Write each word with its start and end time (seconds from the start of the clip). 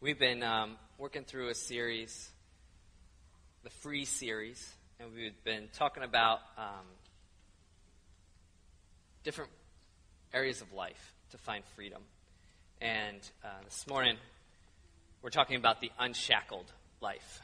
We've 0.00 0.16
been 0.16 0.44
um, 0.44 0.76
working 0.96 1.24
through 1.24 1.48
a 1.48 1.56
series, 1.56 2.30
the 3.64 3.70
Free 3.70 4.04
series, 4.04 4.72
and 5.00 5.12
we've 5.12 5.42
been 5.42 5.68
talking 5.72 6.04
about 6.04 6.38
um, 6.56 6.86
different 9.24 9.50
areas 10.32 10.60
of 10.60 10.72
life 10.72 11.14
to 11.32 11.38
find 11.38 11.64
freedom. 11.74 12.00
And 12.80 13.18
uh, 13.42 13.48
this 13.64 13.88
morning, 13.88 14.18
we're 15.20 15.30
talking 15.30 15.56
about 15.56 15.80
the 15.80 15.90
unshackled 15.98 16.72
life 17.00 17.40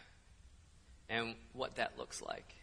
and 1.09 1.34
what 1.55 1.75
that 1.75 1.98
looks 1.98 2.23
like. 2.23 2.55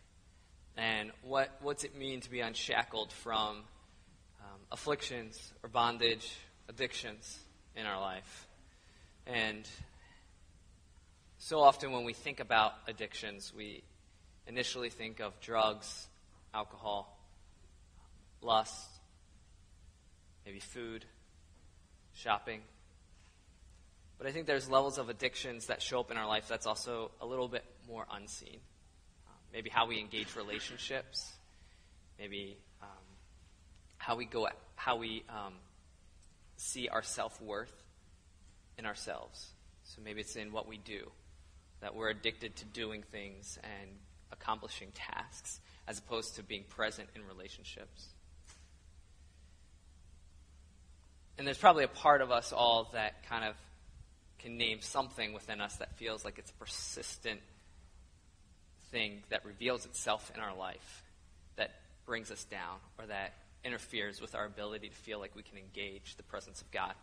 And 0.78 1.12
what, 1.22 1.50
what's 1.60 1.84
it 1.84 1.98
mean 1.98 2.22
to 2.22 2.32
be 2.32 2.40
unshackled 2.40 3.12
from 3.12 3.58
um, 4.40 4.60
afflictions 4.72 5.52
or 5.64 5.68
bondage, 5.68 6.32
addictions 6.70 7.40
in 7.76 7.86
our 7.86 8.00
life. 8.00 8.48
And 9.26 9.68
so 11.38 11.60
often 11.60 11.92
when 11.92 12.04
we 12.04 12.14
think 12.14 12.40
about 12.40 12.74
addictions, 12.88 13.54
we 13.56 13.84
initially 14.48 14.90
think 14.90 15.20
of 15.20 15.40
drugs, 15.42 16.08
alcohol, 16.54 17.18
lust, 18.42 18.90
maybe 20.46 20.60
food, 20.60 21.06
shopping. 22.14 22.62
But 24.18 24.28
I 24.28 24.32
think 24.32 24.46
there's 24.46 24.70
levels 24.70 24.98
of 24.98 25.10
addictions 25.10 25.68
that 25.68 25.82
show 25.82 26.00
up 26.00 26.12
in 26.12 26.18
our 26.18 26.28
life 26.28 26.48
that's 26.48 26.68
also 26.68 27.12
a 27.22 27.26
little 27.26 27.48
bit 27.48 27.64
more 27.88 28.06
unseen. 28.12 28.60
Um, 29.28 29.36
maybe 29.52 29.70
how 29.70 29.88
we 29.88 30.00
engage 30.00 30.36
relationships, 30.36 31.34
maybe 32.20 32.58
um, 32.82 32.88
how 33.98 34.16
we 34.16 34.26
go, 34.26 34.48
how 34.76 34.98
we 34.98 35.24
um, 35.30 35.54
see 36.58 36.88
our 36.88 37.02
self 37.02 37.42
worth 37.42 37.74
in 38.78 38.86
ourselves. 38.86 39.52
So 39.84 40.02
maybe 40.04 40.22
it's 40.22 40.36
in 40.36 40.52
what 40.52 40.68
we 40.68 40.78
do, 40.78 41.12
that 41.82 41.96
we're 41.96 42.10
addicted 42.10 42.56
to 42.58 42.66
doing 42.66 43.04
things 43.12 43.58
and 43.64 43.90
accomplishing 44.32 44.92
tasks 44.94 45.60
as 45.88 46.00
opposed 46.00 46.36
to 46.36 46.44
being 46.44 46.64
present 46.70 47.10
in 47.16 47.26
relationships. 47.26 48.08
And 51.38 51.48
there's 51.48 51.58
probably 51.58 51.84
a 51.84 51.90
part 51.90 52.22
of 52.22 52.32
us 52.32 52.54
all 52.54 52.90
that 52.94 53.28
kind 53.28 53.44
of 53.44 53.56
can 54.40 54.58
name 54.58 54.82
something 54.82 55.34
within 55.34 55.62
us 55.62 55.76
that 55.78 55.96
feels 55.98 56.26
like 56.26 56.38
it's 56.38 56.52
a 56.52 56.54
persistent 56.56 57.40
thing 58.92 59.24
that 59.30 59.46
reveals 59.46 59.86
itself 59.86 60.32
in 60.36 60.42
our 60.42 60.56
life 60.56 61.04
that 61.56 61.72
brings 62.06 62.32
us 62.32 62.44
down 62.46 62.78
or 63.00 63.06
that 63.08 63.34
interferes 63.64 64.20
with 64.20 64.36
our 64.36 64.46
ability 64.46 64.90
to 64.90 64.96
feel 64.96 65.20
like 65.20 65.36
we 65.36 65.44
can 65.44 65.58
engage 65.58 66.16
the 66.16 66.24
presence 66.24 66.62
of 66.62 66.72
God. 66.72 66.94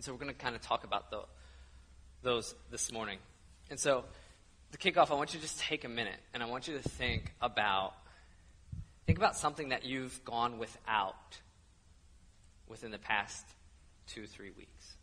And 0.00 0.04
so 0.06 0.12
we're 0.12 0.18
going 0.18 0.32
to 0.32 0.38
kind 0.38 0.56
of 0.56 0.62
talk 0.62 0.84
about 0.84 1.10
the, 1.10 1.20
those 2.22 2.54
this 2.70 2.90
morning. 2.90 3.18
And 3.68 3.78
so 3.78 4.04
to 4.72 4.78
kick 4.78 4.96
off, 4.96 5.10
I 5.10 5.14
want 5.14 5.34
you 5.34 5.40
to 5.40 5.44
just 5.44 5.60
take 5.60 5.84
a 5.84 5.90
minute 5.90 6.18
and 6.32 6.42
I 6.42 6.46
want 6.46 6.68
you 6.68 6.78
to 6.78 6.88
think 6.88 7.34
about 7.42 7.92
think 9.04 9.18
about 9.18 9.36
something 9.36 9.68
that 9.68 9.84
you've 9.84 10.24
gone 10.24 10.56
without 10.56 11.38
within 12.66 12.90
the 12.90 12.98
past 12.98 13.44
two, 14.06 14.26
three 14.26 14.52
weeks. 14.56 14.96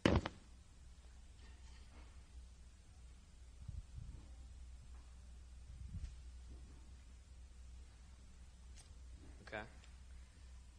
Okay? 9.47 9.61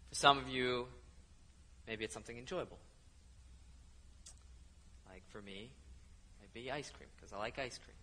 For 0.09 0.15
some 0.17 0.39
of 0.39 0.49
you, 0.49 0.89
maybe 1.87 2.05
it's 2.05 2.15
something 2.15 2.37
enjoyable. 2.37 2.81
For 5.39 5.45
me, 5.45 5.71
would 6.41 6.53
be 6.53 6.73
ice 6.73 6.91
cream, 6.91 7.09
because 7.15 7.33
I 7.33 7.39
like 7.39 7.61
ice 7.61 7.79
cream. 7.79 7.95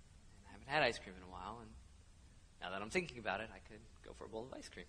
I 0.47 0.51
haven't 0.53 0.69
had 0.69 0.83
ice 0.83 0.97
cream 0.97 1.15
in 1.17 1.23
a 1.27 1.29
while, 1.29 1.59
and 1.59 1.69
now 2.61 2.69
that 2.69 2.81
I'm 2.81 2.89
thinking 2.89 3.19
about 3.19 3.41
it, 3.41 3.49
I 3.53 3.59
could 3.69 3.81
go 4.05 4.13
for 4.13 4.23
a 4.23 4.29
bowl 4.29 4.47
of 4.49 4.57
ice 4.57 4.69
cream. 4.69 4.85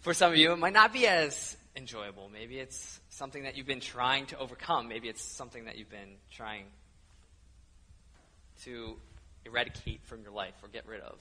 For 0.00 0.14
some 0.14 0.32
of 0.32 0.38
you, 0.38 0.52
it 0.52 0.58
might 0.58 0.72
not 0.72 0.94
be 0.94 1.06
as 1.06 1.58
enjoyable. 1.76 2.30
Maybe 2.32 2.58
it's 2.58 3.00
something 3.10 3.42
that 3.42 3.58
you've 3.58 3.66
been 3.66 3.80
trying 3.80 4.24
to 4.26 4.38
overcome. 4.38 4.88
Maybe 4.88 5.10
it's 5.10 5.22
something 5.22 5.66
that 5.66 5.76
you've 5.76 5.90
been 5.90 6.16
trying 6.30 6.64
to 8.62 8.96
eradicate 9.44 10.00
from 10.06 10.22
your 10.22 10.32
life 10.32 10.54
or 10.62 10.70
get 10.70 10.86
rid 10.86 11.02
of. 11.02 11.18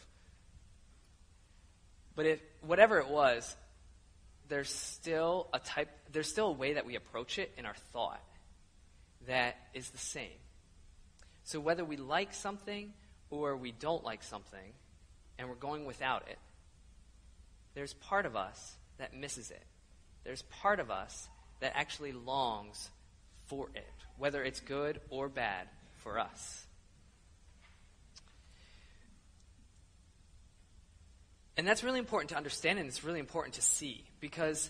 But 2.16 2.26
if 2.26 2.40
whatever 2.62 3.00
it 3.00 3.10
was, 3.10 3.54
there's 4.48 4.70
still 4.70 5.50
a 5.54 5.60
type 5.60 5.90
there's 6.14 6.30
still 6.30 6.48
a 6.48 6.54
way 6.54 6.76
that 6.76 6.86
we 6.86 6.96
approach 6.96 7.38
it 7.38 7.52
in 7.58 7.66
our 7.66 7.76
thought 7.92 8.24
that 9.28 9.58
is 9.74 9.90
the 9.90 9.98
same. 9.98 10.30
So 11.48 11.62
whether 11.62 11.86
we 11.86 11.96
like 11.96 12.34
something 12.34 12.92
or 13.30 13.56
we 13.56 13.72
don't 13.72 14.04
like 14.04 14.22
something 14.22 14.74
and 15.40 15.48
we're 15.48 15.56
going 15.56 15.86
without 15.86 16.28
it, 16.30 16.38
there's 17.74 17.94
part 17.94 18.26
of 18.26 18.36
us 18.36 18.76
that 18.98 19.16
misses 19.16 19.50
it. 19.50 19.64
There's 20.26 20.42
part 20.42 20.82
of 20.82 20.92
us 20.92 21.30
that 21.62 21.72
actually 21.74 22.12
longs 22.12 22.90
for 23.46 23.70
it, 23.76 23.88
whether 24.18 24.44
it's 24.44 24.60
good 24.60 25.00
or 25.10 25.30
bad 25.30 25.70
for 26.00 26.20
us. 26.20 26.66
And 31.56 31.66
that's 31.66 31.82
really 31.82 32.00
important 32.00 32.32
to 32.32 32.36
understand 32.36 32.78
and 32.78 32.90
it's 32.90 33.06
really 33.06 33.22
important 33.22 33.56
to 33.56 33.62
see 33.62 34.04
because 34.20 34.70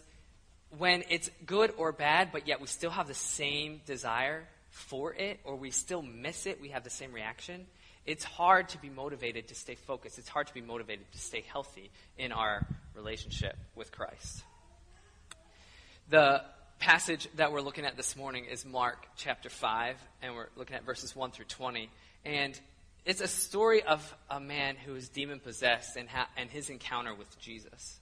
when 0.78 1.06
it's 1.10 1.32
good 1.44 1.74
or 1.76 1.92
bad, 1.92 2.32
but 2.32 2.48
yet 2.48 2.62
we 2.62 2.68
still 2.68 2.92
have 2.92 3.08
the 3.08 3.16
same 3.16 3.82
desire 3.88 4.48
for 4.78 5.14
it, 5.14 5.40
or 5.44 5.56
we 5.56 5.72
still 5.72 6.02
miss 6.02 6.46
it, 6.46 6.62
we 6.62 6.70
have 6.70 6.84
the 6.84 6.90
same 6.90 7.12
reaction, 7.12 7.66
it's 8.06 8.24
hard 8.24 8.70
to 8.70 8.78
be 8.78 8.90
motivated 8.90 9.50
to 9.50 9.56
stay 9.56 9.76
focused. 9.76 10.18
It's 10.18 10.30
hard 10.30 10.48
to 10.48 10.54
be 10.54 10.62
motivated 10.62 11.12
to 11.12 11.18
stay 11.18 11.44
healthy 11.52 11.92
in 12.18 12.32
our 12.32 12.66
relationship 12.96 13.58
with 13.76 13.92
Christ. 13.92 14.44
The 16.10 16.42
passage 16.80 17.28
that 17.36 17.52
we're 17.52 17.60
looking 17.60 17.84
at 17.84 17.98
this 17.98 18.16
morning 18.16 18.46
is 18.46 18.66
Mark 18.66 19.06
chapter 19.18 19.50
5, 19.50 19.98
and 20.22 20.36
we're 20.36 20.48
looking 20.56 20.78
at 20.78 20.86
verses 20.86 21.18
1 21.18 21.32
through 21.32 21.46
20. 21.46 21.90
And 22.24 22.58
it's 23.04 23.20
a 23.20 23.28
story 23.28 23.84
of 23.84 24.16
a 24.30 24.40
man 24.40 24.78
who 24.78 24.96
is 24.96 25.10
demon 25.10 25.42
possessed 25.42 25.98
and, 25.98 26.08
ha- 26.08 26.30
and 26.38 26.50
his 26.50 26.70
encounter 26.70 27.14
with 27.14 27.38
Jesus. 27.40 28.00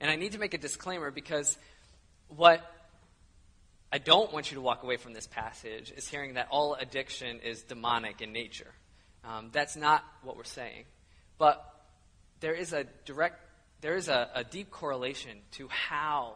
And 0.00 0.10
I 0.10 0.16
need 0.16 0.32
to 0.32 0.38
make 0.38 0.54
a 0.54 0.58
disclaimer 0.58 1.12
because 1.12 1.56
what 2.28 2.60
I 3.94 3.98
don't 3.98 4.32
want 4.32 4.50
you 4.50 4.56
to 4.56 4.60
walk 4.60 4.82
away 4.82 4.96
from 4.96 5.12
this 5.12 5.28
passage 5.28 5.92
is 5.96 6.08
hearing 6.08 6.34
that 6.34 6.48
all 6.50 6.74
addiction 6.74 7.38
is 7.38 7.62
demonic 7.62 8.22
in 8.22 8.32
nature. 8.32 8.72
Um, 9.22 9.50
that's 9.52 9.76
not 9.76 10.04
what 10.24 10.36
we're 10.36 10.42
saying. 10.42 10.86
But 11.38 11.64
there 12.40 12.54
is 12.54 12.72
a 12.72 12.86
direct, 13.04 13.38
there 13.82 13.94
is 13.94 14.08
a, 14.08 14.30
a 14.34 14.42
deep 14.42 14.72
correlation 14.72 15.38
to 15.52 15.68
how, 15.68 16.34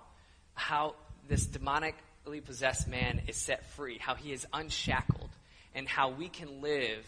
how 0.54 0.94
this 1.26 1.48
demonically 1.48 2.44
possessed 2.44 2.86
man 2.86 3.22
is 3.26 3.36
set 3.36 3.66
free, 3.70 3.98
how 3.98 4.14
he 4.14 4.30
is 4.32 4.46
unshackled, 4.52 5.30
and 5.74 5.88
how 5.88 6.10
we 6.10 6.28
can 6.28 6.60
live 6.62 7.04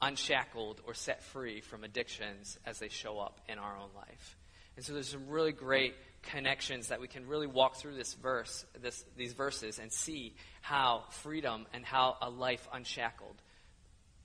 unshackled 0.00 0.80
or 0.86 0.94
set 0.94 1.22
free 1.24 1.60
from 1.60 1.84
addictions 1.84 2.58
as 2.64 2.78
they 2.78 2.88
show 2.88 3.18
up 3.18 3.38
in 3.50 3.58
our 3.58 3.76
own 3.76 3.90
life. 3.94 4.38
And 4.76 4.84
so 4.86 4.94
there's 4.94 5.10
some 5.10 5.28
really 5.28 5.52
great 5.52 5.94
connections 6.22 6.88
that 6.88 7.00
we 7.00 7.08
can 7.08 7.26
really 7.26 7.46
walk 7.46 7.76
through 7.76 7.94
this 7.94 8.14
verse, 8.14 8.64
this, 8.80 9.04
these 9.16 9.32
verses, 9.32 9.78
and 9.78 9.92
see 9.92 10.34
how 10.60 11.04
freedom 11.10 11.66
and 11.72 11.84
how 11.84 12.16
a 12.20 12.30
life 12.30 12.68
unshackled 12.72 13.36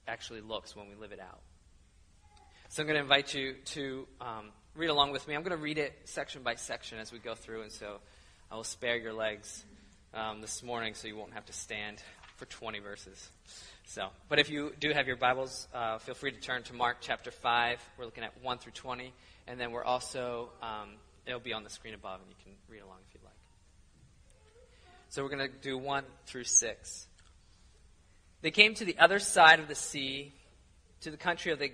actually 0.07 0.41
looks 0.41 0.75
when 0.75 0.87
we 0.87 0.95
live 0.95 1.11
it 1.11 1.19
out. 1.19 1.41
So 2.69 2.81
I'm 2.81 2.87
going 2.87 2.97
to 2.97 3.03
invite 3.03 3.33
you 3.33 3.55
to 3.65 4.07
um, 4.19 4.51
read 4.75 4.89
along 4.89 5.11
with 5.11 5.27
me. 5.27 5.35
I'm 5.35 5.43
going 5.43 5.55
to 5.55 5.63
read 5.63 5.77
it 5.77 5.93
section 6.05 6.43
by 6.43 6.55
section 6.55 6.99
as 6.99 7.11
we 7.11 7.19
go 7.19 7.33
through, 7.33 7.61
and 7.61 7.71
so 7.71 7.99
I 8.51 8.55
will 8.55 8.63
spare 8.63 8.97
your 8.97 9.13
legs 9.13 9.63
um, 10.13 10.41
this 10.41 10.61
morning 10.63 10.93
so 10.93 11.07
you 11.07 11.15
won't 11.15 11.33
have 11.33 11.45
to 11.45 11.53
stand 11.53 12.01
for 12.35 12.45
20 12.45 12.79
verses. 12.79 13.29
So, 13.85 14.09
but 14.29 14.39
if 14.39 14.49
you 14.49 14.73
do 14.79 14.91
have 14.93 15.07
your 15.07 15.15
Bibles, 15.15 15.67
uh, 15.73 15.99
feel 15.99 16.15
free 16.15 16.31
to 16.31 16.39
turn 16.39 16.63
to 16.63 16.73
Mark 16.73 16.97
chapter 17.01 17.31
5. 17.31 17.89
We're 17.97 18.05
looking 18.05 18.23
at 18.23 18.33
1 18.41 18.57
through 18.57 18.73
20, 18.73 19.13
and 19.47 19.59
then 19.59 19.71
we're 19.71 19.83
also, 19.83 20.49
um, 20.61 20.95
it'll 21.25 21.39
be 21.39 21.53
on 21.53 21.63
the 21.63 21.69
screen 21.69 21.93
above, 21.93 22.19
and 22.21 22.29
you 22.29 22.35
can 22.43 22.53
read 22.69 22.81
along 22.81 22.97
if 23.07 23.13
you'd 23.13 23.23
like. 23.23 23.33
So 25.09 25.23
we're 25.23 25.29
going 25.29 25.49
to 25.49 25.57
do 25.61 25.77
1 25.77 26.03
through 26.25 26.43
6. 26.43 27.07
They 28.41 28.51
came 28.51 28.73
to 28.75 28.85
the 28.85 28.97
other 28.99 29.19
side 29.19 29.59
of 29.59 29.67
the 29.67 29.75
sea, 29.75 30.33
to 31.01 31.11
the 31.11 31.17
country 31.17 31.51
of 31.51 31.59
the 31.59 31.71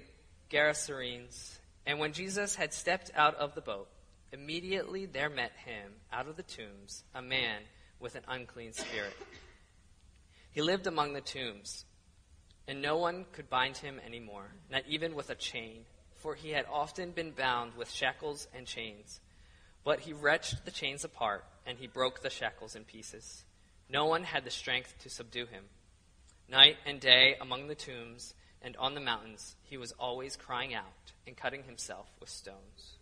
Gerasenes, 0.50 1.58
and 1.86 2.00
when 2.00 2.14
Jesus 2.14 2.56
had 2.56 2.74
stepped 2.74 3.12
out 3.16 3.36
of 3.36 3.56
the 3.56 3.62
boat, 3.62 3.88
immediately 4.32 5.06
there 5.06 5.30
met 5.30 5.52
him 5.66 5.92
out 6.12 6.28
of 6.28 6.38
the 6.38 6.44
tombs 6.44 7.04
a 7.16 7.22
man 7.22 7.62
with 8.00 8.16
an 8.16 8.24
unclean 8.28 8.74
spirit. 8.74 9.14
He 10.52 10.62
lived 10.62 10.88
among 10.88 11.14
the 11.14 11.22
tombs, 11.22 11.86
and 12.68 12.82
no 12.82 12.98
one 12.98 13.26
could 13.32 13.50
bind 13.50 13.78
him 13.78 14.00
any 14.06 14.20
more, 14.20 14.52
not 14.70 14.84
even 14.88 15.16
with 15.16 15.30
a 15.30 15.36
chain, 15.36 15.86
for 16.18 16.36
he 16.36 16.50
had 16.50 16.66
often 16.72 17.12
been 17.12 17.32
bound 17.32 17.74
with 17.76 17.90
shackles 17.90 18.48
and 18.54 18.68
chains. 18.68 19.20
But 19.84 20.02
he 20.02 20.14
wrenched 20.14 20.66
the 20.66 20.72
chains 20.72 21.04
apart, 21.04 21.44
and 21.66 21.78
he 21.78 21.88
broke 21.88 22.22
the 22.22 22.30
shackles 22.30 22.76
in 22.76 22.84
pieces. 22.84 23.44
No 23.90 24.06
one 24.06 24.24
had 24.24 24.46
the 24.46 24.52
strength 24.52 24.96
to 25.00 25.10
subdue 25.10 25.46
him. 25.46 25.66
Night 26.48 26.78
and 26.86 27.00
day 27.00 27.36
among 27.40 27.68
the 27.68 27.76
tombs 27.76 28.34
and 28.62 28.78
on 28.78 28.94
the 28.94 29.02
mountains, 29.02 29.56
he 29.64 29.78
was 29.78 29.92
always 29.94 30.36
crying 30.36 30.74
out 30.74 31.14
and 31.26 31.36
cutting 31.36 31.64
himself 31.64 32.08
with 32.20 32.30
stones. 32.30 32.98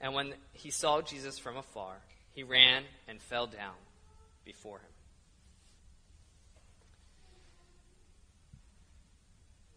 And 0.00 0.14
when 0.14 0.34
he 0.52 0.70
saw 0.70 1.02
Jesus 1.02 1.38
from 1.38 1.56
afar, 1.56 1.96
he 2.32 2.42
ran 2.42 2.84
and 3.06 3.20
fell 3.20 3.46
down 3.46 3.74
before 4.44 4.78
him. 4.78 4.84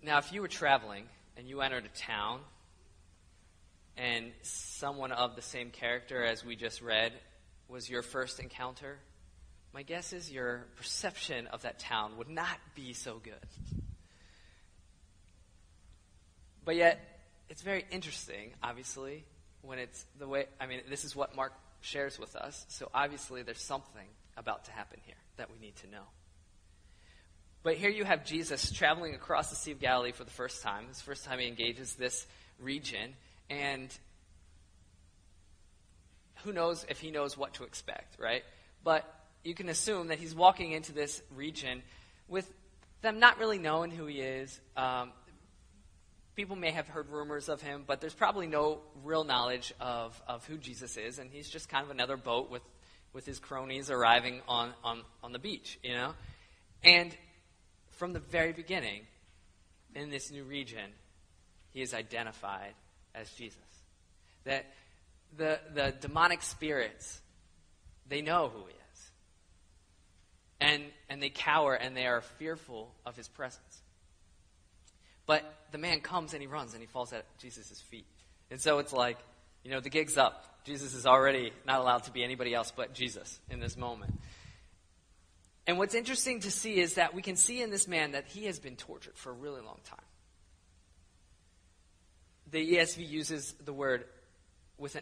Now, 0.02 0.20
if 0.20 0.32
you 0.32 0.42
were 0.42 0.48
traveling 0.48 1.06
and 1.36 1.48
you 1.50 1.62
entered 1.62 1.86
a 1.86 2.00
town, 2.00 2.40
and 3.98 4.32
someone 4.44 5.12
of 5.12 5.36
the 5.36 5.42
same 5.42 5.72
character 5.72 6.24
as 6.24 6.46
we 6.46 6.56
just 6.56 6.82
read 6.82 7.14
was 7.68 7.90
your 7.90 8.02
first 8.02 8.40
encounter, 8.40 8.98
my 9.74 9.84
guess 9.84 10.14
is 10.14 10.32
your 10.32 10.66
perception 10.78 11.48
of 11.48 11.64
that 11.64 11.80
town 11.80 12.18
would 12.18 12.30
not 12.30 12.58
be 12.76 12.94
so 12.94 13.20
good. 13.22 13.34
But 16.64 16.76
yet, 16.76 17.00
it's 17.50 17.62
very 17.62 17.86
interesting, 17.92 18.52
obviously, 18.62 19.24
when 19.62 19.80
it's 19.80 20.06
the 20.20 20.28
way, 20.28 20.46
I 20.60 20.66
mean, 20.66 20.82
this 20.90 21.06
is 21.06 21.16
what 21.16 21.36
Mark 21.36 21.54
shares 21.82 22.20
with 22.20 22.36
us, 22.36 22.66
so 22.70 22.90
obviously 22.94 23.44
there's 23.44 23.62
something 23.62 24.08
about 24.36 24.66
to 24.66 24.72
happen 24.72 25.00
here 25.06 25.16
that 25.38 25.50
we 25.52 25.60
need 25.60 25.76
to 25.78 25.88
know. 25.88 26.04
But 27.64 27.76
here 27.76 27.90
you 27.90 28.06
have 28.06 28.26
Jesus 28.26 28.72
traveling 28.72 29.14
across 29.16 29.50
the 29.50 29.56
Sea 29.56 29.72
of 29.72 29.80
Galilee 29.80 30.12
for 30.12 30.24
the 30.24 30.32
first 30.32 30.62
time. 30.62 30.86
This 30.88 31.02
first 31.02 31.26
time 31.26 31.40
he 31.40 31.48
engages 31.48 31.96
this 31.96 32.26
region, 32.60 33.14
and 33.50 33.96
who 36.44 36.54
knows 36.54 36.86
if 36.90 37.00
he 37.00 37.12
knows 37.12 37.38
what 37.38 37.54
to 37.56 37.64
expect, 37.64 38.20
right? 38.20 38.44
But 38.84 39.04
you 39.44 39.54
can 39.54 39.70
assume 39.70 40.08
that 40.08 40.20
he's 40.20 40.36
walking 40.36 40.72
into 40.72 40.92
this 40.92 41.22
region 41.36 41.82
with 42.28 42.52
them 43.02 43.20
not 43.20 43.40
really 43.40 43.58
knowing 43.58 43.92
who 43.92 44.06
he 44.06 44.20
is. 44.20 44.60
Um, 44.76 45.12
people 46.36 46.56
may 46.56 46.72
have 46.72 46.88
heard 46.88 47.10
rumors 47.10 47.50
of 47.50 47.62
him, 47.62 47.84
but 47.86 48.02
there's 48.02 48.14
probably 48.14 48.48
no 48.48 48.80
real 49.04 49.24
knowledge 49.24 49.74
of, 49.80 50.22
of 50.28 50.46
who 50.46 50.58
Jesus 50.58 50.98
is, 50.98 51.20
and 51.20 51.32
he's 51.32 51.50
just 51.50 51.70
kind 51.70 51.84
of 51.84 51.92
another 51.92 52.18
boat 52.18 52.50
with, 52.50 52.62
with 53.14 53.26
his 53.26 53.40
cronies 53.40 53.90
arriving 53.90 54.42
on, 54.48 54.74
on, 54.84 55.02
on 55.24 55.32
the 55.32 55.40
beach, 55.40 55.80
you 55.84 55.94
know? 55.94 56.14
And 56.84 57.16
from 57.92 58.14
the 58.14 58.20
very 58.20 58.54
beginning, 58.54 59.02
in 59.96 60.10
this 60.10 60.32
new 60.32 60.44
region, 60.44 60.92
he 61.72 61.82
is 61.82 61.94
identified 61.94 62.74
as 63.16 63.30
Jesus. 63.32 63.58
That 64.46 64.66
the, 65.36 65.60
the 65.74 65.94
demonic 66.00 66.42
spirits, 66.42 67.22
they 68.08 68.22
know 68.22 68.50
who 68.54 68.60
he 68.66 68.74
is. 68.74 69.12
And, 70.60 70.84
and 71.10 71.22
they 71.22 71.30
cower 71.30 71.76
and 71.76 71.96
they 71.96 72.08
are 72.08 72.22
fearful 72.22 72.92
of 73.06 73.16
his 73.16 73.28
presence. 73.28 73.82
But 75.26 75.44
the 75.72 75.78
man 75.78 76.00
comes 76.00 76.34
and 76.34 76.42
he 76.42 76.48
runs 76.48 76.74
and 76.74 76.82
he 76.82 76.88
falls 76.88 77.12
at 77.14 77.26
Jesus' 77.38 77.82
feet. 77.82 78.08
And 78.50 78.60
so 78.60 78.80
it's 78.80 78.94
like, 78.94 79.18
you 79.64 79.72
know, 79.72 79.82
the 79.82 79.90
gig's 79.90 80.18
up. 80.18 80.64
Jesus 80.64 80.94
is 80.94 81.06
already 81.06 81.52
not 81.66 81.80
allowed 81.80 82.04
to 82.06 82.12
be 82.12 82.24
anybody 82.24 82.54
else 82.54 82.72
but 82.76 82.94
Jesus 82.94 83.40
in 83.50 83.60
this 83.60 83.78
moment. 83.78 84.14
And 85.68 85.78
what's 85.78 85.96
interesting 85.96 86.40
to 86.42 86.52
see 86.52 86.80
is 86.80 86.94
that 86.94 87.14
we 87.14 87.22
can 87.22 87.36
see 87.36 87.62
in 87.62 87.70
this 87.70 87.88
man 87.88 88.14
that 88.14 88.26
he 88.28 88.46
has 88.46 88.58
been 88.58 88.78
tortured 88.78 89.16
for 89.16 89.32
a 89.32 89.34
really 89.34 89.62
long 89.62 89.80
time. 89.84 90.00
The 92.52 92.76
ESV 92.76 93.08
uses 93.08 93.54
the 93.64 93.74
word 93.74 94.06
with 94.78 94.96
an, 94.96 95.02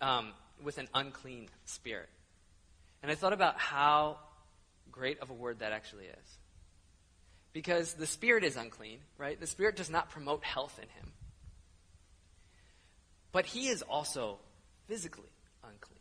um, 0.00 0.32
with 0.62 0.78
an 0.78 0.88
unclean 0.94 1.48
spirit. 1.64 2.08
And 3.02 3.10
I 3.10 3.14
thought 3.14 3.32
about 3.32 3.58
how 3.58 4.18
great 4.90 5.18
of 5.20 5.30
a 5.30 5.34
word 5.34 5.58
that 5.58 5.72
actually 5.72 6.06
is. 6.06 6.38
Because 7.52 7.94
the 7.94 8.06
spirit 8.06 8.44
is 8.44 8.56
unclean, 8.56 8.98
right? 9.18 9.38
The 9.38 9.46
spirit 9.46 9.76
does 9.76 9.90
not 9.90 10.10
promote 10.10 10.44
health 10.44 10.78
in 10.78 10.88
him. 10.88 11.12
But 13.32 13.46
he 13.46 13.68
is 13.68 13.82
also 13.82 14.38
physically 14.86 15.30
unclean. 15.64 15.98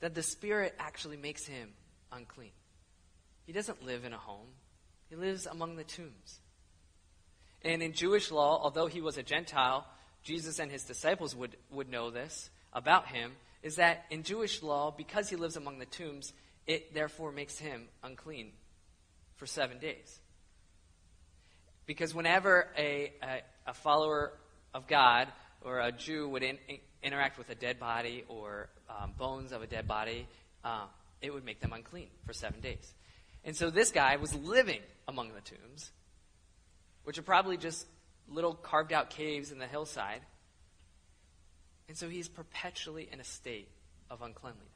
That 0.00 0.14
the 0.14 0.22
spirit 0.22 0.74
actually 0.78 1.16
makes 1.18 1.46
him 1.46 1.70
unclean. 2.10 2.52
He 3.46 3.52
doesn't 3.52 3.84
live 3.84 4.04
in 4.04 4.12
a 4.12 4.18
home, 4.18 4.48
he 5.08 5.16
lives 5.16 5.46
among 5.46 5.76
the 5.76 5.84
tombs. 5.84 6.40
And 7.64 7.82
in 7.82 7.92
Jewish 7.92 8.30
law, 8.30 8.60
although 8.62 8.86
he 8.86 9.00
was 9.00 9.18
a 9.18 9.22
Gentile, 9.22 9.86
Jesus 10.22 10.58
and 10.58 10.70
his 10.70 10.84
disciples 10.84 11.34
would, 11.36 11.56
would 11.70 11.90
know 11.90 12.10
this 12.10 12.50
about 12.72 13.08
him, 13.08 13.32
is 13.62 13.76
that 13.76 14.04
in 14.10 14.22
Jewish 14.22 14.62
law, 14.62 14.90
because 14.90 15.28
he 15.28 15.36
lives 15.36 15.56
among 15.56 15.78
the 15.78 15.86
tombs, 15.86 16.32
it 16.66 16.94
therefore 16.94 17.32
makes 17.32 17.58
him 17.58 17.88
unclean 18.02 18.52
for 19.36 19.46
seven 19.46 19.78
days. 19.78 20.20
Because 21.86 22.14
whenever 22.14 22.68
a, 22.78 23.12
a, 23.22 23.42
a 23.66 23.74
follower 23.74 24.32
of 24.72 24.86
God 24.86 25.28
or 25.62 25.80
a 25.80 25.92
Jew 25.92 26.28
would 26.28 26.42
in, 26.42 26.58
in, 26.68 26.78
interact 27.02 27.38
with 27.38 27.50
a 27.50 27.54
dead 27.54 27.78
body 27.78 28.24
or 28.28 28.68
um, 28.88 29.12
bones 29.18 29.52
of 29.52 29.62
a 29.62 29.66
dead 29.66 29.88
body, 29.88 30.26
uh, 30.64 30.84
it 31.20 31.32
would 31.32 31.44
make 31.44 31.60
them 31.60 31.72
unclean 31.72 32.08
for 32.24 32.32
seven 32.32 32.60
days. 32.60 32.94
And 33.44 33.56
so 33.56 33.70
this 33.70 33.90
guy 33.90 34.16
was 34.16 34.34
living 34.34 34.80
among 35.08 35.28
the 35.28 35.40
tombs, 35.40 35.90
which 37.04 37.18
are 37.18 37.22
probably 37.22 37.56
just 37.56 37.86
little 38.28 38.54
carved 38.54 38.92
out 38.92 39.10
caves 39.10 39.52
in 39.52 39.58
the 39.58 39.66
hillside. 39.66 40.20
And 41.88 41.96
so 41.96 42.08
he's 42.08 42.28
perpetually 42.28 43.08
in 43.10 43.20
a 43.20 43.24
state 43.24 43.68
of 44.10 44.22
uncleanliness. 44.22 44.66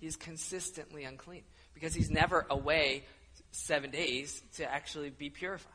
He's 0.00 0.16
consistently 0.16 1.04
unclean 1.04 1.42
because 1.74 1.94
he's 1.94 2.10
never 2.10 2.46
away 2.48 3.04
seven 3.50 3.90
days 3.90 4.42
to 4.56 4.70
actually 4.70 5.10
be 5.10 5.30
purified. 5.30 5.72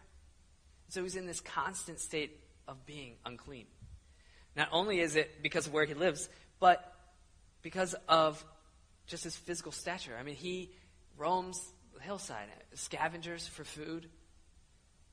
So 0.90 1.04
he's 1.04 1.16
in 1.16 1.26
this 1.26 1.42
constant 1.42 2.00
state 2.00 2.40
of 2.68 2.86
being 2.86 3.14
unclean. 3.26 3.66
Not 4.56 4.70
only 4.72 5.00
is 5.00 5.16
it 5.16 5.42
because 5.42 5.68
of 5.68 5.74
where 5.74 5.86
he 5.86 5.94
lives, 5.94 6.28
but 6.60 6.94
because 7.62 7.96
of 8.08 8.44
just 9.08 9.24
his 9.24 9.36
physical 9.36 9.72
stature. 9.72 10.16
I 10.20 10.24
mean, 10.24 10.36
he 10.36 10.72
roams 11.18 11.60
the 11.94 12.02
hillside, 12.02 12.48
scavengers 12.74 13.48
for 13.48 13.64
food. 13.64 14.08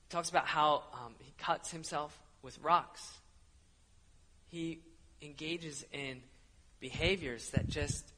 Talks 0.09 0.29
about 0.29 0.47
how 0.47 0.83
um, 0.93 1.13
he 1.19 1.31
cuts 1.37 1.71
himself 1.71 2.17
with 2.41 2.57
rocks. 2.63 3.07
He 4.47 4.79
engages 5.21 5.85
in 5.91 6.21
behaviors 6.79 7.51
that 7.51 7.67
just 7.67 8.11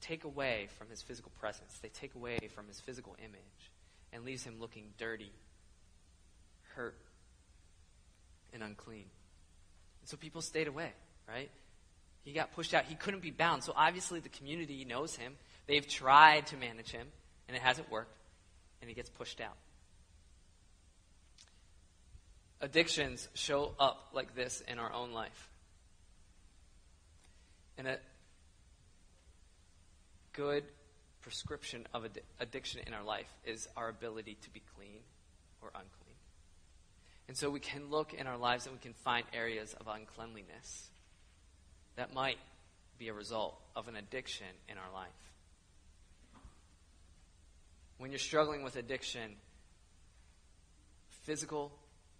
take 0.00 0.24
away 0.24 0.68
from 0.78 0.88
his 0.88 1.02
physical 1.02 1.30
presence. 1.38 1.78
They 1.82 1.88
take 1.88 2.14
away 2.14 2.38
from 2.54 2.66
his 2.66 2.80
physical 2.80 3.16
image 3.18 3.70
and 4.12 4.24
leaves 4.24 4.42
him 4.42 4.56
looking 4.60 4.84
dirty, 4.96 5.30
hurt, 6.74 6.96
and 8.52 8.62
unclean. 8.62 9.04
And 10.00 10.08
so 10.08 10.16
people 10.16 10.40
stayed 10.40 10.66
away, 10.66 10.92
right? 11.28 11.50
He 12.24 12.32
got 12.32 12.54
pushed 12.54 12.74
out. 12.74 12.84
He 12.86 12.94
couldn't 12.94 13.22
be 13.22 13.30
bound. 13.30 13.62
So 13.62 13.72
obviously 13.76 14.20
the 14.20 14.28
community 14.30 14.84
knows 14.84 15.14
him. 15.14 15.34
They've 15.66 15.86
tried 15.86 16.46
to 16.48 16.56
manage 16.56 16.90
him, 16.90 17.06
and 17.46 17.56
it 17.56 17.62
hasn't 17.62 17.90
worked, 17.90 18.16
and 18.80 18.88
he 18.88 18.94
gets 18.94 19.10
pushed 19.10 19.40
out. 19.40 19.56
Addictions 22.60 23.28
show 23.34 23.74
up 23.78 24.08
like 24.12 24.34
this 24.34 24.62
in 24.66 24.78
our 24.78 24.92
own 24.92 25.12
life. 25.12 25.48
And 27.76 27.86
a 27.86 27.98
good 30.32 30.64
prescription 31.20 31.86
of 31.94 32.04
ad- 32.04 32.20
addiction 32.40 32.80
in 32.86 32.94
our 32.94 33.04
life 33.04 33.32
is 33.44 33.68
our 33.76 33.88
ability 33.88 34.36
to 34.42 34.50
be 34.50 34.62
clean 34.76 35.00
or 35.62 35.68
unclean. 35.68 36.16
And 37.28 37.36
so 37.36 37.50
we 37.50 37.60
can 37.60 37.90
look 37.90 38.14
in 38.14 38.26
our 38.26 38.38
lives 38.38 38.66
and 38.66 38.74
we 38.74 38.80
can 38.80 38.94
find 38.94 39.24
areas 39.32 39.74
of 39.74 39.86
uncleanliness 39.86 40.88
that 41.96 42.14
might 42.14 42.38
be 42.98 43.08
a 43.08 43.12
result 43.12 43.60
of 43.76 43.86
an 43.86 43.96
addiction 43.96 44.46
in 44.68 44.78
our 44.78 44.92
life 44.92 45.28
when 47.98 48.12
you're 48.12 48.18
struggling 48.18 48.62
with 48.62 48.76
addiction, 48.76 49.32
physical, 51.24 51.72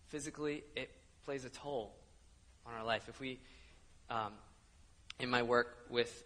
physically, 0.09 0.65
it 0.77 0.91
plays 1.25 1.45
a 1.45 1.51
toll 1.51 1.95
on 2.67 2.75
our 2.75 2.85
life. 2.85 3.09
If 3.09 3.21
we, 3.21 3.39
um, 4.11 4.33
in 5.21 5.31
my 5.31 5.43
work 5.43 5.87
with 5.91 6.25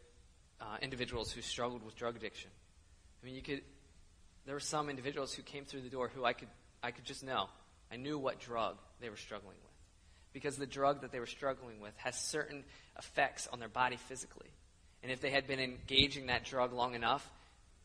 uh, 0.60 0.76
individuals 0.80 1.32
who 1.32 1.40
struggled 1.40 1.84
with 1.84 1.96
drug 1.96 2.16
addiction, 2.16 2.50
I 3.22 3.26
mean, 3.26 3.34
you 3.34 3.42
could, 3.42 3.62
there 4.46 4.54
were 4.54 4.60
some 4.60 4.88
individuals 4.88 5.32
who 5.32 5.42
came 5.42 5.64
through 5.64 5.82
the 5.82 5.90
door 5.90 6.10
who 6.14 6.24
I 6.24 6.32
could, 6.32 6.48
I 6.82 6.90
could 6.90 7.04
just 7.04 7.22
know. 7.22 7.48
I 7.90 7.96
knew 7.96 8.18
what 8.18 8.40
drug 8.40 8.76
they 9.00 9.10
were 9.10 9.16
struggling 9.16 9.56
with. 9.62 9.72
Because 10.32 10.56
the 10.56 10.66
drug 10.66 11.02
that 11.02 11.12
they 11.12 11.20
were 11.20 11.26
struggling 11.26 11.80
with 11.80 11.92
has 11.98 12.18
certain 12.18 12.64
effects 12.98 13.48
on 13.52 13.58
their 13.58 13.68
body 13.68 13.96
physically. 13.96 14.48
And 15.02 15.12
if 15.12 15.20
they 15.20 15.30
had 15.30 15.46
been 15.46 15.60
engaging 15.60 16.26
that 16.26 16.44
drug 16.44 16.72
long 16.72 16.94
enough, 16.94 17.28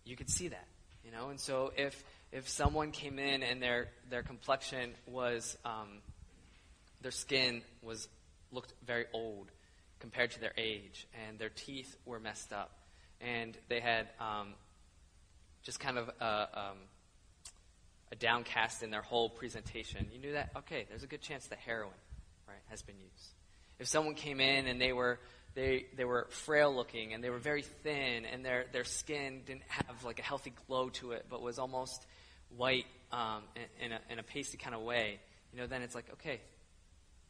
you 0.06 0.16
could 0.16 0.30
see 0.30 0.48
that. 0.48 0.68
You 1.04 1.12
know, 1.12 1.30
and 1.30 1.40
so 1.40 1.72
if 1.76 2.04
if 2.32 2.48
someone 2.50 2.92
came 2.92 3.20
in 3.20 3.44
and 3.44 3.62
their 3.62 3.88
their 4.10 4.24
complexion 4.24 4.92
was 5.06 5.58
um, 5.66 6.02
their 7.02 7.12
skin 7.12 7.62
was 7.82 8.08
looked 8.52 8.74
very 8.86 9.06
old 9.14 9.52
compared 10.00 10.32
to 10.32 10.40
their 10.40 10.54
age, 10.58 11.08
and 11.28 11.40
their 11.40 11.50
teeth 11.50 11.96
were 12.06 12.20
messed 12.20 12.54
up, 12.54 12.72
and 13.22 13.58
they 13.68 13.80
had 13.80 14.08
um, 14.20 14.54
just 15.64 15.80
kind 15.80 15.98
of 15.98 16.10
a, 16.22 16.48
um, 16.54 16.78
downcast 18.20 18.84
in 18.84 18.90
their 18.90 19.02
whole 19.02 19.30
presentation, 19.30 20.08
you 20.14 20.20
knew 20.20 20.34
that, 20.34 20.50
okay, 20.56 20.86
there's 20.90 21.04
a 21.04 21.08
good 21.08 21.22
chance 21.22 21.48
that 21.48 21.60
heroin, 21.60 21.94
right, 22.48 22.58
has 22.70 22.82
been 22.82 22.98
used. 22.98 23.34
If 23.80 23.88
someone 23.88 24.16
came 24.16 24.40
in 24.40 24.68
and 24.68 24.80
they 24.82 24.94
were 24.94 25.20
they, 25.56 25.88
they 25.96 26.06
were 26.06 26.28
frail 26.30 26.74
looking 26.74 27.14
and 27.14 27.24
they 27.24 27.32
were 27.32 27.40
very 27.40 27.64
thin 27.64 28.26
and 28.26 28.46
their, 28.46 28.66
their 28.72 28.84
skin 28.84 29.42
didn't 29.44 29.64
have 29.70 30.04
like 30.06 30.20
a 30.20 30.22
healthy 30.22 30.54
glow 30.68 30.90
to 30.90 31.14
it 31.14 31.26
but 31.32 31.42
was 31.42 31.58
almost 31.58 32.06
white 32.56 32.86
um, 33.12 33.44
in, 33.82 33.92
a, 33.92 34.00
in 34.10 34.20
a 34.20 34.24
pasty 34.24 34.58
kind 34.58 34.76
of 34.76 34.82
way, 34.82 35.20
you 35.52 35.60
know, 35.60 35.68
then 35.68 35.82
it's 35.82 35.96
like, 35.96 36.06
okay, 36.14 36.42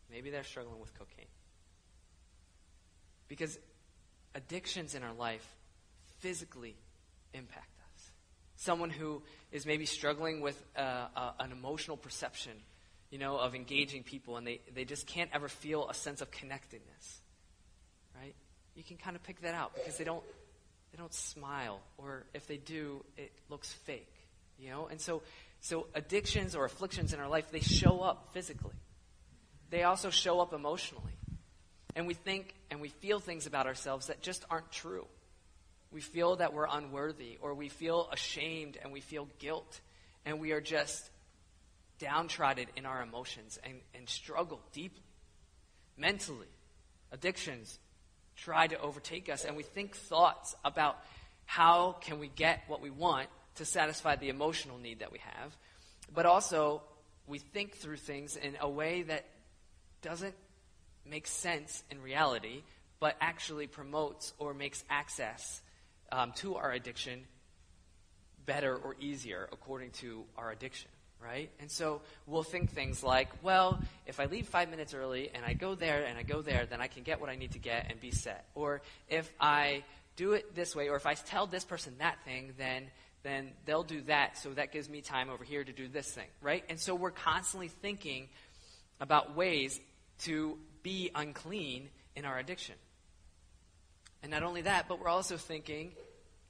maybe 0.09 0.29
they're 0.29 0.43
struggling 0.43 0.79
with 0.79 0.93
cocaine. 0.97 1.25
Because 3.27 3.59
addictions 4.35 4.95
in 4.95 5.03
our 5.03 5.13
life 5.13 5.47
physically 6.19 6.75
impact 7.33 7.77
us. 7.95 8.11
Someone 8.55 8.89
who 8.89 9.21
is 9.51 9.65
maybe 9.65 9.85
struggling 9.85 10.41
with 10.41 10.61
uh, 10.75 11.31
an 11.39 11.51
emotional 11.51 11.97
perception, 11.97 12.53
you 13.11 13.19
know, 13.19 13.37
of 13.37 13.53
engaging 13.55 14.03
people 14.03 14.37
and 14.37 14.47
they, 14.47 14.61
they 14.73 14.85
just 14.85 15.07
can't 15.07 15.29
ever 15.33 15.47
feel 15.47 15.89
a 15.89 15.93
sense 15.93 16.21
of 16.21 16.31
connectedness 16.31 17.21
right? 18.19 18.35
You 18.75 18.83
can 18.83 18.97
kind 18.97 19.15
of 19.15 19.23
pick 19.23 19.41
that 19.41 19.53
out 19.53 19.73
because 19.75 19.97
they 19.97 20.03
don't 20.03 20.23
they 20.91 20.97
don't 20.97 21.13
smile 21.13 21.81
or 21.97 22.25
if 22.33 22.47
they 22.47 22.57
do, 22.57 23.03
it 23.17 23.31
looks 23.49 23.71
fake, 23.71 24.13
you 24.59 24.69
know? 24.69 24.87
And 24.87 24.99
so 24.99 25.21
so 25.59 25.87
addictions 25.95 26.55
or 26.55 26.65
afflictions 26.65 27.13
in 27.13 27.19
our 27.19 27.27
life, 27.27 27.51
they 27.51 27.59
show 27.59 28.01
up 28.01 28.29
physically. 28.33 28.75
They 29.69 29.83
also 29.83 30.09
show 30.09 30.39
up 30.39 30.53
emotionally. 30.53 31.13
And 31.95 32.07
we 32.07 32.13
think 32.13 32.53
and 32.69 32.79
we 32.79 32.89
feel 32.89 33.19
things 33.19 33.47
about 33.47 33.65
ourselves 33.65 34.07
that 34.07 34.21
just 34.21 34.45
aren't 34.49 34.71
true. 34.71 35.05
We 35.91 36.01
feel 36.01 36.35
that 36.35 36.53
we're 36.53 36.67
unworthy, 36.69 37.37
or 37.41 37.53
we 37.53 37.69
feel 37.69 38.09
ashamed 38.11 38.77
and 38.81 38.91
we 38.91 38.99
feel 38.99 39.27
guilt, 39.39 39.79
and 40.25 40.39
we 40.39 40.51
are 40.51 40.59
just 40.59 41.09
downtrodden 41.97 42.67
in 42.75 42.85
our 42.85 43.01
emotions 43.01 43.57
and, 43.63 43.75
and 43.95 44.07
struggle 44.07 44.61
deeply. 44.73 45.01
Mentally, 45.97 46.47
addictions 47.11 47.79
try 48.35 48.67
to 48.67 48.79
overtake 48.79 49.29
us, 49.29 49.45
and 49.45 49.55
we 49.55 49.63
think 49.63 49.95
thoughts 49.95 50.55
about 50.63 50.97
how 51.45 51.93
can 52.01 52.19
we 52.19 52.27
get 52.27 52.63
what 52.67 52.81
we 52.81 52.89
want 52.89 53.29
to 53.57 53.65
satisfy 53.65 54.15
the 54.15 54.29
emotional 54.29 54.77
need 54.77 54.99
that 54.99 55.11
we 55.11 55.19
have, 55.19 55.55
but 56.13 56.25
also 56.25 56.81
we 57.27 57.39
think 57.39 57.75
through 57.75 57.97
things 57.97 58.35
in 58.35 58.57
a 58.61 58.69
way 58.69 59.03
that 59.03 59.25
doesn't 60.01 60.35
make 61.05 61.27
sense 61.27 61.83
in 61.91 62.01
reality, 62.01 62.63
but 62.99 63.15
actually 63.21 63.67
promotes 63.67 64.33
or 64.39 64.53
makes 64.53 64.83
access 64.89 65.61
um, 66.11 66.31
to 66.33 66.55
our 66.55 66.71
addiction 66.71 67.23
better 68.45 68.75
or 68.75 68.95
easier 68.99 69.49
according 69.51 69.91
to 69.91 70.23
our 70.37 70.51
addiction 70.51 70.89
right? 71.23 71.49
And 71.59 71.69
so 71.69 72.01
we'll 72.25 72.43
think 72.43 72.71
things 72.71 73.03
like, 73.03 73.29
well, 73.41 73.79
if 74.05 74.19
I 74.19 74.25
leave 74.25 74.47
five 74.47 74.69
minutes 74.69 74.93
early 74.93 75.31
and 75.33 75.43
I 75.45 75.53
go 75.53 75.75
there 75.75 76.05
and 76.05 76.17
I 76.17 76.23
go 76.23 76.41
there, 76.41 76.65
then 76.65 76.81
I 76.81 76.87
can 76.87 77.03
get 77.03 77.19
what 77.19 77.29
I 77.29 77.35
need 77.35 77.53
to 77.53 77.59
get 77.59 77.87
and 77.89 77.99
be 77.99 78.11
set. 78.11 78.45
Or 78.55 78.81
if 79.09 79.31
I 79.39 79.83
do 80.15 80.33
it 80.33 80.55
this 80.55 80.75
way, 80.75 80.89
or 80.89 80.95
if 80.95 81.05
I 81.05 81.15
tell 81.15 81.47
this 81.47 81.65
person 81.65 81.95
that 81.99 82.23
thing, 82.23 82.53
then 82.57 82.83
then 83.27 83.51
they'll 83.65 83.83
do 83.83 84.01
that, 84.03 84.37
so 84.37 84.49
that 84.51 84.71
gives 84.71 84.89
me 84.89 85.01
time 85.01 85.29
over 85.29 85.43
here 85.43 85.63
to 85.63 85.73
do 85.73 85.87
this 85.87 86.09
thing, 86.09 86.27
right? 86.41 86.63
And 86.69 86.79
so 86.79 86.95
we're 86.95 87.11
constantly 87.11 87.67
thinking 87.67 88.29
about 88.99 89.35
ways 89.35 89.79
to 90.19 90.57
be 90.83 91.11
unclean 91.13 91.89
in 92.15 92.25
our 92.25 92.39
addiction. 92.39 92.75
And 94.23 94.31
not 94.31 94.43
only 94.43 94.61
that, 94.63 94.87
but 94.87 94.99
we're 94.99 95.09
also 95.09 95.37
thinking 95.37 95.91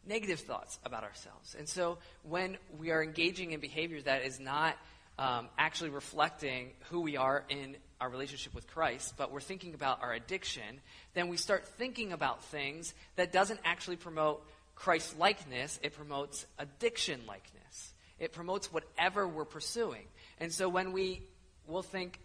negative 0.05 0.39
thoughts 0.39 0.79
about 0.85 1.03
ourselves. 1.03 1.55
And 1.57 1.67
so 1.67 1.97
when 2.23 2.57
we 2.77 2.91
are 2.91 3.03
engaging 3.03 3.51
in 3.51 3.59
behavior 3.59 4.01
that 4.03 4.23
is 4.23 4.39
not 4.39 4.77
um, 5.19 5.49
actually 5.57 5.89
reflecting 5.89 6.71
who 6.89 7.01
we 7.01 7.17
are 7.17 7.43
in 7.49 7.75
our 7.99 8.09
relationship 8.09 8.53
with 8.53 8.67
Christ, 8.67 9.15
but 9.17 9.31
we're 9.31 9.41
thinking 9.41 9.73
about 9.73 10.01
our 10.03 10.13
addiction, 10.13 10.81
then 11.13 11.27
we 11.27 11.37
start 11.37 11.67
thinking 11.67 12.13
about 12.13 12.43
things 12.45 12.93
that 13.15 13.31
doesn't 13.31 13.59
actually 13.65 13.95
promote 13.95 14.45
Christ 14.77 15.17
likeness, 15.17 15.79
it 15.81 15.95
promotes 15.95 16.45
addiction 16.59 17.21
likeness. 17.27 17.93
It 18.19 18.31
promotes 18.31 18.71
whatever 18.71 19.27
we're 19.27 19.45
pursuing. 19.45 20.03
And 20.39 20.53
so 20.53 20.69
when 20.69 20.91
we 20.91 21.23
will 21.67 21.81
think 21.81 22.19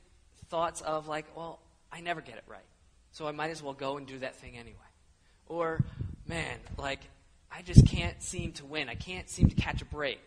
thoughts 0.49 0.81
of 0.83 1.09
like, 1.09 1.27
well, 1.37 1.61
I 1.91 2.01
never 2.01 2.21
get 2.21 2.37
it 2.37 2.45
right. 2.47 2.61
So 3.13 3.27
I 3.27 3.33
might 3.33 3.51
as 3.51 3.63
well 3.63 3.75
go 3.75 3.97
and 3.97 4.07
do 4.07 4.19
that 4.21 4.37
thing 4.37 4.57
anyway. 4.57 4.77
Or, 5.47 5.83
man, 6.27 6.59
like 6.79 7.01
I 7.51 7.63
just 7.63 7.87
can't 7.87 8.23
seem 8.23 8.53
to 8.53 8.65
win. 8.67 8.89
I 8.89 8.95
can't 8.95 9.29
seem 9.29 9.49
to 9.49 9.57
catch 9.57 9.83
a 9.83 9.87
break. 9.87 10.21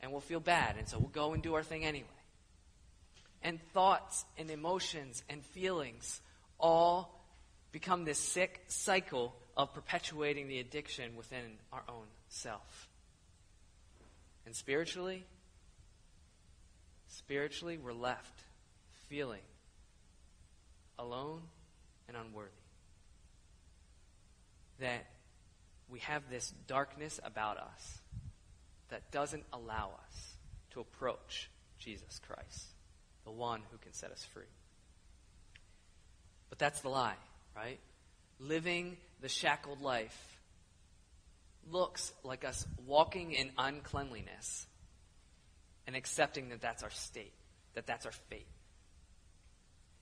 And 0.00 0.12
we'll 0.12 0.20
feel 0.20 0.40
bad. 0.40 0.76
And 0.76 0.88
so 0.88 0.98
we'll 0.98 1.08
go 1.08 1.32
and 1.32 1.42
do 1.42 1.54
our 1.54 1.62
thing 1.62 1.84
anyway. 1.84 2.06
And 3.42 3.60
thoughts 3.72 4.24
and 4.38 4.50
emotions 4.50 5.22
and 5.28 5.44
feelings 5.46 6.20
all 6.58 7.24
become 7.72 8.04
this 8.04 8.18
sick 8.18 8.62
cycle 8.68 9.34
of 9.56 9.72
perpetuating 9.72 10.48
the 10.48 10.58
addiction 10.58 11.16
within 11.16 11.58
our 11.72 11.82
own 11.88 12.06
self. 12.28 12.88
And 14.46 14.54
spiritually, 14.54 15.24
spiritually, 17.08 17.78
we're 17.78 17.92
left 17.92 18.42
feeling 19.08 19.40
alone 20.98 21.42
and 22.08 22.16
unworthy. 22.16 22.50
That 24.80 25.06
we 25.88 26.00
have 26.00 26.22
this 26.30 26.52
darkness 26.66 27.20
about 27.24 27.58
us 27.58 27.98
that 28.88 29.10
doesn't 29.10 29.44
allow 29.52 29.92
us 30.06 30.34
to 30.72 30.80
approach 30.80 31.48
Jesus 31.78 32.20
Christ, 32.26 32.66
the 33.24 33.30
one 33.30 33.60
who 33.70 33.78
can 33.78 33.92
set 33.92 34.10
us 34.10 34.24
free. 34.32 34.42
But 36.48 36.58
that's 36.58 36.80
the 36.80 36.88
lie, 36.88 37.16
right? 37.56 37.78
Living 38.38 38.96
the 39.24 39.30
shackled 39.30 39.80
life 39.80 40.38
looks 41.72 42.12
like 42.24 42.44
us 42.44 42.66
walking 42.86 43.32
in 43.32 43.48
uncleanliness 43.56 44.66
and 45.86 45.96
accepting 45.96 46.50
that 46.50 46.60
that's 46.60 46.82
our 46.82 46.90
state, 46.90 47.32
that 47.72 47.86
that's 47.86 48.04
our 48.04 48.12
fate. 48.28 48.46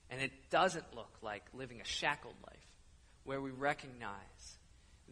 And 0.09 0.21
it 0.21 0.33
doesn't 0.49 0.93
look 0.93 1.09
like 1.21 1.41
living 1.53 1.79
a 1.79 1.85
shackled 1.85 2.35
life 2.45 2.67
where 3.23 3.39
we 3.39 3.51
recognize 3.51 4.57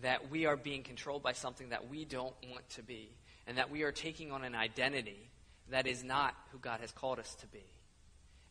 that 0.01 0.29
we 0.29 0.45
are 0.45 0.57
being 0.57 0.83
controlled 0.83 1.23
by 1.23 1.31
something 1.31 1.69
that 1.69 1.89
we 1.89 2.03
don't 2.03 2.35
want 2.51 2.67
to 2.71 2.83
be, 2.83 3.15
and 3.47 3.57
that 3.59 3.71
we 3.71 3.83
are 3.83 3.93
taking 3.93 4.33
on 4.33 4.43
an 4.43 4.55
identity 4.55 5.29
that 5.69 5.87
is 5.87 6.03
not 6.03 6.35
who 6.51 6.57
God 6.57 6.81
has 6.81 6.91
called 6.91 7.19
us 7.19 7.33
to 7.35 7.47
be. 7.47 7.63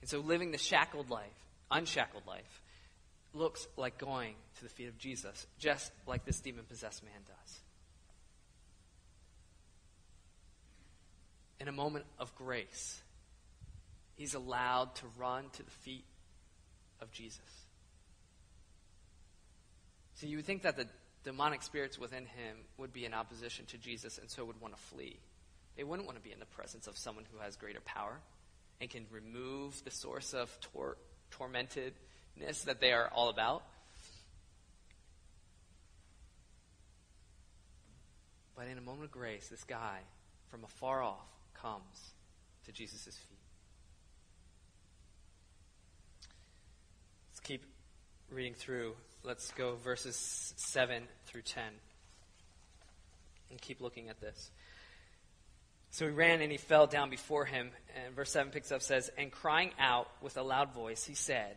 And 0.00 0.08
so 0.08 0.20
living 0.20 0.52
the 0.52 0.58
shackled 0.58 1.10
life, 1.10 1.26
unshackled 1.70 2.26
life, 2.26 2.62
looks 3.34 3.66
like 3.76 3.98
going 3.98 4.34
to 4.56 4.62
the 4.62 4.68
feet 4.68 4.88
of 4.88 4.98
Jesus, 4.98 5.46
just 5.58 5.92
like 6.06 6.24
this 6.24 6.40
demon 6.40 6.64
possessed 6.68 7.02
man 7.04 7.12
does. 7.26 7.60
In 11.60 11.68
a 11.68 11.72
moment 11.72 12.06
of 12.18 12.34
grace, 12.34 13.00
he's 14.16 14.34
allowed 14.34 14.94
to 14.96 15.04
run 15.18 15.44
to 15.52 15.62
the 15.62 15.70
feet 15.70 16.04
of 17.00 17.10
Jesus. 17.12 17.38
So 20.14 20.26
you 20.26 20.36
would 20.36 20.46
think 20.46 20.62
that 20.62 20.76
the 20.76 20.86
demonic 21.24 21.62
spirits 21.62 21.98
within 21.98 22.24
him 22.24 22.56
would 22.78 22.92
be 22.92 23.04
in 23.04 23.14
opposition 23.14 23.66
to 23.66 23.78
Jesus 23.78 24.18
and 24.18 24.30
so 24.30 24.44
would 24.44 24.60
want 24.60 24.74
to 24.74 24.80
flee. 24.80 25.18
They 25.76 25.84
wouldn't 25.84 26.06
want 26.06 26.18
to 26.18 26.24
be 26.24 26.32
in 26.32 26.40
the 26.40 26.46
presence 26.46 26.86
of 26.86 26.96
someone 26.96 27.24
who 27.32 27.38
has 27.38 27.56
greater 27.56 27.80
power 27.80 28.20
and 28.80 28.90
can 28.90 29.06
remove 29.10 29.82
the 29.84 29.90
source 29.90 30.34
of 30.34 30.50
tor- 30.60 30.96
that 32.66 32.80
they 32.80 32.92
are 32.92 33.08
all 33.08 33.28
about. 33.28 33.62
But 38.56 38.66
in 38.66 38.78
a 38.78 38.82
moment 38.82 39.04
of 39.04 39.10
grace, 39.10 39.48
this 39.48 39.64
guy 39.64 40.00
from 40.50 40.64
afar 40.64 41.02
off 41.02 41.28
comes 41.54 42.12
to 42.66 42.72
Jesus' 42.72 43.04
feet. 43.04 43.38
Let's 47.30 47.40
keep 47.40 47.64
reading 48.30 48.54
through 48.54 48.94
let's 49.22 49.50
go 49.52 49.76
verses 49.76 50.54
7 50.56 51.02
through 51.26 51.42
10 51.42 51.62
and 53.50 53.60
keep 53.60 53.80
looking 53.80 54.08
at 54.08 54.20
this. 54.20 54.50
So 55.90 56.06
he 56.06 56.12
ran 56.12 56.40
and 56.40 56.52
he 56.52 56.58
fell 56.58 56.86
down 56.86 57.10
before 57.10 57.44
him. 57.44 57.70
And 58.04 58.14
verse 58.14 58.30
7 58.30 58.52
picks 58.52 58.70
up, 58.70 58.82
says, 58.82 59.10
And 59.18 59.30
crying 59.30 59.72
out 59.78 60.08
with 60.22 60.36
a 60.36 60.42
loud 60.42 60.72
voice, 60.72 61.04
he 61.04 61.14
said, 61.14 61.56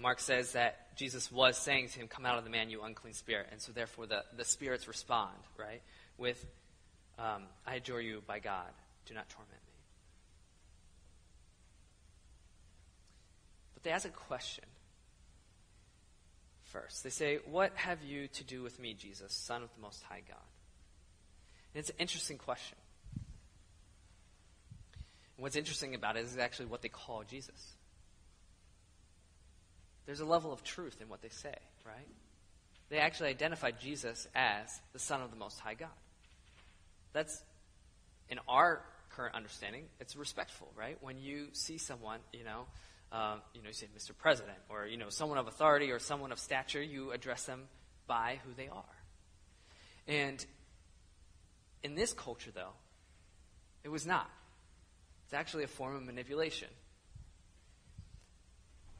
Mark 0.00 0.20
says 0.20 0.52
that 0.52 0.96
Jesus 0.96 1.30
was 1.30 1.56
saying 1.56 1.88
to 1.88 2.00
him, 2.00 2.08
Come 2.08 2.26
out 2.26 2.38
of 2.38 2.44
the 2.44 2.50
man, 2.50 2.70
you 2.70 2.82
unclean 2.82 3.14
spirit. 3.14 3.48
And 3.50 3.60
so, 3.60 3.72
therefore, 3.72 4.06
the, 4.06 4.24
the 4.36 4.44
spirits 4.44 4.88
respond, 4.88 5.36
right? 5.58 5.82
With, 6.18 6.44
um, 7.18 7.44
I 7.66 7.76
adjure 7.76 8.00
you 8.00 8.22
by 8.26 8.38
God, 8.38 8.68
do 9.06 9.14
not 9.14 9.28
torment 9.28 9.50
me. 9.52 9.74
But 13.74 13.82
they 13.82 13.90
ask 13.90 14.06
a 14.06 14.10
question 14.10 14.64
first. 16.64 17.04
They 17.04 17.10
say, 17.10 17.38
What 17.50 17.72
have 17.76 18.02
you 18.02 18.28
to 18.28 18.44
do 18.44 18.62
with 18.62 18.78
me, 18.78 18.94
Jesus, 18.94 19.32
Son 19.32 19.62
of 19.62 19.70
the 19.74 19.80
Most 19.80 20.02
High 20.02 20.22
God? 20.26 20.38
And 21.74 21.80
it's 21.80 21.90
an 21.90 21.96
interesting 21.98 22.38
question. 22.38 22.78
And 25.36 25.42
what's 25.42 25.56
interesting 25.56 25.94
about 25.94 26.16
it 26.16 26.24
is 26.24 26.36
actually 26.36 26.66
what 26.66 26.82
they 26.82 26.88
call 26.88 27.22
Jesus. 27.28 27.76
There's 30.06 30.20
a 30.20 30.24
level 30.24 30.52
of 30.52 30.62
truth 30.62 31.00
in 31.00 31.08
what 31.08 31.22
they 31.22 31.28
say, 31.28 31.54
right? 31.86 32.08
They 32.88 32.98
actually 32.98 33.30
identify 33.30 33.70
Jesus 33.70 34.26
as 34.34 34.80
the 34.92 34.98
Son 34.98 35.22
of 35.22 35.30
the 35.30 35.36
Most 35.36 35.60
High 35.60 35.74
God. 35.74 35.88
That's, 37.12 37.42
in 38.28 38.38
our 38.48 38.82
current 39.10 39.34
understanding, 39.34 39.84
it's 40.00 40.16
respectful, 40.16 40.68
right? 40.76 40.98
When 41.00 41.18
you 41.18 41.48
see 41.52 41.78
someone, 41.78 42.20
you 42.32 42.44
know, 42.44 42.66
um, 43.12 43.42
you 43.54 43.62
know, 43.62 43.68
you 43.68 43.74
say 43.74 43.86
Mr. 43.96 44.16
President, 44.16 44.56
or 44.68 44.86
you 44.86 44.96
know, 44.96 45.10
someone 45.10 45.38
of 45.38 45.46
authority 45.46 45.90
or 45.90 45.98
someone 45.98 46.32
of 46.32 46.38
stature, 46.38 46.82
you 46.82 47.12
address 47.12 47.44
them 47.44 47.64
by 48.06 48.40
who 48.44 48.54
they 48.54 48.68
are. 48.68 48.84
And 50.08 50.44
in 51.82 51.94
this 51.94 52.12
culture, 52.12 52.50
though, 52.54 52.72
it 53.84 53.90
was 53.90 54.06
not. 54.06 54.30
It's 55.26 55.34
actually 55.34 55.64
a 55.64 55.68
form 55.68 55.96
of 55.96 56.02
manipulation. 56.02 56.68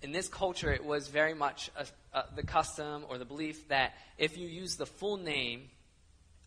In 0.03 0.11
this 0.11 0.29
culture, 0.29 0.73
it 0.73 0.85
was 0.85 1.09
very 1.09 1.35
much 1.35 1.71
a, 1.77 1.87
a, 2.19 2.25
the 2.35 2.43
custom 2.43 3.05
or 3.09 3.19
the 3.19 3.25
belief 3.25 3.69
that 3.69 3.95
if 4.19 4.37
you 4.37 4.49
use 4.49 4.77
the 4.77 4.87
full 4.87 5.17
name 5.17 5.71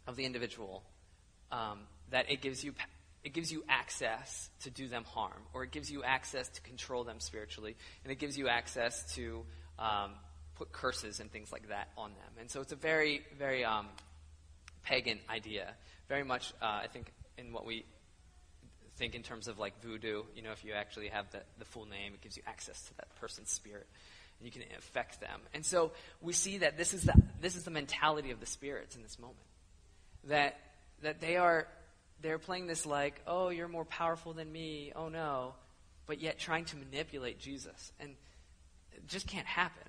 of 0.07 0.17
the 0.17 0.25
individual, 0.25 0.83
um, 1.51 1.79
that 2.12 2.29
it 2.29 2.41
gives 2.41 2.63
you 2.63 2.74
it 3.24 3.33
gives 3.33 3.51
you 3.51 3.63
access 3.67 4.50
to 4.62 4.69
do 4.69 4.88
them 4.88 5.03
harm, 5.03 5.41
or 5.53 5.63
it 5.63 5.71
gives 5.71 5.89
you 5.89 6.03
access 6.03 6.47
to 6.50 6.62
control 6.62 7.03
them 7.03 7.19
spiritually, 7.19 7.75
and 8.03 8.12
it 8.12 8.19
gives 8.19 8.38
you 8.38 8.47
access 8.47 9.15
to 9.15 9.43
um, 9.79 10.12
put 10.55 10.71
curses 10.71 11.19
and 11.19 11.31
things 11.31 11.51
like 11.51 11.69
that 11.69 11.89
on 11.97 12.12
them. 12.12 12.33
And 12.39 12.51
so 12.51 12.62
it's 12.62 12.71
a 12.71 12.75
very, 12.75 13.25
very 13.39 13.65
um, 13.65 13.88
pagan 14.83 15.19
idea. 15.27 15.74
Very 16.07 16.24
much, 16.24 16.53
uh, 16.62 16.65
I 16.83 16.88
think, 16.93 17.12
in 17.39 17.51
what 17.51 17.65
we 17.65 17.83
think 18.97 19.15
in 19.15 19.23
terms 19.23 19.47
of 19.47 19.59
like 19.59 19.81
voodoo. 19.81 20.23
You 20.35 20.41
know, 20.41 20.51
if 20.51 20.63
you 20.63 20.73
actually 20.73 21.09
have 21.09 21.29
the, 21.31 21.41
the 21.59 21.65
full 21.65 21.85
name, 21.85 22.13
it 22.13 22.21
gives 22.21 22.37
you 22.37 22.43
access 22.47 22.81
to 22.83 22.97
that 22.97 23.15
person's 23.19 23.49
spirit. 23.49 23.87
And 24.39 24.45
you 24.45 24.51
can 24.51 24.63
affect 24.77 25.21
them. 25.21 25.39
And 25.53 25.65
so 25.65 25.91
we 26.21 26.33
see 26.33 26.59
that 26.59 26.77
this 26.77 26.93
is 26.93 27.03
the, 27.03 27.13
this 27.39 27.55
is 27.55 27.63
the 27.63 27.71
mentality 27.71 28.31
of 28.31 28.39
the 28.39 28.45
spirits 28.45 28.95
in 28.95 29.03
this 29.03 29.17
moment. 29.17 29.37
That, 30.25 30.59
that 31.03 31.21
they 31.21 31.37
are 31.37 31.67
they're 32.21 32.39
playing 32.39 32.67
this 32.67 32.85
like, 32.85 33.21
oh, 33.27 33.49
you're 33.49 33.67
more 33.67 33.85
powerful 33.85 34.33
than 34.33 34.51
me, 34.51 34.91
oh 34.95 35.09
no, 35.09 35.53
but 36.07 36.21
yet 36.21 36.39
trying 36.39 36.65
to 36.65 36.77
manipulate 36.77 37.39
Jesus. 37.39 37.91
And 37.99 38.11
it 38.93 39.07
just 39.07 39.27
can't 39.27 39.47
happen. 39.47 39.87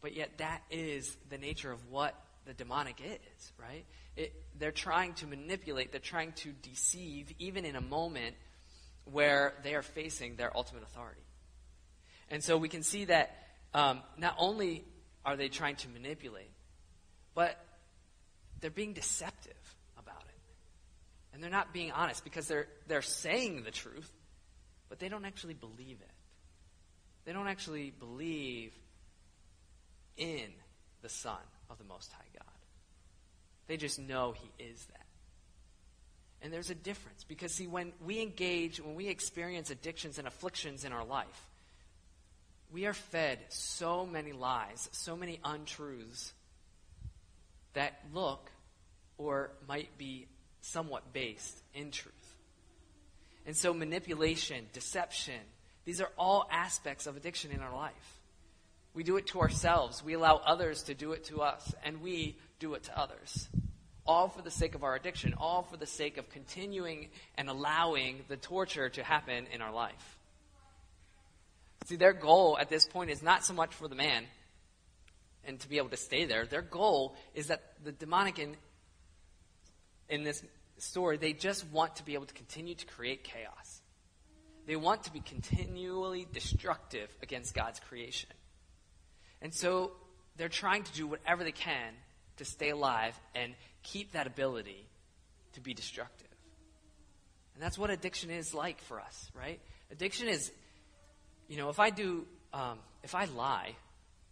But 0.00 0.14
yet 0.14 0.38
that 0.38 0.62
is 0.70 1.16
the 1.30 1.38
nature 1.38 1.70
of 1.70 1.80
what 1.90 2.14
the 2.46 2.54
demonic 2.54 3.00
is, 3.00 3.52
right? 3.58 3.84
It, 4.16 4.32
they're 4.58 4.72
trying 4.72 5.14
to 5.14 5.26
manipulate, 5.26 5.92
they're 5.92 6.00
trying 6.00 6.32
to 6.32 6.50
deceive, 6.62 7.32
even 7.38 7.64
in 7.64 7.76
a 7.76 7.80
moment 7.80 8.36
where 9.10 9.54
they 9.62 9.74
are 9.74 9.82
facing 9.82 10.36
their 10.36 10.54
ultimate 10.56 10.82
authority. 10.82 11.22
And 12.30 12.42
so 12.42 12.58
we 12.58 12.68
can 12.68 12.82
see 12.82 13.06
that 13.06 13.34
um, 13.72 14.02
not 14.18 14.34
only 14.38 14.84
are 15.24 15.36
they 15.36 15.48
trying 15.48 15.76
to 15.76 15.88
manipulate, 15.88 16.50
but 17.34 17.58
they're 18.60 18.70
being 18.70 18.92
deceptive. 18.92 19.52
About 19.98 20.24
it. 20.28 21.34
And 21.34 21.42
they're 21.42 21.50
not 21.50 21.72
being 21.72 21.90
honest 21.90 22.22
because 22.22 22.46
they're, 22.46 22.68
they're 22.86 23.02
saying 23.02 23.64
the 23.64 23.70
truth, 23.70 24.10
but 24.88 24.98
they 24.98 25.08
don't 25.08 25.24
actually 25.24 25.54
believe 25.54 25.98
it. 26.00 26.10
They 27.24 27.32
don't 27.32 27.48
actually 27.48 27.90
believe 27.90 28.72
in 30.16 30.52
the 31.02 31.08
Son 31.08 31.38
of 31.68 31.78
the 31.78 31.84
Most 31.84 32.12
High 32.12 32.28
God. 32.38 32.46
They 33.66 33.76
just 33.76 33.98
know 33.98 34.32
He 34.32 34.64
is 34.64 34.84
that. 34.86 35.05
And 36.46 36.54
there's 36.54 36.70
a 36.70 36.76
difference 36.76 37.24
because, 37.24 37.52
see, 37.52 37.66
when 37.66 37.92
we 38.00 38.22
engage, 38.22 38.78
when 38.78 38.94
we 38.94 39.08
experience 39.08 39.70
addictions 39.70 40.18
and 40.18 40.28
afflictions 40.28 40.84
in 40.84 40.92
our 40.92 41.04
life, 41.04 41.48
we 42.70 42.86
are 42.86 42.92
fed 42.92 43.40
so 43.48 44.06
many 44.06 44.30
lies, 44.30 44.88
so 44.92 45.16
many 45.16 45.40
untruths 45.44 46.32
that 47.72 47.98
look 48.14 48.48
or 49.18 49.50
might 49.66 49.98
be 49.98 50.28
somewhat 50.60 51.12
based 51.12 51.60
in 51.74 51.90
truth. 51.90 52.14
And 53.44 53.56
so, 53.56 53.74
manipulation, 53.74 54.66
deception, 54.72 55.40
these 55.84 56.00
are 56.00 56.12
all 56.16 56.46
aspects 56.52 57.08
of 57.08 57.16
addiction 57.16 57.50
in 57.50 57.58
our 57.58 57.74
life. 57.74 58.20
We 58.94 59.02
do 59.02 59.16
it 59.16 59.26
to 59.28 59.40
ourselves, 59.40 60.04
we 60.04 60.12
allow 60.12 60.36
others 60.36 60.84
to 60.84 60.94
do 60.94 61.10
it 61.10 61.24
to 61.24 61.40
us, 61.40 61.74
and 61.84 62.02
we 62.02 62.36
do 62.60 62.74
it 62.74 62.84
to 62.84 62.96
others. 62.96 63.48
All 64.06 64.28
for 64.28 64.42
the 64.42 64.50
sake 64.50 64.74
of 64.74 64.84
our 64.84 64.94
addiction, 64.94 65.34
all 65.36 65.62
for 65.62 65.76
the 65.76 65.86
sake 65.86 66.16
of 66.16 66.30
continuing 66.30 67.08
and 67.36 67.48
allowing 67.48 68.20
the 68.28 68.36
torture 68.36 68.88
to 68.88 69.02
happen 69.02 69.46
in 69.52 69.60
our 69.60 69.72
life. 69.72 70.18
See, 71.86 71.96
their 71.96 72.12
goal 72.12 72.58
at 72.60 72.68
this 72.68 72.86
point 72.86 73.10
is 73.10 73.22
not 73.22 73.44
so 73.44 73.54
much 73.54 73.74
for 73.74 73.88
the 73.88 73.94
man 73.94 74.24
and 75.44 75.60
to 75.60 75.68
be 75.68 75.78
able 75.78 75.90
to 75.90 75.96
stay 75.96 76.24
there. 76.24 76.46
Their 76.46 76.62
goal 76.62 77.16
is 77.34 77.48
that 77.48 77.62
the 77.84 77.92
demonic 77.92 78.38
in, 78.38 78.56
in 80.08 80.24
this 80.24 80.42
story, 80.78 81.16
they 81.16 81.32
just 81.32 81.66
want 81.70 81.96
to 81.96 82.04
be 82.04 82.14
able 82.14 82.26
to 82.26 82.34
continue 82.34 82.74
to 82.74 82.86
create 82.86 83.24
chaos. 83.24 83.80
They 84.66 84.76
want 84.76 85.04
to 85.04 85.12
be 85.12 85.20
continually 85.20 86.26
destructive 86.32 87.08
against 87.22 87.54
God's 87.54 87.78
creation. 87.78 88.30
And 89.40 89.54
so 89.54 89.92
they're 90.36 90.48
trying 90.48 90.82
to 90.82 90.92
do 90.92 91.06
whatever 91.06 91.44
they 91.44 91.52
can 91.52 91.94
to 92.38 92.44
stay 92.44 92.70
alive 92.70 93.18
and 93.34 93.54
keep 93.86 94.12
that 94.12 94.26
ability 94.26 94.84
to 95.54 95.60
be 95.60 95.72
destructive. 95.72 96.26
And 97.54 97.62
that's 97.62 97.78
what 97.78 97.90
addiction 97.90 98.30
is 98.30 98.52
like 98.52 98.80
for 98.82 99.00
us, 99.00 99.30
right? 99.34 99.60
Addiction 99.90 100.28
is, 100.28 100.52
you 101.48 101.56
know, 101.56 101.70
if 101.70 101.78
I 101.78 101.90
do, 101.90 102.26
um, 102.52 102.78
if 103.02 103.14
I 103.14 103.24
lie, 103.24 103.76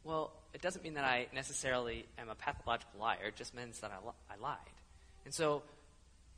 well, 0.02 0.32
it 0.52 0.60
doesn't 0.60 0.84
mean 0.84 0.94
that 0.94 1.04
I 1.04 1.28
necessarily 1.32 2.04
am 2.18 2.28
a 2.28 2.34
pathological 2.34 3.00
liar. 3.00 3.28
It 3.28 3.36
just 3.36 3.54
means 3.54 3.80
that 3.80 3.90
I, 3.90 4.06
li- 4.06 4.12
I 4.30 4.42
lied. 4.42 4.58
And 5.24 5.32
so 5.32 5.62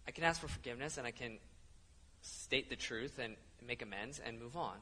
I 0.07 0.11
can 0.13 0.23
ask 0.23 0.41
for 0.41 0.49
forgiveness 0.49 0.99
and 0.99 1.07
I 1.07 1.11
can 1.11 1.39
state 2.21 2.71
the 2.71 2.77
truth 2.77 3.19
and 3.19 3.35
make 3.67 3.83
amends 3.83 4.21
and 4.25 4.39
move 4.39 4.57
on. 4.57 4.77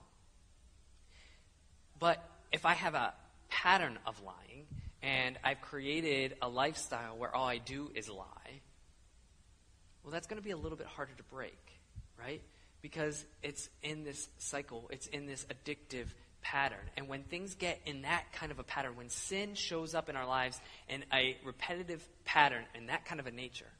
But 1.98 2.22
if 2.52 2.66
I 2.66 2.74
have 2.74 2.94
a 2.94 3.14
pattern 3.48 3.98
of 4.06 4.20
lying 4.22 4.66
and 5.04 5.36
I've 5.44 5.60
created 5.60 6.34
a 6.40 6.48
lifestyle 6.48 7.16
where 7.18 7.34
all 7.34 7.46
I 7.46 7.58
do 7.58 7.90
is 7.94 8.08
lie, 8.08 8.60
well, 10.02 10.12
that's 10.12 10.26
going 10.26 10.40
to 10.40 10.44
be 10.44 10.50
a 10.50 10.56
little 10.56 10.78
bit 10.78 10.86
harder 10.86 11.12
to 11.16 11.22
break, 11.24 11.58
right? 12.18 12.42
Because 12.80 13.24
it's 13.42 13.68
in 13.82 14.04
this 14.04 14.28
cycle, 14.38 14.88
it's 14.90 15.06
in 15.06 15.26
this 15.26 15.46
addictive 15.46 16.06
pattern. 16.40 16.90
And 16.96 17.08
when 17.08 17.22
things 17.22 17.54
get 17.54 17.80
in 17.84 18.02
that 18.02 18.32
kind 18.32 18.50
of 18.50 18.58
a 18.58 18.62
pattern, 18.62 18.96
when 18.96 19.10
sin 19.10 19.54
shows 19.54 19.94
up 19.94 20.08
in 20.08 20.16
our 20.16 20.26
lives 20.26 20.58
in 20.88 21.04
a 21.12 21.36
repetitive 21.44 22.06
pattern 22.24 22.64
in 22.74 22.86
that 22.86 23.04
kind 23.04 23.20
of 23.20 23.26
a 23.26 23.30
nature, 23.30 23.70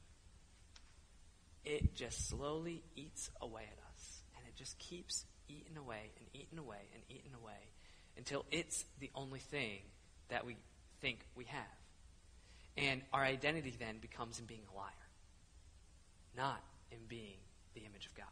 it 1.63 1.95
just 1.95 2.29
slowly 2.29 2.83
eats 2.95 3.31
away 3.41 3.63
at 3.63 3.79
us. 3.93 4.21
And 4.37 4.45
it 4.47 4.55
just 4.55 4.77
keeps 4.77 5.25
eating 5.47 5.77
away 5.77 6.11
and 6.17 6.27
eating 6.33 6.59
away 6.59 6.81
and 6.93 7.03
eating 7.09 7.33
away 7.41 7.53
until 8.17 8.45
it's 8.51 8.85
the 8.99 9.09
only 9.15 9.39
thing 9.39 9.79
that 10.29 10.45
we 10.45 10.55
think 11.01 11.19
we 11.35 11.45
have. 11.45 11.61
And 12.77 13.01
our 13.13 13.23
identity 13.23 13.75
then 13.79 13.99
becomes 13.99 14.39
in 14.39 14.45
being 14.45 14.63
a 14.73 14.77
liar, 14.77 14.89
not 16.35 16.61
in 16.91 16.99
being 17.07 17.37
the 17.73 17.81
image 17.81 18.05
of 18.05 18.15
God. 18.15 18.25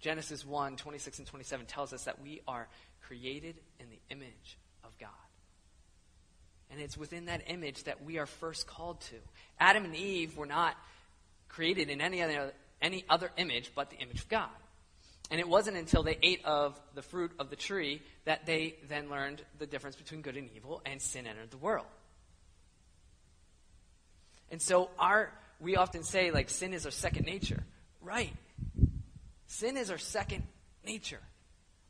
Genesis 0.00 0.44
1 0.44 0.76
26 0.76 1.18
and 1.18 1.26
27 1.26 1.66
tells 1.66 1.92
us 1.92 2.04
that 2.04 2.20
we 2.20 2.40
are 2.46 2.68
created 3.02 3.56
in 3.78 3.86
the 3.90 4.00
image 4.10 4.58
of 4.84 4.96
God. 4.98 5.08
And 6.70 6.80
it's 6.80 6.96
within 6.96 7.26
that 7.26 7.42
image 7.48 7.84
that 7.84 8.02
we 8.04 8.18
are 8.18 8.26
first 8.26 8.66
called 8.66 9.00
to. 9.02 9.16
Adam 9.60 9.84
and 9.84 9.94
Eve 9.94 10.36
were 10.36 10.46
not 10.46 10.74
created 11.48 11.90
in 11.90 12.00
any 12.00 12.22
other, 12.22 12.52
any 12.80 13.04
other 13.10 13.30
image 13.36 13.72
but 13.74 13.90
the 13.90 13.96
image 13.96 14.20
of 14.20 14.28
God. 14.28 14.48
And 15.30 15.40
it 15.40 15.48
wasn't 15.48 15.76
until 15.76 16.02
they 16.02 16.18
ate 16.22 16.44
of 16.44 16.78
the 16.94 17.02
fruit 17.02 17.32
of 17.38 17.48
the 17.48 17.56
tree 17.56 18.02
that 18.24 18.44
they 18.44 18.76
then 18.88 19.08
learned 19.08 19.42
the 19.58 19.66
difference 19.66 19.96
between 19.96 20.20
good 20.20 20.36
and 20.36 20.50
evil, 20.54 20.82
and 20.84 21.00
sin 21.00 21.26
entered 21.26 21.50
the 21.50 21.56
world. 21.56 21.86
And 24.50 24.60
so 24.60 24.90
our 24.98 25.32
we 25.60 25.76
often 25.76 26.02
say 26.02 26.30
like 26.30 26.50
sin 26.50 26.74
is 26.74 26.84
our 26.84 26.92
second 26.92 27.24
nature. 27.24 27.62
Right. 28.00 28.34
Sin 29.46 29.76
is 29.76 29.90
our 29.90 29.98
second 29.98 30.42
nature. 30.84 31.20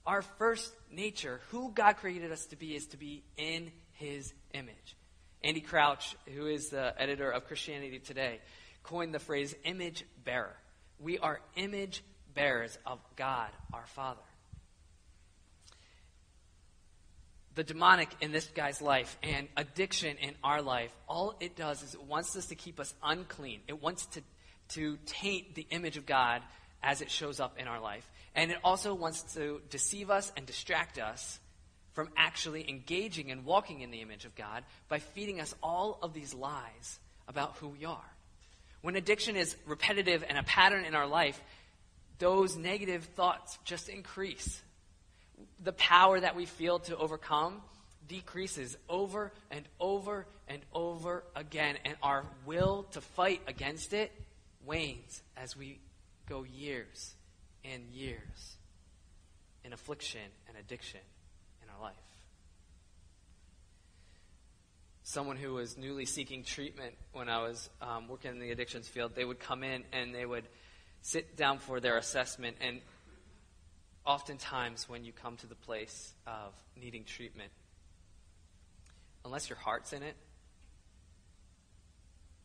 Our 0.05 0.23
first 0.23 0.73
nature, 0.91 1.41
who 1.51 1.73
God 1.73 1.97
created 1.97 2.33
us 2.33 2.47
to 2.47 2.57
be, 2.57 2.75
is 2.75 2.87
to 2.89 2.97
be 2.97 3.25
in 3.37 3.73
his 3.93 4.33
image. 4.53 4.97
Andy 5.43 5.61
Crouch, 5.61 6.17
who 6.35 6.47
is 6.47 6.69
the 6.69 6.95
editor 7.01 7.31
of 7.31 7.47
Christianity 7.47 7.99
Today, 7.99 8.41
coined 8.83 9.15
the 9.15 9.19
phrase 9.19 9.55
image 9.65 10.05
bearer. 10.25 10.57
We 10.99 11.19
are 11.19 11.41
image 11.57 12.03
bearers 12.35 12.79
of 12.87 12.99
God, 13.17 13.51
our 13.73 13.87
Father. 13.87 14.21
The 17.55 17.65
demonic 17.65 18.09
in 18.21 18.33
this 18.33 18.47
guy's 18.47 18.81
life 18.81 19.19
and 19.23 19.47
addiction 19.57 20.17
in 20.17 20.35
our 20.43 20.63
life, 20.63 20.91
all 21.07 21.37
it 21.41 21.55
does 21.55 21.83
is 21.83 21.95
it 21.95 22.03
wants 22.03 22.35
us 22.35 22.47
to 22.47 22.55
keep 22.55 22.81
us 22.81 22.95
unclean. 23.03 23.61
It 23.69 23.83
wants 23.83 24.07
to, 24.07 24.23
to 24.71 24.99
taint 25.05 25.55
the 25.55 25.67
image 25.71 25.99
of 25.99 26.07
God 26.07 26.41
as 26.83 27.03
it 27.03 27.11
shows 27.11 27.41
up 27.41 27.59
in 27.59 27.69
our 27.69 27.81
life. 27.81 28.09
And 28.35 28.51
it 28.51 28.59
also 28.65 28.95
wants 28.95 29.35
to 29.35 29.61
deceive 29.69 30.11
us 30.11 30.33
and 30.37 30.47
distract 30.47 30.99
us 30.99 31.39
from 31.93 32.09
actually 32.17 32.69
engaging 32.69 33.31
and 33.31 33.45
walking 33.45 33.83
in 33.83 33.91
the 33.91 34.01
image 34.01 34.25
of 34.25 34.35
God 34.35 34.65
by 34.89 34.99
feeding 34.99 35.41
us 35.41 35.55
all 35.63 35.99
of 36.03 36.15
these 36.15 36.33
lies 36.33 36.99
about 37.29 37.57
who 37.59 37.69
we 37.69 37.85
are. 37.85 38.13
When 38.81 38.97
addiction 38.97 39.37
is 39.37 39.57
repetitive 39.67 40.25
and 40.27 40.39
a 40.39 40.43
pattern 40.43 40.85
in 40.85 40.95
our 40.95 41.07
life, 41.07 41.41
those 42.23 42.57
negative 42.57 43.03
thoughts 43.17 43.59
just 43.65 43.89
increase. 43.89 44.63
The 45.65 45.73
power 45.73 46.21
that 46.21 46.37
we 46.37 46.47
feel 46.47 46.79
to 46.79 46.97
overcome 46.97 47.61
decreases 48.07 48.77
over 48.89 49.33
and 49.51 49.65
over 49.81 50.29
and 50.47 50.63
over 50.73 51.25
again, 51.35 51.79
and 51.85 51.97
our 52.01 52.25
will 52.47 52.85
to 52.93 53.01
fight 53.01 53.41
against 53.49 53.93
it 53.93 54.13
wanes 54.65 55.21
as 55.37 55.57
we 55.57 55.81
go 56.29 56.45
years 56.45 57.13
and 57.65 57.83
years 57.93 58.57
in 59.65 59.73
affliction 59.73 60.21
and 60.47 60.57
addiction 60.57 61.01
in 61.61 61.69
our 61.75 61.81
life. 61.81 61.97
Someone 65.03 65.37
who 65.37 65.55
was 65.55 65.77
newly 65.77 66.05
seeking 66.05 66.45
treatment 66.45 66.95
when 67.13 67.29
I 67.29 67.43
was 67.43 67.69
um, 67.81 68.07
working 68.07 68.31
in 68.31 68.39
the 68.39 68.53
addictions 68.53 68.87
field, 68.87 69.17
they 69.17 69.25
would 69.25 69.41
come 69.41 69.65
in 69.65 69.83
and 69.93 70.15
they 70.15 70.25
would 70.25 70.45
sit 71.03 71.37
down 71.37 71.59
for 71.59 71.81
their 71.81 71.99
assessment. 71.99 72.57
And 72.61 72.81
oftentimes, 74.07 74.89
when 74.89 75.05
you 75.05 75.13
come 75.13 75.37
to 75.39 75.47
the 75.47 75.55
place 75.55 76.15
of 76.27 76.55
needing 76.81 77.05
treatment, 77.05 77.51
unless 79.25 79.49
your 79.49 79.59
heart's 79.59 79.93
in 79.93 80.03
it, 80.03 80.17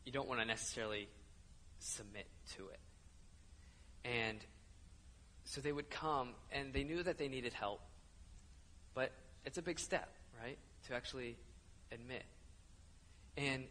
you 0.06 0.12
don't 0.12 0.28
want 0.28 0.40
to 0.42 0.46
necessarily 0.46 1.08
submit 1.80 2.28
to 2.56 2.68
it. 2.68 2.80
And 4.06 4.40
so 5.44 5.62
they 5.62 5.72
would 5.72 5.90
come 5.90 6.30
and 6.52 6.74
they 6.74 6.84
knew 6.84 7.04
that 7.04 7.18
they 7.18 7.28
needed 7.28 7.54
help. 7.54 7.82
But 8.94 9.12
it's 9.46 9.58
a 9.58 9.62
big 9.62 9.80
step, 9.80 10.10
right? 10.42 10.58
To 10.88 10.96
actually 10.96 11.38
admit. 11.92 12.24
And 13.36 13.66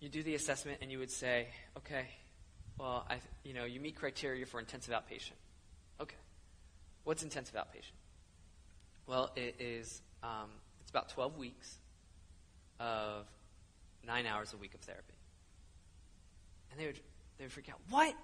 you 0.00 0.08
do 0.08 0.22
the 0.22 0.34
assessment 0.34 0.78
and 0.82 0.90
you 0.90 0.98
would 0.98 1.10
say, 1.10 1.48
okay, 1.78 2.06
well, 2.78 3.06
I, 3.08 3.18
you 3.44 3.54
know, 3.54 3.64
you 3.64 3.80
meet 3.80 3.96
criteria 3.96 4.46
for 4.46 4.60
intensive 4.60 4.94
outpatient. 4.94 5.32
Okay. 6.00 6.16
What's 7.04 7.22
intensive 7.22 7.54
outpatient? 7.54 7.92
Well, 9.06 9.30
it 9.36 9.56
is, 9.58 10.00
um, 10.22 10.50
it's 10.80 10.90
about 10.90 11.08
12 11.10 11.36
weeks 11.36 11.76
of 12.80 13.26
nine 14.06 14.26
hours 14.26 14.52
a 14.52 14.56
week 14.56 14.74
of 14.74 14.80
therapy. 14.80 15.14
And 16.70 16.80
they 16.80 16.86
would, 16.86 17.00
they 17.38 17.44
would 17.44 17.52
freak 17.52 17.68
out. 17.68 17.78
What? 17.90 18.14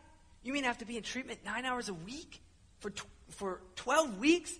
You 0.43 0.53
mean 0.53 0.65
I 0.65 0.69
have 0.69 0.79
to 0.79 0.87
be 0.87 0.97
in 0.97 1.03
treatment 1.03 1.41
nine 1.45 1.65
hours 1.65 1.89
a 1.89 1.95
week 1.95 2.41
for, 2.79 2.91
tw- 2.91 3.07
for 3.31 3.61
12 3.77 4.19
weeks? 4.19 4.55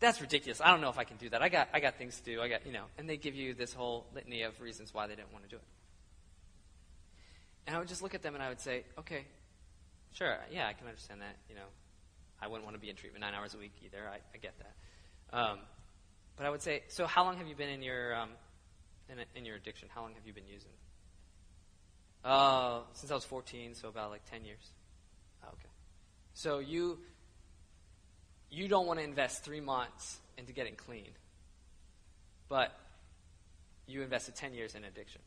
That's 0.00 0.20
ridiculous. 0.20 0.60
I 0.60 0.70
don't 0.70 0.80
know 0.80 0.88
if 0.88 0.98
I 0.98 1.04
can 1.04 1.16
do 1.18 1.28
that. 1.30 1.42
I 1.42 1.48
got, 1.48 1.68
I 1.72 1.80
got 1.80 1.96
things 1.96 2.18
to 2.18 2.24
do. 2.24 2.42
I 2.42 2.48
got, 2.48 2.66
you 2.66 2.72
know, 2.72 2.84
and 2.98 3.08
they 3.08 3.16
give 3.16 3.34
you 3.34 3.54
this 3.54 3.72
whole 3.72 4.06
litany 4.14 4.42
of 4.42 4.60
reasons 4.60 4.92
why 4.92 5.06
they 5.06 5.14
didn't 5.14 5.32
want 5.32 5.44
to 5.44 5.50
do 5.50 5.56
it. 5.56 5.62
And 7.66 7.76
I 7.76 7.78
would 7.78 7.88
just 7.88 8.02
look 8.02 8.14
at 8.14 8.22
them 8.22 8.34
and 8.34 8.42
I 8.42 8.48
would 8.48 8.60
say, 8.60 8.84
okay, 8.98 9.24
sure, 10.12 10.36
yeah, 10.52 10.68
I 10.68 10.72
can 10.72 10.86
understand 10.86 11.20
that. 11.20 11.36
You 11.48 11.54
know, 11.54 11.68
I 12.40 12.46
wouldn't 12.46 12.64
want 12.64 12.76
to 12.76 12.80
be 12.80 12.90
in 12.90 12.96
treatment 12.96 13.22
nine 13.22 13.34
hours 13.34 13.54
a 13.54 13.58
week 13.58 13.72
either. 13.84 14.08
I, 14.08 14.16
I 14.34 14.38
get 14.40 14.54
that. 14.58 15.36
Um, 15.36 15.58
but 16.36 16.46
I 16.46 16.50
would 16.50 16.62
say, 16.62 16.82
so 16.88 17.06
how 17.06 17.24
long 17.24 17.38
have 17.38 17.46
you 17.46 17.54
been 17.54 17.70
in 17.70 17.82
your, 17.82 18.14
um, 18.14 18.30
in, 19.08 19.18
in 19.34 19.44
your 19.44 19.56
addiction? 19.56 19.88
How 19.94 20.02
long 20.02 20.14
have 20.14 20.26
you 20.26 20.32
been 20.32 20.46
using? 20.46 20.70
Uh, 22.24 22.80
since 22.92 23.10
I 23.10 23.14
was 23.14 23.24
14, 23.24 23.74
so 23.74 23.88
about 23.88 24.10
like 24.10 24.28
10 24.30 24.44
years. 24.44 24.72
Okay. 25.44 25.68
So 26.34 26.58
you 26.58 26.98
you 28.54 28.68
don't 28.68 28.86
want 28.86 29.00
to 29.00 29.04
invest 29.04 29.44
three 29.44 29.60
months 29.60 30.18
into 30.38 30.52
getting 30.52 30.76
clean, 30.76 31.08
but 32.48 32.72
you 33.86 34.02
invested 34.02 34.36
10 34.36 34.54
years 34.54 34.74
in 34.76 34.84
addiction. 34.84 35.20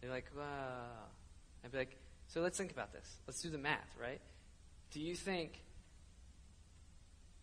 They're 0.00 0.10
like, 0.10 0.26
wow. 0.36 0.44
I'd 1.64 1.72
be 1.72 1.78
like, 1.78 1.96
so 2.28 2.40
let's 2.40 2.56
think 2.56 2.72
about 2.72 2.92
this. 2.92 3.18
Let's 3.26 3.42
do 3.42 3.50
the 3.50 3.58
math, 3.58 3.94
right? 4.00 4.20
Do 4.92 5.00
you 5.00 5.14
think 5.14 5.62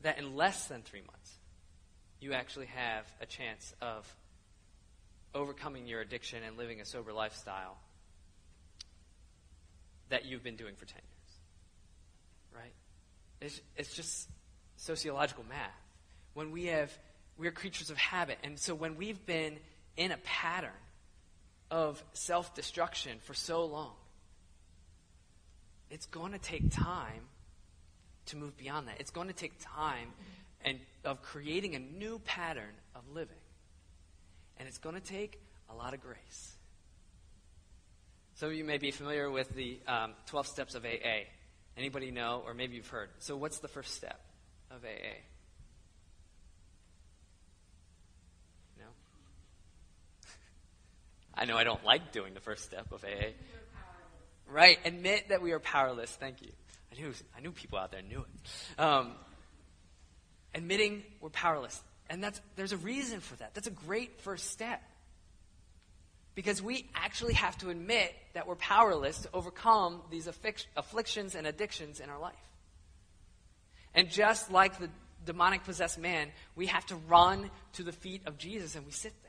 that 0.01 0.17
in 0.17 0.35
less 0.35 0.67
than 0.67 0.81
three 0.81 1.01
months, 1.01 1.33
you 2.19 2.33
actually 2.33 2.67
have 2.67 3.05
a 3.21 3.25
chance 3.25 3.73
of 3.81 4.11
overcoming 5.35 5.87
your 5.87 6.01
addiction 6.01 6.41
and 6.43 6.57
living 6.57 6.81
a 6.81 6.85
sober 6.85 7.13
lifestyle 7.13 7.77
that 10.09 10.25
you've 10.25 10.43
been 10.43 10.55
doing 10.55 10.75
for 10.75 10.85
10 10.85 10.95
years? 10.95 11.17
right? 12.57 12.73
It's, 13.41 13.61
it's 13.75 13.93
just 13.93 14.29
sociological 14.77 15.45
math. 15.47 15.71
When 16.33 16.51
we 16.51 16.65
have, 16.65 16.95
we're 17.37 17.51
creatures 17.51 17.89
of 17.89 17.97
habit. 17.97 18.37
And 18.43 18.59
so 18.59 18.75
when 18.75 18.95
we've 18.95 19.23
been 19.25 19.57
in 19.95 20.11
a 20.11 20.17
pattern 20.17 20.69
of 21.69 22.03
self 22.13 22.53
destruction 22.55 23.17
for 23.23 23.33
so 23.33 23.65
long, 23.65 23.93
it's 25.89 26.05
going 26.05 26.33
to 26.33 26.39
take 26.39 26.71
time 26.71 27.21
to 28.27 28.37
move 28.37 28.57
beyond 28.57 28.87
that. 28.87 28.95
It's 28.99 29.11
going 29.11 29.27
to 29.27 29.33
take 29.33 29.53
time 29.59 30.09
and 30.63 30.79
of 31.05 31.21
creating 31.21 31.75
a 31.75 31.79
new 31.79 32.19
pattern 32.19 32.73
of 32.95 33.01
living. 33.13 33.35
And 34.57 34.67
it's 34.67 34.77
going 34.77 34.95
to 34.95 35.01
take 35.01 35.39
a 35.69 35.75
lot 35.75 35.93
of 35.93 36.01
grace. 36.01 36.55
Some 38.35 38.49
of 38.49 38.55
you 38.55 38.63
may 38.63 38.77
be 38.77 38.91
familiar 38.91 39.31
with 39.31 39.49
the 39.55 39.79
um, 39.87 40.13
12 40.27 40.47
steps 40.47 40.75
of 40.75 40.85
AA. 40.85 41.25
Anybody 41.75 42.11
know, 42.11 42.43
or 42.45 42.53
maybe 42.53 42.75
you've 42.75 42.87
heard. 42.87 43.09
So, 43.19 43.35
what's 43.37 43.59
the 43.59 43.67
first 43.67 43.93
step 43.93 44.19
of 44.71 44.83
AA? 44.83 45.17
No? 48.79 48.85
I 51.37 51.45
know 51.45 51.55
I 51.55 51.63
don't 51.63 51.83
like 51.85 52.11
doing 52.11 52.33
the 52.33 52.39
first 52.39 52.63
step 52.63 52.91
of 52.91 53.03
AA. 53.03 53.33
Right, 54.49 54.79
admit 54.85 55.29
that 55.29 55.41
we 55.41 55.51
are 55.51 55.59
powerless. 55.59 56.09
Thank 56.11 56.41
you. 56.41 56.51
I 56.91 56.99
knew, 56.99 57.13
I 57.37 57.41
knew 57.41 57.51
people 57.51 57.77
out 57.77 57.91
there 57.91 58.01
knew 58.01 58.21
it. 58.21 58.81
Um, 58.81 59.11
admitting 60.55 61.03
we're 61.21 61.29
powerless. 61.29 61.79
And 62.09 62.23
that's, 62.23 62.41
there's 62.55 62.71
a 62.71 62.77
reason 62.77 63.19
for 63.19 63.35
that. 63.35 63.53
That's 63.53 63.67
a 63.67 63.71
great 63.71 64.21
first 64.21 64.49
step. 64.51 64.81
Because 66.33 66.61
we 66.61 66.89
actually 66.95 67.33
have 67.33 67.57
to 67.59 67.69
admit 67.69 68.13
that 68.33 68.47
we're 68.47 68.55
powerless 68.55 69.19
to 69.19 69.29
overcome 69.33 70.01
these 70.09 70.27
afflictions 70.27 71.35
and 71.35 71.45
addictions 71.45 71.99
in 71.99 72.09
our 72.09 72.19
life. 72.19 72.35
And 73.93 74.09
just 74.09 74.51
like 74.51 74.79
the 74.79 74.89
demonic 75.25 75.65
possessed 75.65 75.99
man, 75.99 76.29
we 76.55 76.67
have 76.67 76.85
to 76.87 76.95
run 77.07 77.49
to 77.73 77.83
the 77.83 77.91
feet 77.91 78.21
of 78.25 78.37
Jesus 78.37 78.75
and 78.75 78.85
we 78.85 78.91
sit 78.91 79.13
there. 79.23 79.26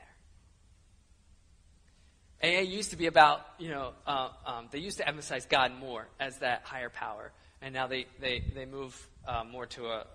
AA 2.41 2.61
used 2.61 2.91
to 2.91 2.95
be 2.95 3.07
about, 3.07 3.41
you 3.57 3.69
know, 3.69 3.91
uh, 4.07 4.29
um, 4.45 4.67
they 4.71 4.79
used 4.79 4.97
to 4.97 5.07
emphasize 5.07 5.45
God 5.45 5.73
more 5.77 6.07
as 6.19 6.37
that 6.37 6.61
higher 6.63 6.89
power. 6.89 7.31
And 7.61 7.73
now 7.73 7.87
they, 7.87 8.05
they, 8.21 8.43
they 8.55 8.65
move 8.65 8.95
uh, 9.27 9.43
more 9.43 9.65
to 9.65 9.87
a, 9.87 10.05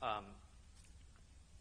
um, 0.00 0.24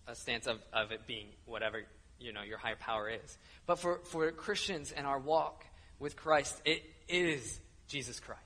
a 0.08 0.16
stance 0.16 0.46
of, 0.46 0.60
of 0.72 0.92
it 0.92 1.08
being 1.08 1.28
whatever 1.46 1.82
you 2.22 2.32
know 2.32 2.44
your 2.44 2.58
higher 2.58 2.76
power 2.76 3.10
is. 3.10 3.38
But 3.66 3.80
for, 3.80 4.00
for 4.06 4.32
Christians 4.32 4.92
and 4.92 5.06
our 5.08 5.20
walk 5.20 5.66
with 6.00 6.16
Christ, 6.16 6.62
it 6.66 6.84
is 7.10 7.60
Jesus 7.88 8.20
Christ. 8.20 8.40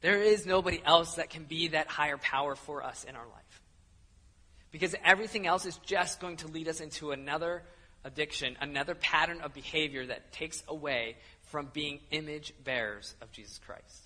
There 0.00 0.20
is 0.20 0.46
nobody 0.46 0.82
else 0.84 1.14
that 1.14 1.30
can 1.30 1.44
be 1.44 1.68
that 1.68 1.88
higher 1.88 2.18
power 2.18 2.54
for 2.54 2.82
us 2.82 3.04
in 3.04 3.16
our 3.16 3.26
life. 3.26 3.62
Because 4.70 4.94
everything 5.04 5.46
else 5.46 5.66
is 5.66 5.76
just 5.78 6.20
going 6.20 6.38
to 6.38 6.48
lead 6.48 6.68
us 6.68 6.80
into 6.80 7.12
another 7.12 7.62
addiction, 8.04 8.56
another 8.60 8.94
pattern 8.94 9.40
of 9.40 9.54
behavior 9.54 10.06
that 10.06 10.32
takes 10.32 10.62
away 10.68 11.16
from 11.44 11.68
being 11.72 12.00
image 12.10 12.52
bearers 12.64 13.14
of 13.20 13.30
Jesus 13.32 13.58
Christ. 13.58 14.02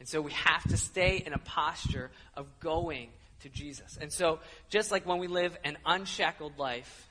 And 0.00 0.08
so 0.08 0.20
we 0.20 0.32
have 0.32 0.62
to 0.68 0.76
stay 0.76 1.22
in 1.24 1.32
a 1.32 1.38
posture 1.38 2.10
of 2.34 2.46
going 2.60 3.08
to 3.40 3.48
Jesus. 3.48 3.96
And 4.00 4.12
so, 4.12 4.40
just 4.68 4.90
like 4.90 5.06
when 5.06 5.18
we 5.18 5.28
live 5.28 5.56
an 5.64 5.76
unshackled 5.86 6.58
life, 6.58 7.08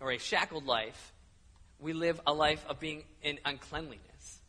or 0.00 0.12
a 0.12 0.18
shackled 0.18 0.66
life, 0.66 1.12
we 1.80 1.92
live 1.92 2.20
a 2.26 2.32
life 2.32 2.64
of 2.68 2.78
being 2.78 3.04
in 3.22 3.38
uncleanliness. 3.44 4.40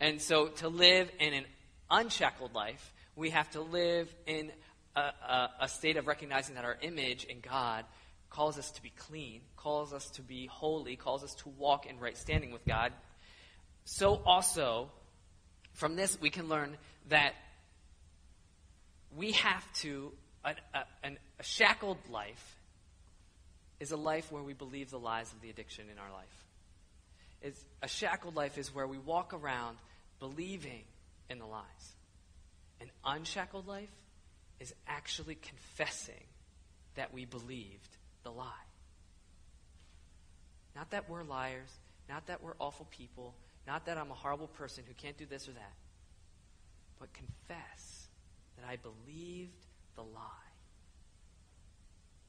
And 0.00 0.20
so 0.20 0.48
to 0.48 0.68
live 0.68 1.10
in 1.20 1.32
an 1.32 1.44
unshackled 1.90 2.54
life, 2.54 2.90
We 3.16 3.30
have 3.30 3.48
to 3.52 3.60
live 3.60 4.12
in 4.26 4.50
a, 4.96 5.00
a, 5.00 5.50
a 5.60 5.68
state 5.68 5.96
of 5.96 6.08
recognizing 6.08 6.56
that 6.56 6.64
our 6.64 6.76
image 6.82 7.22
in 7.22 7.38
God 7.38 7.84
calls 8.34 8.58
us 8.58 8.72
to 8.72 8.82
be 8.82 8.90
clean, 8.90 9.40
calls 9.56 9.92
us 9.92 10.10
to 10.10 10.22
be 10.22 10.46
holy, 10.46 10.96
calls 10.96 11.22
us 11.22 11.34
to 11.36 11.48
walk 11.50 11.86
in 11.86 12.00
right 12.00 12.16
standing 12.16 12.50
with 12.50 12.64
God. 12.64 12.92
So 13.84 14.20
also, 14.26 14.90
from 15.74 15.94
this, 15.94 16.20
we 16.20 16.30
can 16.30 16.48
learn 16.48 16.76
that 17.10 17.34
we 19.16 19.32
have 19.32 19.72
to, 19.74 20.12
a, 20.44 20.54
a, 20.74 21.08
a 21.38 21.42
shackled 21.42 21.98
life 22.10 22.58
is 23.78 23.92
a 23.92 23.96
life 23.96 24.32
where 24.32 24.42
we 24.42 24.52
believe 24.52 24.90
the 24.90 24.98
lies 24.98 25.32
of 25.32 25.40
the 25.40 25.50
addiction 25.50 25.84
in 25.92 25.98
our 25.98 26.10
life. 26.12 26.44
It's, 27.40 27.64
a 27.82 27.88
shackled 27.88 28.34
life 28.34 28.58
is 28.58 28.74
where 28.74 28.86
we 28.86 28.98
walk 28.98 29.32
around 29.32 29.76
believing 30.18 30.82
in 31.30 31.38
the 31.38 31.46
lies. 31.46 31.62
An 32.80 32.90
unshackled 33.04 33.68
life 33.68 33.90
is 34.58 34.74
actually 34.88 35.36
confessing 35.36 36.24
that 36.96 37.14
we 37.14 37.26
believed 37.26 37.96
the 38.24 38.30
lie. 38.30 38.66
Not 40.74 40.90
that 40.90 41.08
we're 41.08 41.22
liars, 41.22 41.70
not 42.08 42.26
that 42.26 42.42
we're 42.42 42.54
awful 42.58 42.86
people, 42.90 43.34
not 43.66 43.86
that 43.86 43.96
I'm 43.96 44.10
a 44.10 44.14
horrible 44.14 44.48
person 44.48 44.84
who 44.86 44.94
can't 44.94 45.16
do 45.16 45.26
this 45.26 45.48
or 45.48 45.52
that, 45.52 45.72
but 46.98 47.08
confess 47.12 48.08
that 48.56 48.66
I 48.68 48.76
believed 48.76 49.66
the 49.94 50.02
lie, 50.02 50.50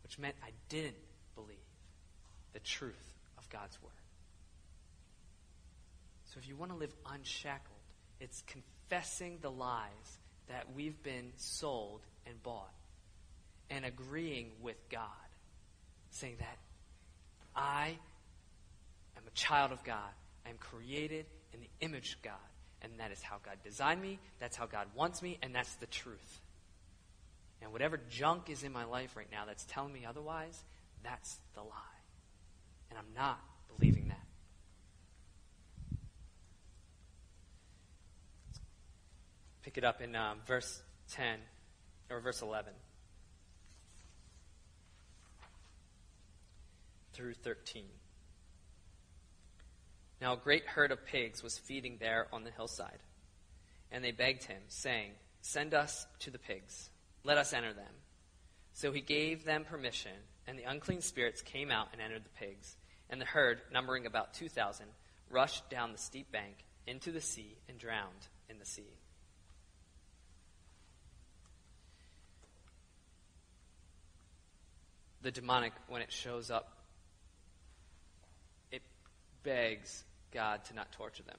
which 0.04 0.20
meant 0.20 0.36
I 0.44 0.52
didn't 0.70 0.96
believe 1.36 1.58
the 2.54 2.60
truth 2.60 3.14
of 3.38 3.50
God's 3.50 3.82
word. 3.82 3.92
So 6.26 6.40
if 6.40 6.48
you 6.48 6.56
want 6.56 6.72
to 6.72 6.78
live 6.78 6.94
unshackled, 7.12 7.80
it's 8.20 8.44
confessing 8.44 9.40
the 9.42 9.52
lies 9.52 10.20
that 10.48 10.68
we've 10.76 11.02
been 11.02 11.32
sold 11.38 12.02
and 12.28 12.42
bought 12.44 12.74
and 13.70 13.84
agreeing 13.84 14.52
with 14.62 14.78
God, 14.90 15.10
saying 16.16 16.36
that 16.40 16.58
I 17.56 17.98
am 19.18 19.24
a 19.28 19.32
child 19.32 19.72
of 19.72 19.84
God. 19.84 20.12
I 20.46 20.50
am 20.50 20.58
created 20.58 21.26
in 21.54 21.60
the 21.60 21.70
image 21.82 22.14
of 22.14 22.22
God. 22.22 22.34
And 22.82 22.94
that 23.00 23.12
is 23.12 23.22
how 23.22 23.38
God 23.44 23.58
designed 23.64 24.02
me. 24.02 24.20
That's 24.40 24.56
how 24.56 24.66
God 24.66 24.88
wants 24.96 25.22
me. 25.22 25.38
And 25.42 25.54
that's 25.54 25.76
the 25.76 25.88
truth. 25.88 26.42
And 27.62 27.72
whatever 27.72 28.00
junk 28.10 28.50
is 28.50 28.64
in 28.64 28.72
my 28.72 28.86
life 28.86 29.16
right 29.16 29.28
now 29.32 29.46
that's 29.46 29.66
telling 29.66 29.92
me 29.92 30.06
otherwise, 30.08 30.64
that's 31.04 31.38
the 31.56 31.62
lie. 31.62 31.70
And 32.90 33.00
I'm 33.00 33.14
not 33.16 33.40
believing 33.76 34.10
that. 34.10 34.20
Pick 39.64 39.78
it 39.78 39.84
up 39.84 40.02
in 40.02 40.16
um, 40.16 40.38
verse 40.46 40.82
10 41.12 41.40
or 42.12 42.20
verse 42.20 42.42
11 42.42 42.72
through 47.16 47.34
13. 47.34 47.86
Now 50.22 50.34
a 50.34 50.38
great 50.38 50.66
herd 50.66 50.92
of 50.92 51.06
pigs 51.06 51.42
was 51.42 51.58
feeding 51.58 51.98
there 52.00 52.28
on 52.34 52.44
the 52.44 52.52
hillside. 52.52 53.00
And 53.92 54.04
they 54.04 54.12
begged 54.12 54.44
him, 54.44 54.62
saying, 54.68 55.12
Send 55.42 55.74
us 55.74 56.06
to 56.20 56.32
the 56.32 56.40
pigs. 56.40 56.90
Let 57.24 57.38
us 57.38 57.54
enter 57.54 57.74
them. 57.74 57.94
So 58.74 58.92
he 58.92 59.02
gave 59.02 59.46
them 59.46 59.64
permission, 59.64 60.12
and 60.48 60.60
the 60.60 60.64
unclean 60.64 61.02
spirits 61.02 61.42
came 61.42 61.72
out 61.72 61.88
and 61.94 62.02
entered 62.02 62.26
the 62.26 62.46
pigs. 62.46 62.76
And 63.10 63.22
the 63.22 63.26
herd, 63.26 63.62
numbering 63.72 64.06
about 64.06 64.34
2,000, 64.34 64.88
rushed 65.30 65.70
down 65.70 65.92
the 65.92 65.98
steep 65.98 66.32
bank 66.32 66.66
into 66.88 67.12
the 67.12 67.22
sea 67.22 67.56
and 67.70 67.78
drowned 67.78 68.28
in 68.50 68.60
the 68.60 68.66
sea. 68.66 68.98
The 75.22 75.32
demonic, 75.32 75.74
when 75.88 76.02
it 76.02 76.12
shows 76.12 76.52
up, 76.52 76.75
begs 79.46 80.04
God 80.34 80.66
to 80.66 80.76
not 80.76 80.92
torture 80.92 81.24
them. 81.24 81.38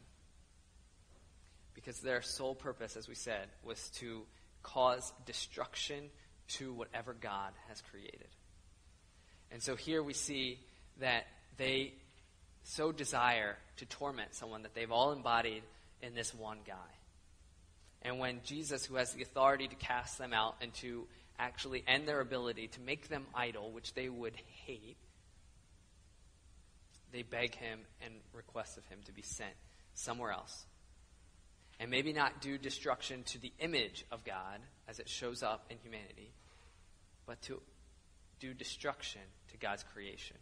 Because 1.75 2.01
their 2.01 2.23
sole 2.23 2.55
purpose, 2.55 2.97
as 2.97 3.07
we 3.07 3.15
said, 3.15 3.49
was 3.63 3.91
to 3.97 4.23
cause 4.63 5.13
destruction 5.27 6.05
to 6.49 6.73
whatever 6.73 7.13
God 7.13 7.53
has 7.69 7.83
created. 7.91 8.29
And 9.53 9.63
so 9.63 9.77
here 9.77 10.03
we 10.03 10.15
see 10.15 10.59
that 11.01 11.27
they 11.59 11.93
so 12.65 12.91
desire 12.91 13.57
to 13.77 13.87
torment 13.87 14.35
someone 14.35 14.63
that 14.63 14.75
they've 14.75 14.91
all 14.91 15.13
embodied 15.13 15.63
in 16.03 16.15
this 16.15 16.35
one 16.35 16.59
guy. 16.67 16.75
And 18.03 18.19
when 18.19 18.41
Jesus, 18.45 18.85
who 18.85 18.97
has 18.97 19.13
the 19.13 19.23
authority 19.23 19.69
to 19.69 19.75
cast 19.77 20.19
them 20.19 20.33
out 20.33 20.57
and 20.61 20.73
to 20.75 21.07
actually 21.39 21.85
end 21.87 22.09
their 22.09 22.21
ability 22.21 22.69
to 22.69 22.81
make 22.81 23.09
them 23.09 23.27
idle, 23.35 23.71
which 23.71 23.95
they 23.95 24.09
would 24.09 24.35
hate, 24.65 24.97
they 27.17 27.23
beg 27.23 27.55
him 27.55 27.81
and 28.05 28.13
request 28.35 28.77
of 28.77 28.85
him 28.89 28.99
to 29.07 29.13
be 29.13 29.23
sent 29.23 29.55
somewhere 29.95 30.33
else. 30.33 30.67
And 31.81 31.91
maybe 31.91 32.13
not 32.13 32.43
do 32.43 32.59
destruction 32.59 33.23
to 33.29 33.39
the 33.39 33.55
image 33.59 34.05
of 34.13 34.23
God 34.23 34.61
as 34.87 34.99
it 34.99 35.09
shows 35.09 35.43
up 35.43 35.65
in 35.71 35.79
humanity, 35.79 36.31
but 37.25 37.41
to 37.43 37.63
do 38.39 38.53
destruction 38.53 39.23
to 39.51 39.57
God's 39.57 39.83
creation. 39.95 40.37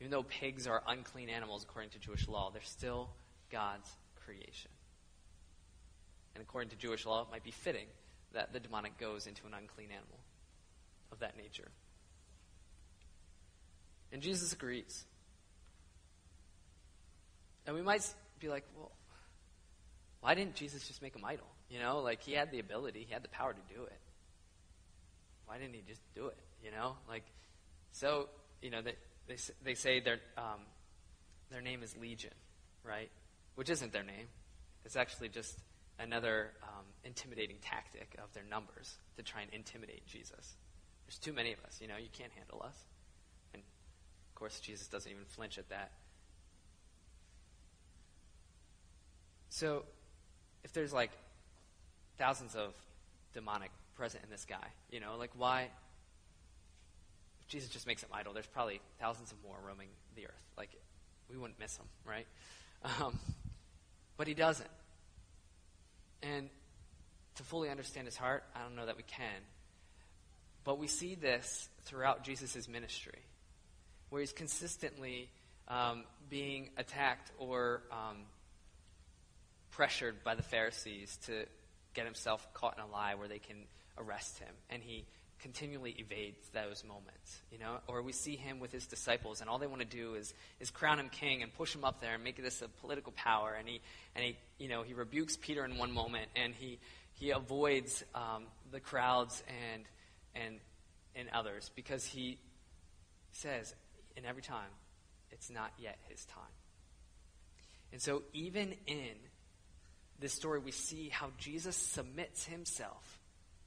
Even 0.00 0.10
though 0.10 0.24
pigs 0.24 0.66
are 0.66 0.82
unclean 0.88 1.28
animals 1.28 1.62
according 1.62 1.90
to 1.90 2.00
Jewish 2.00 2.26
law, 2.26 2.50
they're 2.50 2.60
still 2.62 3.08
God's 3.48 3.88
creation. 4.24 4.72
And 6.34 6.42
according 6.42 6.70
to 6.70 6.76
Jewish 6.76 7.06
law, 7.06 7.22
it 7.22 7.28
might 7.30 7.44
be 7.44 7.52
fitting 7.52 7.86
that 8.32 8.52
the 8.52 8.58
demonic 8.58 8.98
goes 8.98 9.28
into 9.28 9.46
an 9.46 9.54
unclean 9.54 9.90
animal 9.92 10.18
of 11.12 11.20
that 11.20 11.36
nature. 11.36 11.68
And 14.12 14.20
Jesus 14.20 14.52
agrees. 14.52 15.04
And 17.68 17.76
we 17.76 17.82
might 17.82 18.02
be 18.40 18.48
like, 18.48 18.64
well, 18.74 18.90
why 20.22 20.34
didn't 20.34 20.54
Jesus 20.54 20.88
just 20.88 21.02
make 21.02 21.14
him 21.14 21.22
idle? 21.22 21.46
You 21.68 21.78
know, 21.78 21.98
like 21.98 22.22
he 22.22 22.32
had 22.32 22.50
the 22.50 22.60
ability, 22.60 23.04
he 23.06 23.12
had 23.12 23.22
the 23.22 23.28
power 23.28 23.52
to 23.52 23.74
do 23.74 23.82
it. 23.82 24.00
Why 25.44 25.58
didn't 25.58 25.74
he 25.74 25.82
just 25.86 26.00
do 26.14 26.28
it? 26.28 26.38
You 26.64 26.70
know, 26.70 26.96
like, 27.06 27.24
so, 27.92 28.30
you 28.62 28.70
know, 28.70 28.80
they, 28.80 28.94
they, 29.26 29.36
they 29.62 29.74
say 29.74 30.00
their, 30.00 30.18
um, 30.38 30.60
their 31.50 31.60
name 31.60 31.82
is 31.82 31.94
Legion, 32.00 32.32
right? 32.82 33.10
Which 33.54 33.68
isn't 33.68 33.92
their 33.92 34.02
name. 34.02 34.28
It's 34.86 34.96
actually 34.96 35.28
just 35.28 35.54
another 35.98 36.52
um, 36.62 36.86
intimidating 37.04 37.56
tactic 37.60 38.16
of 38.24 38.32
their 38.32 38.44
numbers 38.48 38.96
to 39.18 39.22
try 39.22 39.42
and 39.42 39.52
intimidate 39.52 40.06
Jesus. 40.06 40.56
There's 41.06 41.18
too 41.18 41.34
many 41.34 41.52
of 41.52 41.58
us, 41.66 41.80
you 41.82 41.88
know, 41.88 41.98
you 41.98 42.08
can't 42.10 42.32
handle 42.32 42.62
us. 42.64 42.76
And 43.52 43.62
of 43.62 44.34
course, 44.34 44.58
Jesus 44.58 44.88
doesn't 44.88 45.10
even 45.10 45.26
flinch 45.26 45.58
at 45.58 45.68
that. 45.68 45.92
So, 49.58 49.82
if 50.62 50.72
there's 50.72 50.92
like 50.92 51.10
thousands 52.16 52.54
of 52.54 52.74
demonic 53.34 53.72
present 53.96 54.22
in 54.22 54.30
this 54.30 54.44
guy, 54.48 54.68
you 54.88 55.00
know, 55.00 55.16
like 55.18 55.32
why? 55.36 55.62
If 57.40 57.48
Jesus 57.48 57.68
just 57.68 57.84
makes 57.84 58.04
him 58.04 58.08
idle, 58.12 58.32
there's 58.32 58.46
probably 58.46 58.80
thousands 59.00 59.32
of 59.32 59.38
more 59.42 59.56
roaming 59.66 59.88
the 60.14 60.26
earth. 60.26 60.52
Like, 60.56 60.70
we 61.28 61.36
wouldn't 61.36 61.58
miss 61.58 61.76
him, 61.76 61.86
right? 62.04 62.26
Um, 62.84 63.18
but 64.16 64.28
he 64.28 64.34
doesn't. 64.34 64.70
And 66.22 66.50
to 67.34 67.42
fully 67.42 67.68
understand 67.68 68.06
his 68.06 68.16
heart, 68.16 68.44
I 68.54 68.62
don't 68.62 68.76
know 68.76 68.86
that 68.86 68.96
we 68.96 69.02
can. 69.02 69.42
But 70.62 70.78
we 70.78 70.86
see 70.86 71.16
this 71.16 71.68
throughout 71.82 72.22
Jesus' 72.22 72.68
ministry, 72.68 73.18
where 74.10 74.20
he's 74.20 74.32
consistently 74.32 75.28
um, 75.66 76.04
being 76.30 76.70
attacked 76.76 77.32
or 77.40 77.82
um, 77.90 78.18
pressured 79.78 80.24
by 80.24 80.34
the 80.34 80.42
Pharisees 80.42 81.16
to 81.24 81.44
get 81.94 82.04
himself 82.04 82.52
caught 82.52 82.76
in 82.76 82.82
a 82.82 82.86
lie 82.88 83.14
where 83.14 83.28
they 83.28 83.38
can 83.38 83.58
arrest 83.96 84.40
him. 84.40 84.52
And 84.70 84.82
he 84.82 85.06
continually 85.38 85.94
evades 85.98 86.48
those 86.52 86.82
moments, 86.82 87.40
you 87.52 87.60
know? 87.60 87.76
Or 87.86 88.02
we 88.02 88.10
see 88.10 88.34
him 88.34 88.58
with 88.58 88.72
his 88.72 88.88
disciples, 88.88 89.40
and 89.40 89.48
all 89.48 89.60
they 89.60 89.68
want 89.68 89.80
to 89.82 89.86
do 89.86 90.14
is, 90.14 90.34
is 90.58 90.72
crown 90.72 90.98
him 90.98 91.08
king 91.08 91.44
and 91.44 91.54
push 91.54 91.72
him 91.72 91.84
up 91.84 92.00
there 92.00 92.14
and 92.14 92.24
make 92.24 92.42
this 92.42 92.60
a 92.60 92.66
political 92.66 93.12
power. 93.12 93.54
And 93.56 93.68
he, 93.68 93.80
and 94.16 94.24
he, 94.24 94.36
you 94.58 94.68
know, 94.68 94.82
he 94.82 94.94
rebukes 94.94 95.36
Peter 95.36 95.64
in 95.64 95.78
one 95.78 95.92
moment, 95.92 96.26
and 96.34 96.54
he, 96.54 96.80
he 97.14 97.30
avoids 97.30 98.02
um, 98.16 98.46
the 98.72 98.80
crowds 98.80 99.44
and, 99.72 99.84
and, 100.34 100.56
and 101.14 101.28
others 101.32 101.70
because 101.76 102.04
he 102.04 102.36
says, 103.30 103.76
in 104.16 104.24
every 104.24 104.42
time, 104.42 104.70
it's 105.30 105.50
not 105.50 105.70
yet 105.78 105.98
his 106.08 106.24
time. 106.24 106.42
And 107.92 108.02
so, 108.02 108.24
even 108.32 108.74
in 108.88 109.14
this 110.18 110.32
story, 110.32 110.58
we 110.58 110.72
see 110.72 111.08
how 111.08 111.30
Jesus 111.38 111.76
submits 111.76 112.44
himself 112.44 113.20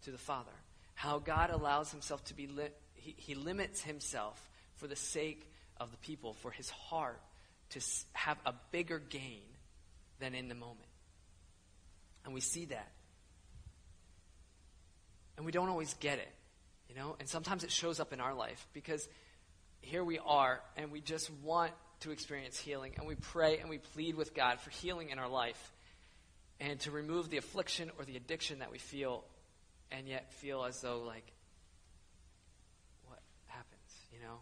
to 0.04 0.12
the 0.12 0.18
Father, 0.18 0.52
how 0.94 1.20
God 1.20 1.50
allows 1.50 1.92
himself 1.92 2.24
to 2.26 2.34
be, 2.34 2.48
li- 2.48 2.70
he, 2.94 3.16
he 3.18 3.36
limits 3.36 3.82
himself 3.82 4.50
for 4.76 4.88
the 4.88 4.96
sake 4.96 5.50
of 5.78 5.92
the 5.92 5.98
people, 5.98 6.34
for 6.34 6.52
his 6.52 6.70
heart 6.70 7.22
to 7.70 7.80
have 8.14 8.38
a 8.46 8.54
bigger 8.72 9.00
gain 9.00 9.44
than 10.20 10.36
in 10.36 10.50
the 10.50 10.56
moment. 10.56 10.80
And 12.26 12.34
we 12.34 12.42
see 12.42 12.66
that 12.66 12.92
And 15.42 15.46
we 15.48 15.52
don't 15.52 15.70
always 15.70 15.96
get 15.96 16.20
it, 16.20 16.32
you 16.88 16.96
know? 16.96 17.16
And 17.20 17.28
sometimes 17.28 17.64
it 17.64 17.72
shows 17.72 18.00
up 18.00 18.14
in 18.14 18.20
our 18.20 18.36
life 18.36 18.68
because 18.74 19.10
here 19.82 20.04
we 20.04 20.20
are 20.20 20.62
and 20.78 20.92
we 20.92 21.02
just 21.02 21.32
want 21.44 21.72
to 22.02 22.12
experience 22.12 22.60
healing 22.60 22.94
and 22.98 23.08
we 23.08 23.16
pray 23.16 23.58
and 23.58 23.68
we 23.68 23.80
plead 23.80 24.14
with 24.14 24.36
God 24.36 24.60
for 24.60 24.70
healing 24.70 25.10
in 25.10 25.18
our 25.18 25.28
life 25.28 25.72
and 26.62 26.80
to 26.82 26.92
remove 26.92 27.30
the 27.30 27.38
affliction 27.38 27.92
or 27.98 28.06
the 28.06 28.16
addiction 28.16 28.60
that 28.60 28.72
we 28.72 28.78
feel 28.78 29.24
and 29.92 30.08
yet 30.08 30.32
feel 30.34 30.64
as 30.64 30.80
though 30.80 31.00
like 31.00 31.26
what 33.08 33.20
happens, 33.48 34.06
you 34.14 34.20
know? 34.20 34.38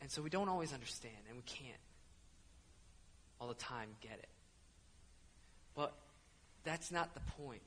And 0.00 0.10
so 0.10 0.22
we 0.22 0.30
don't 0.30 0.48
always 0.48 0.72
understand 0.72 1.16
and 1.28 1.36
we 1.36 1.42
can't 1.42 1.76
all 3.40 3.48
the 3.48 3.54
time 3.54 3.88
get 4.00 4.18
it. 4.18 4.28
But 5.74 5.94
that's 6.62 6.92
not 6.92 7.12
the 7.14 7.20
point. 7.42 7.62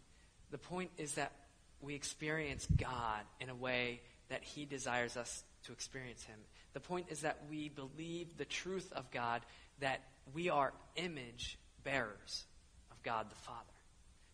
The 0.52 0.58
point 0.58 0.92
is 0.98 1.16
that 1.16 1.34
we 1.82 1.96
experience 1.96 2.66
God 2.78 3.22
in 3.42 3.50
a 3.50 3.56
way 3.56 4.02
that 4.30 4.42
He 4.44 4.66
desires 4.66 5.18
us 5.18 5.44
to 5.66 5.74
experience 5.74 6.24
Him. 6.24 6.38
The 6.74 6.80
point 6.80 7.08
is 7.10 7.22
that 7.22 7.40
we 7.50 7.68
believe 7.68 8.38
the 8.38 8.46
truth 8.46 8.92
of 8.96 9.12
God, 9.12 9.42
that 9.80 10.00
we 10.34 10.50
are 10.50 10.72
image 10.96 11.58
bearers 11.84 12.46
of 12.92 13.02
God 13.04 13.30
the 13.30 13.36
Father. 13.36 13.60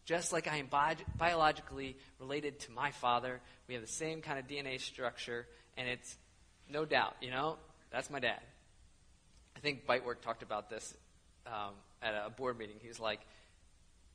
Just 0.06 0.34
like 0.34 0.48
I 0.48 0.58
am 0.58 0.68
bi- 0.68 0.96
biologically 1.18 1.98
related 2.20 2.60
to 2.62 2.72
my 2.72 2.92
father, 2.92 3.42
we 3.68 3.76
have 3.76 3.84
the 3.84 3.92
same 3.92 4.22
kind 4.22 4.40
of 4.40 4.48
DNA 4.48 4.80
structure, 4.80 5.46
and 5.78 5.88
it's 5.88 6.18
no 6.70 6.86
doubt, 6.86 7.16
you 7.22 7.30
know, 7.30 7.58
that's 7.92 8.10
my 8.10 8.20
dad. 8.20 8.40
I 9.56 9.60
think 9.60 9.86
Bitework 9.86 10.22
talked 10.22 10.42
about 10.42 10.70
this 10.70 10.96
um, 11.46 11.74
at 12.02 12.14
a 12.14 12.30
board 12.30 12.58
meeting. 12.58 12.78
He 12.82 12.88
was 12.88 13.00
like, 13.00 13.20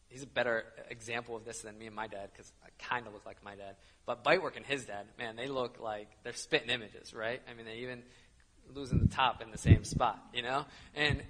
he's 0.08 0.22
a 0.22 0.26
better 0.26 0.64
example 0.90 1.36
of 1.36 1.44
this 1.44 1.60
than 1.62 1.78
me 1.78 1.86
and 1.86 1.94
my 1.94 2.06
dad 2.06 2.30
because 2.32 2.52
I 2.64 2.68
kind 2.82 3.06
of 3.06 3.12
look 3.12 3.26
like 3.26 3.42
my 3.44 3.54
dad. 3.54 3.76
But 4.06 4.24
Bitework 4.24 4.56
and 4.56 4.64
his 4.64 4.84
dad, 4.84 5.06
man, 5.18 5.36
they 5.36 5.48
look 5.48 5.80
like 5.80 6.08
they're 6.22 6.32
spitting 6.32 6.70
images, 6.70 7.12
right? 7.12 7.42
I 7.50 7.54
mean, 7.54 7.66
they 7.66 7.78
even 7.78 8.02
losing 8.72 9.00
the 9.00 9.08
top 9.08 9.42
in 9.42 9.50
the 9.50 9.58
same 9.58 9.84
spot, 9.84 10.18
you 10.32 10.42
know? 10.42 10.64
And 10.94 11.22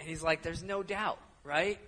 and 0.00 0.08
he's 0.08 0.22
like, 0.22 0.42
there's 0.42 0.64
no 0.64 0.82
doubt, 0.82 1.18
right? 1.44 1.78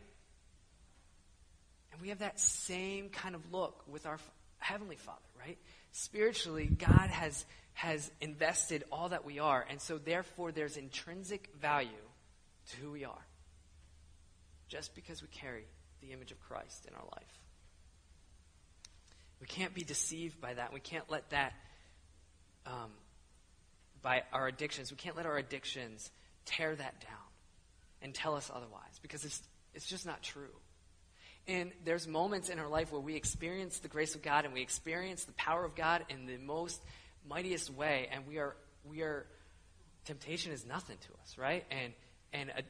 And 1.93 2.01
we 2.01 2.09
have 2.09 2.19
that 2.19 2.40
same 2.40 3.09
kind 3.09 3.35
of 3.35 3.53
look 3.53 3.85
with 3.87 4.07
our 4.07 4.19
heavenly 4.59 4.97
Father, 4.97 5.19
right? 5.38 5.59
Spiritually, 5.93 6.67
God 6.67 7.11
has 7.11 7.45
has 7.75 8.11
invested 8.21 8.85
all 8.93 9.09
that 9.09 9.25
we 9.25 9.40
are, 9.40 9.64
and 9.69 9.81
so 9.81 9.99
therefore 9.99 10.53
there's 10.53 10.77
intrinsic 10.77 11.51
value 11.61 11.90
to 12.71 12.77
who 12.77 12.93
we 12.93 13.05
are. 13.05 13.27
Just 14.69 14.95
because 14.95 15.23
we 15.23 15.29
carry 15.29 15.64
the 16.01 16.12
image 16.12 16.31
of 16.31 16.40
Christ 16.40 16.87
in 16.87 16.95
our 16.95 17.05
life. 17.05 17.38
We 19.40 19.47
can't 19.47 19.75
be 19.75 19.83
deceived 19.83 20.40
by 20.40 20.55
that. 20.55 20.73
We 20.73 20.81
can't 20.81 21.11
let 21.11 21.31
that, 21.31 21.53
um, 22.67 22.90
by 24.03 24.23
our 24.33 24.47
addictions, 24.47 24.90
we 24.90 24.97
can't 24.97 25.17
let 25.17 25.27
our 25.27 25.37
addictions 25.37 26.11
tear 26.45 26.75
that 26.75 27.01
down 27.01 27.34
and 28.05 28.14
tell 28.14 28.37
us 28.37 28.51
otherwise 28.55 29.01
because 29.03 29.25
it's, 29.25 29.43
it's 29.73 29.87
just 29.87 30.07
not 30.07 30.23
true. 30.23 30.55
And 31.49 31.73
there's 31.85 32.07
moments 32.07 32.51
in 32.51 32.59
our 32.59 32.69
life 32.69 32.93
where 32.93 33.01
we 33.01 33.17
experience 33.17 33.79
the 33.79 33.88
grace 33.88 34.14
of 34.14 34.23
God 34.23 34.45
and 34.45 34.55
we 34.55 34.62
experience 34.62 35.25
the 35.25 35.33
power 35.33 35.64
of 35.64 35.75
God 35.75 36.05
in 36.09 36.27
the 36.27 36.37
most 36.37 36.81
mightiest 37.29 37.71
way, 37.71 38.09
and 38.12 38.27
we 38.27 38.38
are, 38.38 38.55
we 38.85 39.01
are, 39.01 39.27
temptation 40.05 40.53
is 40.53 40.67
nothing 40.67 40.97
to 40.99 41.09
us, 41.23 41.38
right? 41.38 41.64
And, 41.71 41.93
and 42.33 42.51
a, 42.51 42.62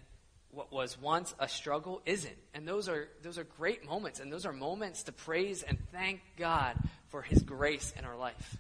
what 0.53 0.73
was 0.73 1.01
once 1.01 1.35
a 1.41 1.49
struggle 1.49 2.01
isn't. 2.07 2.37
And 2.55 2.67
those 2.67 2.89
are, 2.89 3.09
those 3.23 3.37
are 3.39 3.45
great 3.45 3.85
moments, 3.85 4.21
and 4.21 4.33
those 4.33 4.47
are 4.47 4.53
moments 4.53 5.05
to 5.05 5.13
praise 5.13 5.65
and 5.65 5.79
thank 5.93 6.21
God 6.37 6.77
for 7.09 7.23
His 7.23 7.43
grace 7.43 7.93
in 7.99 8.05
our 8.05 8.17
life. 8.17 8.57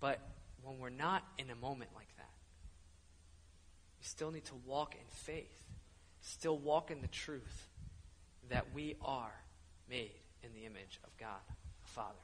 But 0.00 0.18
when 0.62 0.78
we're 0.80 0.90
not 0.90 1.22
in 1.38 1.50
a 1.50 1.56
moment 1.56 1.90
like 1.94 2.07
still 4.08 4.30
need 4.30 4.44
to 4.46 4.54
walk 4.66 4.94
in 4.94 5.06
faith, 5.10 5.62
still 6.22 6.58
walk 6.58 6.90
in 6.90 7.02
the 7.02 7.08
truth 7.08 7.68
that 8.48 8.66
we 8.74 8.96
are 9.02 9.32
made 9.88 10.12
in 10.42 10.52
the 10.54 10.64
image 10.66 10.98
of 11.04 11.10
God, 11.18 11.40
the 11.48 11.88
Father. 11.90 12.14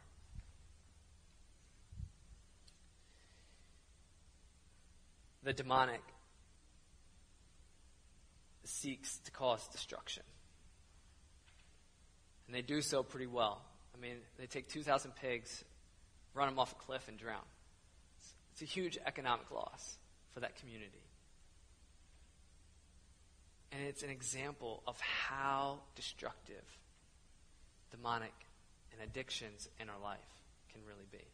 The 5.43 5.53
demonic 5.53 6.01
seeks 8.65 9.19
to 9.19 9.31
cause 9.31 9.67
destruction. 9.69 10.23
And 12.47 12.57
they 12.57 12.63
do 12.63 12.81
so 12.81 13.03
pretty 13.03 13.27
well. 13.27 13.61
I 13.95 14.01
mean, 14.01 14.17
they 14.39 14.47
take 14.47 14.69
2,000 14.69 15.15
pigs, 15.17 15.63
run 16.33 16.49
them 16.49 16.59
off 16.59 16.73
a 16.73 16.77
cliff, 16.77 17.09
and 17.09 17.19
drown. 17.19 17.45
It's, 18.19 18.33
it's 18.55 18.63
a 18.63 18.65
huge 18.65 18.97
economic 19.05 19.51
loss 19.51 19.99
for 20.33 20.41
that 20.41 20.57
community. 20.57 21.03
And 23.75 23.89
it's 23.89 24.03
an 24.05 24.11
example 24.11 24.83
of 24.87 25.01
how 25.01 25.81
destructive 25.97 26.63
demonic 27.91 28.35
and 28.93 29.03
addictions 29.03 29.69
in 29.81 29.89
our 29.89 29.99
life 30.03 30.19
can 30.73 30.83
really 30.87 31.07
be. 31.11 31.25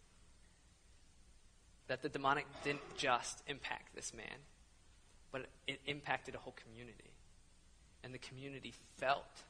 That 1.89 2.03
the 2.03 2.09
demonic 2.09 2.47
didn't 2.65 2.97
just 2.97 3.43
impact 3.47 3.95
this 3.95 4.15
man, 4.15 4.39
but 5.31 5.47
it 5.67 5.81
impacted 5.87 6.35
a 6.35 6.39
whole 6.39 6.55
community 6.65 7.11
and 8.03 8.15
the 8.15 8.19
community 8.19 8.73
felt 8.97 9.43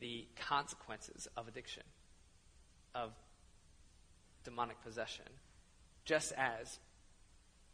the 0.00 0.26
consequences 0.36 1.28
of 1.36 1.48
addiction, 1.48 1.82
of 2.94 3.10
demonic 4.44 4.82
possession, 4.84 5.24
just 6.04 6.32
as 6.36 6.78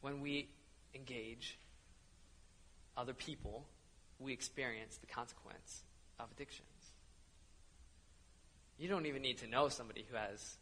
when 0.00 0.20
we 0.20 0.48
engage 0.94 1.58
other 2.96 3.12
people, 3.12 3.66
we 4.20 4.32
experience 4.32 4.98
the 4.98 5.06
consequence 5.06 5.82
of 6.18 6.30
addictions. 6.30 6.68
You 8.78 8.88
don't 8.88 9.06
even 9.06 9.22
need 9.22 9.38
to 9.38 9.46
know 9.46 9.68
somebody 9.68 10.04
who 10.08 10.16
has 10.16 10.56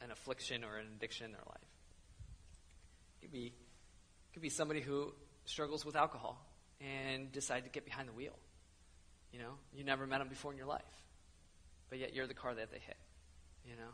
an 0.00 0.10
affliction 0.10 0.64
or 0.64 0.78
an 0.78 0.86
addiction 0.96 1.26
in 1.26 1.32
their 1.32 1.42
life. 1.46 1.68
It 3.20 3.26
could 3.26 3.32
be, 3.32 3.46
it 3.46 4.32
could 4.32 4.42
be 4.42 4.48
somebody 4.48 4.80
who 4.80 5.12
struggles 5.44 5.84
with 5.84 5.96
alcohol 5.96 6.44
and 6.80 7.30
decide 7.32 7.64
to 7.64 7.70
get 7.70 7.84
behind 7.84 8.08
the 8.08 8.12
wheel. 8.12 8.38
You 9.32 9.40
know, 9.40 9.52
you 9.74 9.84
never 9.84 10.06
met 10.06 10.18
them 10.18 10.28
before 10.28 10.52
in 10.52 10.58
your 10.58 10.66
life, 10.66 10.82
but 11.90 11.98
yet 11.98 12.14
you're 12.14 12.26
the 12.26 12.34
car 12.34 12.54
that 12.54 12.70
they 12.70 12.78
hit. 12.78 12.96
You 13.64 13.76
know, 13.76 13.92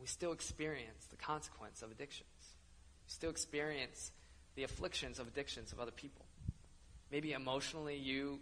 we 0.00 0.06
still 0.06 0.32
experience 0.32 1.06
the 1.10 1.16
consequence 1.16 1.82
of 1.82 1.90
addictions. 1.90 2.28
We 3.06 3.10
still 3.10 3.30
experience 3.30 4.10
the 4.54 4.64
afflictions 4.64 5.18
of 5.18 5.28
addictions 5.28 5.72
of 5.72 5.80
other 5.80 5.92
people. 5.92 6.25
Maybe 7.10 7.32
emotionally 7.32 7.96
you 7.96 8.40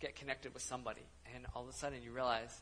get 0.00 0.16
connected 0.16 0.54
with 0.54 0.62
somebody, 0.62 1.06
and 1.34 1.46
all 1.54 1.62
of 1.62 1.68
a 1.68 1.72
sudden 1.72 2.02
you 2.02 2.12
realize 2.12 2.60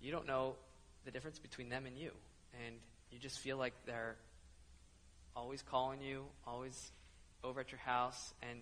you 0.00 0.12
don't 0.12 0.26
know 0.26 0.56
the 1.04 1.10
difference 1.10 1.38
between 1.38 1.68
them 1.68 1.86
and 1.86 1.96
you, 1.96 2.10
and 2.66 2.76
you 3.10 3.18
just 3.18 3.38
feel 3.38 3.56
like 3.56 3.72
they're 3.86 4.16
always 5.34 5.62
calling 5.62 6.00
you, 6.00 6.24
always 6.46 6.92
over 7.42 7.60
at 7.60 7.72
your 7.72 7.78
house 7.80 8.34
and 8.42 8.60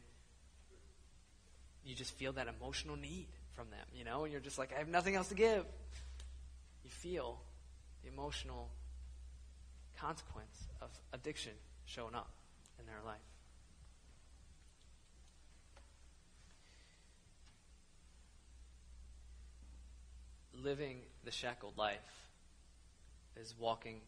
you 1.85 1.95
just 1.95 2.13
feel 2.15 2.33
that 2.35 2.49
emotional 2.49 2.97
need 2.97 3.27
from 3.55 3.71
them, 3.71 3.87
you 3.97 4.05
know, 4.05 4.25
and 4.25 4.33
you're 4.33 4.43
just 4.43 4.59
like, 4.59 4.73
I 4.75 4.79
have 4.79 4.89
nothing 4.89 5.15
else 5.15 5.29
to 5.29 5.35
give. 5.35 5.65
You 6.85 6.91
feel 6.91 7.41
the 8.03 8.11
emotional 8.11 8.69
consequence 9.99 10.69
of 10.81 10.91
addiction 11.13 11.53
showing 11.87 12.15
up 12.15 12.31
in 12.79 12.87
their 12.87 13.01
life. 13.05 13.19
Living 20.63 20.99
the 21.25 21.31
shackled 21.31 21.77
life 21.77 21.99
is 23.41 23.55
walking 23.59 24.01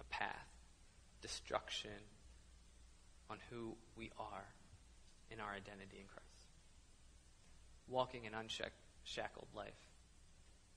a 0.00 0.04
path, 0.04 0.48
destruction, 1.20 1.90
on 3.28 3.38
who 3.50 3.74
we 3.96 4.10
are 4.18 4.44
in 5.30 5.40
our 5.40 5.50
identity 5.50 5.98
in 5.98 6.06
Christ. 6.06 6.22
Walking 7.88 8.26
an 8.26 8.32
unshackled 8.34 9.48
life 9.54 9.72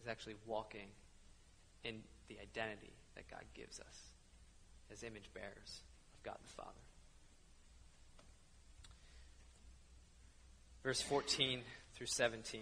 is 0.01 0.07
actually 0.07 0.36
walking 0.45 0.88
in 1.84 2.01
the 2.28 2.38
identity 2.41 2.93
that 3.16 3.30
God 3.30 3.43
gives 3.53 3.80
us 3.80 3.99
as 4.91 5.03
image 5.03 5.30
bearers 5.34 5.82
of 6.13 6.24
God 6.24 6.38
the 6.43 6.49
Father. 6.49 6.72
Verse 10.84 11.01
14 11.01 11.61
through 11.95 12.07
17. 12.07 12.61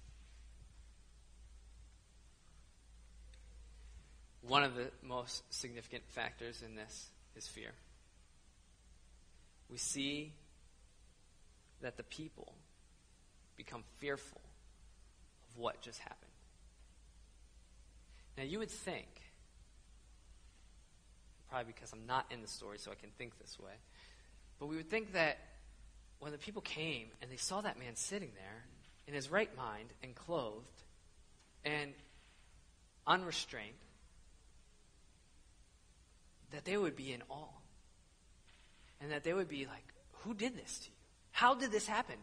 One 4.41 4.63
of 4.63 4.75
the 4.75 4.89
most 5.03 5.43
significant 5.53 6.03
factors 6.07 6.63
in 6.65 6.75
this 6.75 7.09
is 7.35 7.47
fear. 7.47 7.71
We 9.69 9.77
see 9.77 10.33
that 11.81 11.97
the 11.97 12.03
people 12.03 12.53
become 13.55 13.83
fearful 13.97 14.41
of 15.49 15.57
what 15.57 15.81
just 15.81 15.99
happened. 15.99 16.31
Now, 18.37 18.43
you 18.43 18.59
would 18.59 18.71
think, 18.71 19.07
probably 21.49 21.71
because 21.73 21.91
I'm 21.93 22.07
not 22.07 22.25
in 22.31 22.41
the 22.41 22.47
story, 22.47 22.77
so 22.79 22.91
I 22.91 22.95
can 22.95 23.09
think 23.17 23.37
this 23.39 23.59
way, 23.59 23.73
but 24.59 24.67
we 24.67 24.75
would 24.75 24.89
think 24.89 25.13
that 25.13 25.37
when 26.19 26.31
the 26.31 26.37
people 26.37 26.61
came 26.61 27.07
and 27.21 27.31
they 27.31 27.37
saw 27.37 27.61
that 27.61 27.77
man 27.79 27.95
sitting 27.95 28.31
there 28.35 28.65
in 29.07 29.13
his 29.13 29.29
right 29.29 29.55
mind 29.57 29.89
and 30.03 30.15
clothed 30.15 30.83
and 31.65 31.93
unrestrained, 33.05 33.73
that 36.51 36.65
they 36.65 36.77
would 36.77 36.95
be 36.95 37.13
in 37.13 37.21
awe. 37.29 37.47
And 39.01 39.11
that 39.11 39.23
they 39.23 39.33
would 39.33 39.49
be 39.49 39.65
like, 39.65 39.83
Who 40.23 40.33
did 40.33 40.55
this 40.55 40.79
to 40.79 40.89
you? 40.89 40.95
How 41.31 41.55
did 41.55 41.71
this 41.71 41.87
happen? 41.87 42.15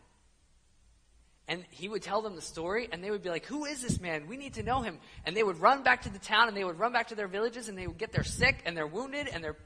And 1.49 1.65
he 1.71 1.89
would 1.89 2.03
tell 2.03 2.21
them 2.21 2.37
the 2.37 2.43
story, 2.43 2.89
and 2.93 3.03
they 3.03 3.11
would 3.11 3.23
be 3.23 3.31
like, 3.31 3.47
Who 3.47 3.65
is 3.65 3.83
this 3.83 4.01
man? 4.01 4.27
We 4.29 4.37
need 4.37 4.55
to 4.55 4.63
know 4.63 4.83
him. 4.83 4.99
And 5.25 5.37
they 5.37 5.43
would 5.43 5.61
run 5.61 5.83
back 5.83 6.03
to 6.03 6.11
the 6.11 6.19
town, 6.19 6.49
and 6.49 6.57
they 6.57 6.65
would 6.65 6.79
run 6.79 6.93
back 6.93 7.09
to 7.09 7.15
their 7.15 7.29
villages, 7.29 7.69
and 7.69 7.77
they 7.77 7.87
would 7.87 7.99
get 7.99 8.13
their 8.13 8.25
sick 8.25 8.63
and 8.65 8.77
they're 8.77 8.87
wounded, 8.87 9.29
and 9.29 9.43
they're, 9.43 9.57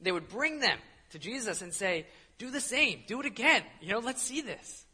they 0.00 0.12
would 0.12 0.28
bring 0.28 0.60
them 0.60 0.78
to 1.10 1.18
Jesus 1.18 1.62
and 1.62 1.72
say, 1.72 2.06
Do 2.38 2.50
the 2.50 2.60
same. 2.60 3.00
Do 3.06 3.20
it 3.20 3.26
again. 3.26 3.62
You 3.80 3.92
know, 3.92 4.00
let's 4.00 4.22
see 4.22 4.40
this. 4.40 4.84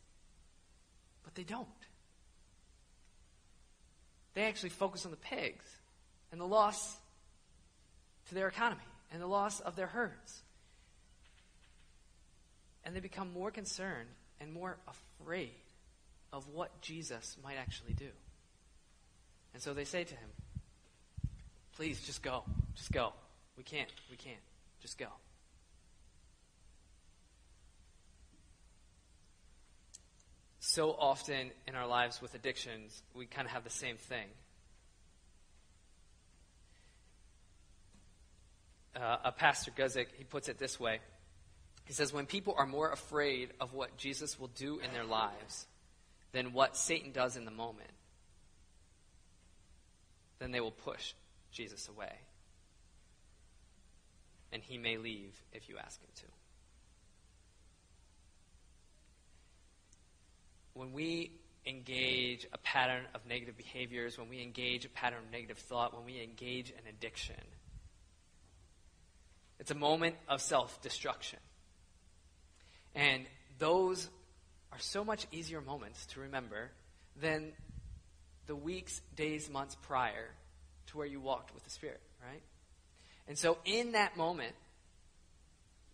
But 1.24 1.34
they 1.34 1.44
don't. 1.44 1.66
They 4.34 4.42
actually 4.42 4.68
focus 4.68 5.06
on 5.06 5.10
the 5.10 5.16
pigs 5.16 5.64
and 6.30 6.40
the 6.40 6.46
loss 6.46 6.98
to 8.28 8.34
their 8.34 8.48
economy 8.48 8.82
and 9.16 9.22
the 9.22 9.26
loss 9.26 9.60
of 9.60 9.76
their 9.76 9.86
herds. 9.86 10.42
And 12.84 12.94
they 12.94 13.00
become 13.00 13.32
more 13.32 13.50
concerned 13.50 14.10
and 14.42 14.52
more 14.52 14.76
afraid 14.86 15.54
of 16.34 16.46
what 16.48 16.82
Jesus 16.82 17.38
might 17.42 17.56
actually 17.58 17.94
do. 17.94 18.10
And 19.54 19.62
so 19.62 19.72
they 19.72 19.84
say 19.84 20.04
to 20.04 20.14
him, 20.14 20.28
Please, 21.76 21.98
just 22.02 22.22
go. 22.22 22.42
Just 22.74 22.92
go. 22.92 23.14
We 23.56 23.62
can't. 23.64 23.88
We 24.10 24.18
can't. 24.18 24.36
Just 24.82 24.98
go. 24.98 25.08
So 30.60 30.90
often 30.90 31.52
in 31.66 31.74
our 31.74 31.86
lives 31.86 32.20
with 32.20 32.34
addictions, 32.34 33.02
we 33.14 33.24
kind 33.24 33.46
of 33.46 33.52
have 33.52 33.64
the 33.64 33.70
same 33.70 33.96
thing. 33.96 34.26
Uh, 38.96 39.18
a 39.24 39.32
pastor 39.32 39.70
Guzik, 39.70 40.06
he 40.16 40.24
puts 40.24 40.48
it 40.48 40.58
this 40.58 40.80
way. 40.80 41.00
He 41.84 41.92
says, 41.92 42.12
When 42.12 42.26
people 42.26 42.54
are 42.56 42.66
more 42.66 42.90
afraid 42.90 43.50
of 43.60 43.72
what 43.74 43.96
Jesus 43.96 44.38
will 44.40 44.48
do 44.48 44.78
in 44.78 44.92
their 44.92 45.04
lives 45.04 45.66
than 46.32 46.52
what 46.52 46.76
Satan 46.76 47.12
does 47.12 47.36
in 47.36 47.44
the 47.44 47.50
moment, 47.50 47.90
then 50.38 50.50
they 50.50 50.60
will 50.60 50.70
push 50.70 51.14
Jesus 51.52 51.88
away. 51.88 52.12
And 54.52 54.62
he 54.62 54.78
may 54.78 54.96
leave 54.96 55.34
if 55.52 55.68
you 55.68 55.76
ask 55.78 56.00
him 56.00 56.08
to. 56.16 56.24
When 60.74 60.92
we 60.92 61.32
engage 61.66 62.46
a 62.52 62.58
pattern 62.58 63.04
of 63.14 63.26
negative 63.26 63.56
behaviors, 63.56 64.18
when 64.18 64.28
we 64.28 64.42
engage 64.42 64.84
a 64.84 64.88
pattern 64.88 65.20
of 65.24 65.32
negative 65.32 65.58
thought, 65.58 65.94
when 65.94 66.04
we 66.04 66.22
engage 66.22 66.70
an 66.70 66.86
addiction, 66.88 67.34
it's 69.58 69.70
a 69.70 69.74
moment 69.76 70.16
of 70.28 70.40
self 70.40 70.80
destruction. 70.82 71.38
And 72.94 73.24
those 73.58 74.08
are 74.72 74.78
so 74.78 75.04
much 75.04 75.26
easier 75.32 75.60
moments 75.60 76.06
to 76.06 76.20
remember 76.20 76.70
than 77.20 77.52
the 78.46 78.56
weeks, 78.56 79.00
days, 79.14 79.50
months 79.50 79.76
prior 79.82 80.30
to 80.88 80.98
where 80.98 81.06
you 81.06 81.20
walked 81.20 81.54
with 81.54 81.64
the 81.64 81.70
Spirit, 81.70 82.00
right? 82.22 82.42
And 83.28 83.36
so 83.36 83.58
in 83.64 83.92
that 83.92 84.16
moment, 84.16 84.54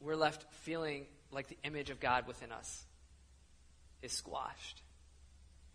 we're 0.01 0.17
left 0.17 0.45
feeling 0.55 1.07
like 1.31 1.49
the 1.49 1.57
image 1.65 1.91
of 1.91 1.99
God 1.99 2.27
within 2.27 2.53
us 2.53 2.85
is 4.03 4.13
squashed 4.13 4.83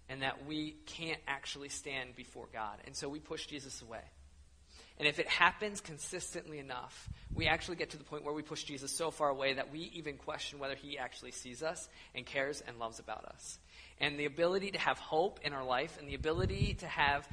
and 0.10 0.22
that 0.22 0.46
we 0.46 0.76
can't 0.86 1.20
actually 1.28 1.70
stand 1.70 2.16
before 2.16 2.48
God. 2.54 2.78
And 2.86 2.96
so 2.96 3.10
we 3.10 3.20
push 3.20 3.48
Jesus 3.48 3.82
away. 3.82 4.04
And 5.00 5.08
if 5.08 5.20
it 5.20 5.28
happens 5.28 5.80
consistently 5.80 6.58
enough, 6.58 7.08
we 7.34 7.48
actually 7.48 7.76
get 7.76 7.92
to 7.92 7.98
the 7.98 8.04
point 8.04 8.24
where 8.24 8.34
we 8.34 8.42
push 8.42 8.64
Jesus 8.64 8.92
so 8.92 9.12
far 9.12 9.30
away 9.30 9.54
that 9.54 9.72
we 9.72 9.92
even 9.94 10.18
question 10.18 10.58
whether 10.58 10.74
he 10.74 10.98
actually 10.98 11.32
sees 11.32 11.62
us 11.62 11.88
and 12.16 12.26
cares 12.26 12.64
and 12.68 12.80
loves 12.80 13.00
about 13.00 13.26
us. 13.26 13.60
And 14.00 14.20
the 14.20 14.26
ability 14.26 14.72
to 14.72 14.80
have 14.80 14.98
hope 14.98 15.40
in 15.44 15.54
our 15.54 15.64
life 15.64 15.98
and 16.00 16.08
the 16.08 16.16
ability 16.16 16.76
to 16.80 16.88
have 16.88 17.28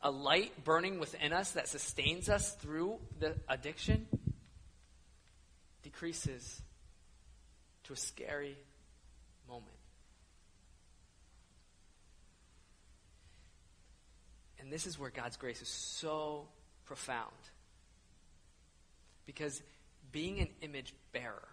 a 0.00 0.10
light 0.10 0.64
burning 0.64 1.00
within 1.00 1.32
us 1.32 1.52
that 1.52 1.66
sustains 1.66 2.28
us 2.28 2.52
through 2.54 2.98
the 3.18 3.34
addiction 3.48 4.06
decreases 5.82 6.62
to 7.84 7.92
a 7.92 7.96
scary 7.96 8.56
moment. 9.48 9.66
And 14.60 14.72
this 14.72 14.86
is 14.86 14.98
where 14.98 15.10
God's 15.10 15.36
grace 15.36 15.62
is 15.62 15.68
so 15.68 16.48
profound. 16.86 17.32
Because 19.26 19.60
being 20.12 20.40
an 20.40 20.48
image 20.62 20.94
bearer 21.12 21.48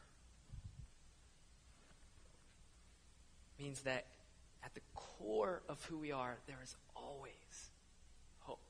means 3.59 3.81
that 3.81 4.05
at 4.63 4.73
the 4.73 4.81
core 4.93 5.61
of 5.67 5.83
who 5.85 5.97
we 5.97 6.11
are, 6.11 6.37
there 6.47 6.59
is 6.63 6.75
always 6.95 7.33
hope. 8.39 8.61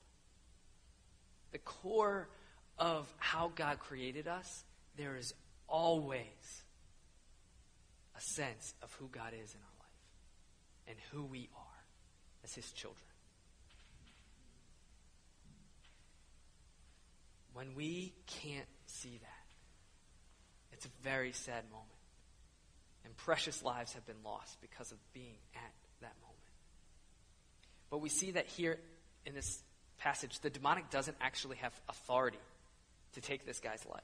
The 1.52 1.58
core 1.58 2.28
of 2.78 3.12
how 3.18 3.52
God 3.54 3.78
created 3.78 4.26
us, 4.26 4.64
there 4.96 5.16
is 5.16 5.34
always 5.68 6.62
a 8.16 8.20
sense 8.20 8.74
of 8.82 8.92
who 8.94 9.08
God 9.08 9.32
is 9.32 9.54
in 9.54 9.60
our 9.60 9.76
life 9.78 10.88
and 10.88 10.96
who 11.12 11.24
we 11.24 11.48
are 11.56 11.84
as 12.42 12.54
His 12.54 12.70
children. 12.72 13.13
When 17.54 17.74
we 17.74 18.12
can't 18.42 18.66
see 18.86 19.18
that, 19.22 19.44
it's 20.72 20.86
a 20.86 20.90
very 21.02 21.32
sad 21.32 21.64
moment. 21.70 21.88
And 23.04 23.16
precious 23.16 23.62
lives 23.62 23.92
have 23.92 24.04
been 24.06 24.22
lost 24.24 24.60
because 24.60 24.90
of 24.90 24.98
being 25.12 25.36
at 25.54 25.72
that 26.00 26.14
moment. 26.20 26.38
But 27.90 27.98
we 27.98 28.08
see 28.08 28.32
that 28.32 28.46
here 28.46 28.78
in 29.24 29.34
this 29.34 29.62
passage, 29.98 30.40
the 30.40 30.50
demonic 30.50 30.90
doesn't 30.90 31.16
actually 31.20 31.56
have 31.58 31.72
authority 31.88 32.38
to 33.12 33.20
take 33.20 33.46
this 33.46 33.60
guy's 33.60 33.84
life 33.86 34.02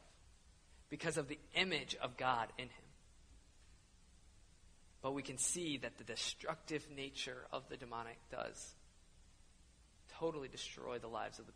because 0.88 1.16
of 1.16 1.28
the 1.28 1.38
image 1.54 1.96
of 2.00 2.16
God 2.16 2.48
in 2.56 2.64
him. 2.64 2.84
But 5.02 5.14
we 5.14 5.22
can 5.22 5.38
see 5.38 5.78
that 5.78 5.98
the 5.98 6.04
destructive 6.04 6.86
nature 6.94 7.46
of 7.52 7.68
the 7.68 7.76
demonic 7.76 8.18
does 8.30 8.74
totally 10.18 10.48
destroy 10.48 10.98
the 10.98 11.08
lives 11.08 11.38
of 11.38 11.46
the. 11.46 11.52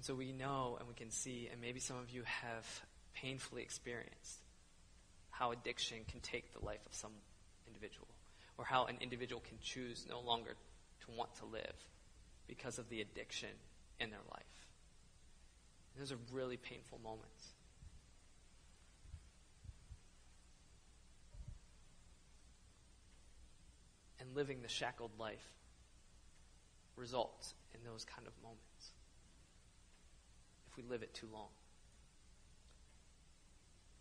And 0.00 0.04
so 0.06 0.14
we 0.14 0.32
know 0.32 0.78
and 0.78 0.88
we 0.88 0.94
can 0.94 1.10
see, 1.10 1.50
and 1.52 1.60
maybe 1.60 1.78
some 1.78 1.98
of 1.98 2.08
you 2.08 2.22
have 2.24 2.66
painfully 3.12 3.60
experienced 3.60 4.40
how 5.28 5.52
addiction 5.52 5.98
can 6.08 6.20
take 6.20 6.54
the 6.54 6.64
life 6.64 6.80
of 6.86 6.94
some 6.94 7.10
individual, 7.66 8.08
or 8.56 8.64
how 8.64 8.86
an 8.86 8.96
individual 9.02 9.42
can 9.46 9.58
choose 9.62 10.06
no 10.08 10.20
longer 10.20 10.54
to 11.00 11.06
want 11.14 11.34
to 11.34 11.44
live 11.44 11.74
because 12.48 12.78
of 12.78 12.88
the 12.88 13.02
addiction 13.02 13.50
in 14.00 14.08
their 14.08 14.22
life. 14.30 14.66
And 15.92 16.02
those 16.02 16.12
are 16.12 16.18
really 16.32 16.56
painful 16.56 16.98
moments. 17.04 17.48
And 24.18 24.34
living 24.34 24.62
the 24.62 24.68
shackled 24.68 25.10
life 25.18 25.52
results 26.96 27.52
in 27.74 27.80
those 27.84 28.06
kind 28.06 28.26
of 28.26 28.32
moments 28.42 28.92
we 30.82 30.88
live 30.90 31.02
it 31.02 31.14
too 31.14 31.28
long. 31.32 31.48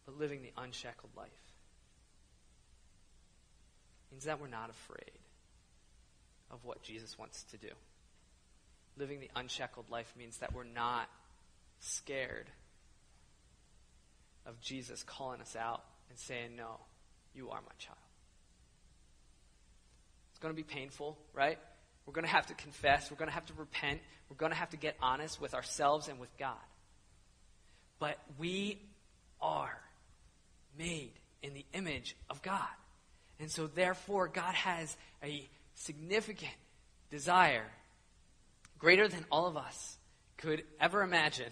but 0.06 0.18
living 0.18 0.42
the 0.42 0.52
unshackled 0.62 1.12
life 1.16 1.30
means 4.12 4.26
that 4.26 4.42
we're 4.42 4.48
not 4.48 4.72
afraid 4.72 5.12
of 6.50 6.66
what 6.66 6.82
Jesus 6.82 7.18
wants 7.18 7.44
to 7.52 7.58
do. 7.58 7.70
Living 8.98 9.20
the 9.20 9.30
unshackled 9.36 9.90
life 9.92 10.12
means 10.18 10.38
that 10.38 10.54
we're 10.54 10.64
not 10.64 11.08
scared 11.80 12.48
of 14.48 14.60
Jesus 14.62 15.04
calling 15.04 15.42
us 15.42 15.56
out 15.56 15.84
and 16.10 16.18
saying, 16.18 16.56
No, 16.58 16.80
you 17.36 17.50
are 17.50 17.62
my 17.62 17.76
child. 17.78 17.98
It's 20.32 20.40
going 20.40 20.54
to 20.54 20.56
be 20.56 20.64
painful, 20.64 21.18
right? 21.34 21.60
We're 22.10 22.14
going 22.14 22.26
to 22.26 22.32
have 22.32 22.48
to 22.48 22.56
confess. 22.56 23.12
We're 23.12 23.18
going 23.18 23.30
to 23.30 23.36
have 23.36 23.46
to 23.46 23.54
repent. 23.54 24.00
We're 24.32 24.36
going 24.36 24.52
to 24.52 24.58
have 24.58 24.72
to 24.72 24.78
get 24.78 24.96
honest 25.00 25.40
with 25.40 25.54
ourselves 25.54 26.08
and 26.08 26.20
with 26.20 26.36
God. 26.40 26.58
But 28.00 28.18
we 28.40 28.80
are 29.40 29.80
made 30.76 31.12
in 31.44 31.54
the 31.54 31.68
image 31.72 32.16
of 32.28 32.42
God. 32.42 32.66
And 33.40 33.52
so, 33.52 33.68
therefore, 33.68 34.28
God 34.28 34.56
has 34.56 34.98
a 35.24 35.48
significant 35.76 36.52
desire, 37.12 37.68
greater 38.80 39.08
than 39.08 39.24
all 39.32 39.46
of 39.46 39.56
us 39.56 39.96
could 40.36 40.64
ever 40.82 41.04
imagine, 41.04 41.52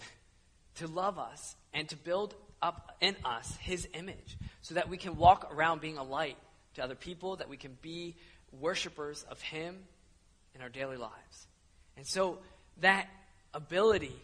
to 0.78 0.88
love 0.88 1.20
us 1.20 1.54
and 1.72 1.88
to 1.90 1.96
build 1.96 2.34
up 2.60 2.96
in 3.00 3.14
us 3.24 3.56
his 3.60 3.86
image 3.94 4.36
so 4.62 4.74
that 4.74 4.88
we 4.88 4.96
can 4.96 5.16
walk 5.18 5.54
around 5.54 5.80
being 5.80 5.98
a 5.98 6.02
light 6.02 6.36
to 6.74 6.82
other 6.82 6.96
people, 6.96 7.36
that 7.36 7.48
we 7.48 7.56
can 7.56 7.78
be 7.80 8.16
worshipers 8.50 9.24
of 9.30 9.40
him 9.40 9.76
in 10.54 10.62
our 10.62 10.68
daily 10.68 10.96
lives. 10.96 11.46
And 11.96 12.06
so, 12.06 12.38
that 12.80 13.08
ability 13.54 14.14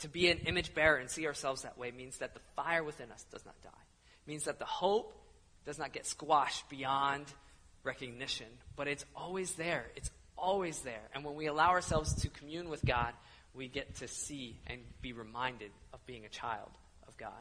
to 0.00 0.08
be 0.08 0.30
an 0.30 0.38
image 0.46 0.74
bearer 0.74 0.96
and 0.96 1.10
see 1.10 1.26
ourselves 1.26 1.62
that 1.62 1.78
way 1.78 1.90
means 1.90 2.18
that 2.18 2.34
the 2.34 2.40
fire 2.56 2.82
within 2.82 3.10
us 3.10 3.24
does 3.30 3.44
not 3.44 3.60
die. 3.62 3.68
It 4.26 4.30
means 4.30 4.44
that 4.44 4.58
the 4.58 4.64
hope 4.64 5.14
does 5.64 5.78
not 5.78 5.92
get 5.92 6.06
squashed 6.06 6.68
beyond 6.68 7.26
recognition, 7.84 8.46
but 8.76 8.88
it's 8.88 9.04
always 9.14 9.54
there. 9.54 9.86
It's 9.96 10.10
always 10.36 10.80
there. 10.80 11.02
And 11.14 11.24
when 11.24 11.34
we 11.34 11.46
allow 11.46 11.70
ourselves 11.70 12.14
to 12.22 12.28
commune 12.28 12.70
with 12.70 12.84
God, 12.84 13.12
we 13.54 13.68
get 13.68 13.96
to 13.96 14.08
see 14.08 14.56
and 14.66 14.80
be 15.02 15.12
reminded 15.12 15.70
of 15.92 16.04
being 16.06 16.24
a 16.24 16.28
child 16.28 16.70
of 17.06 17.16
God. 17.16 17.32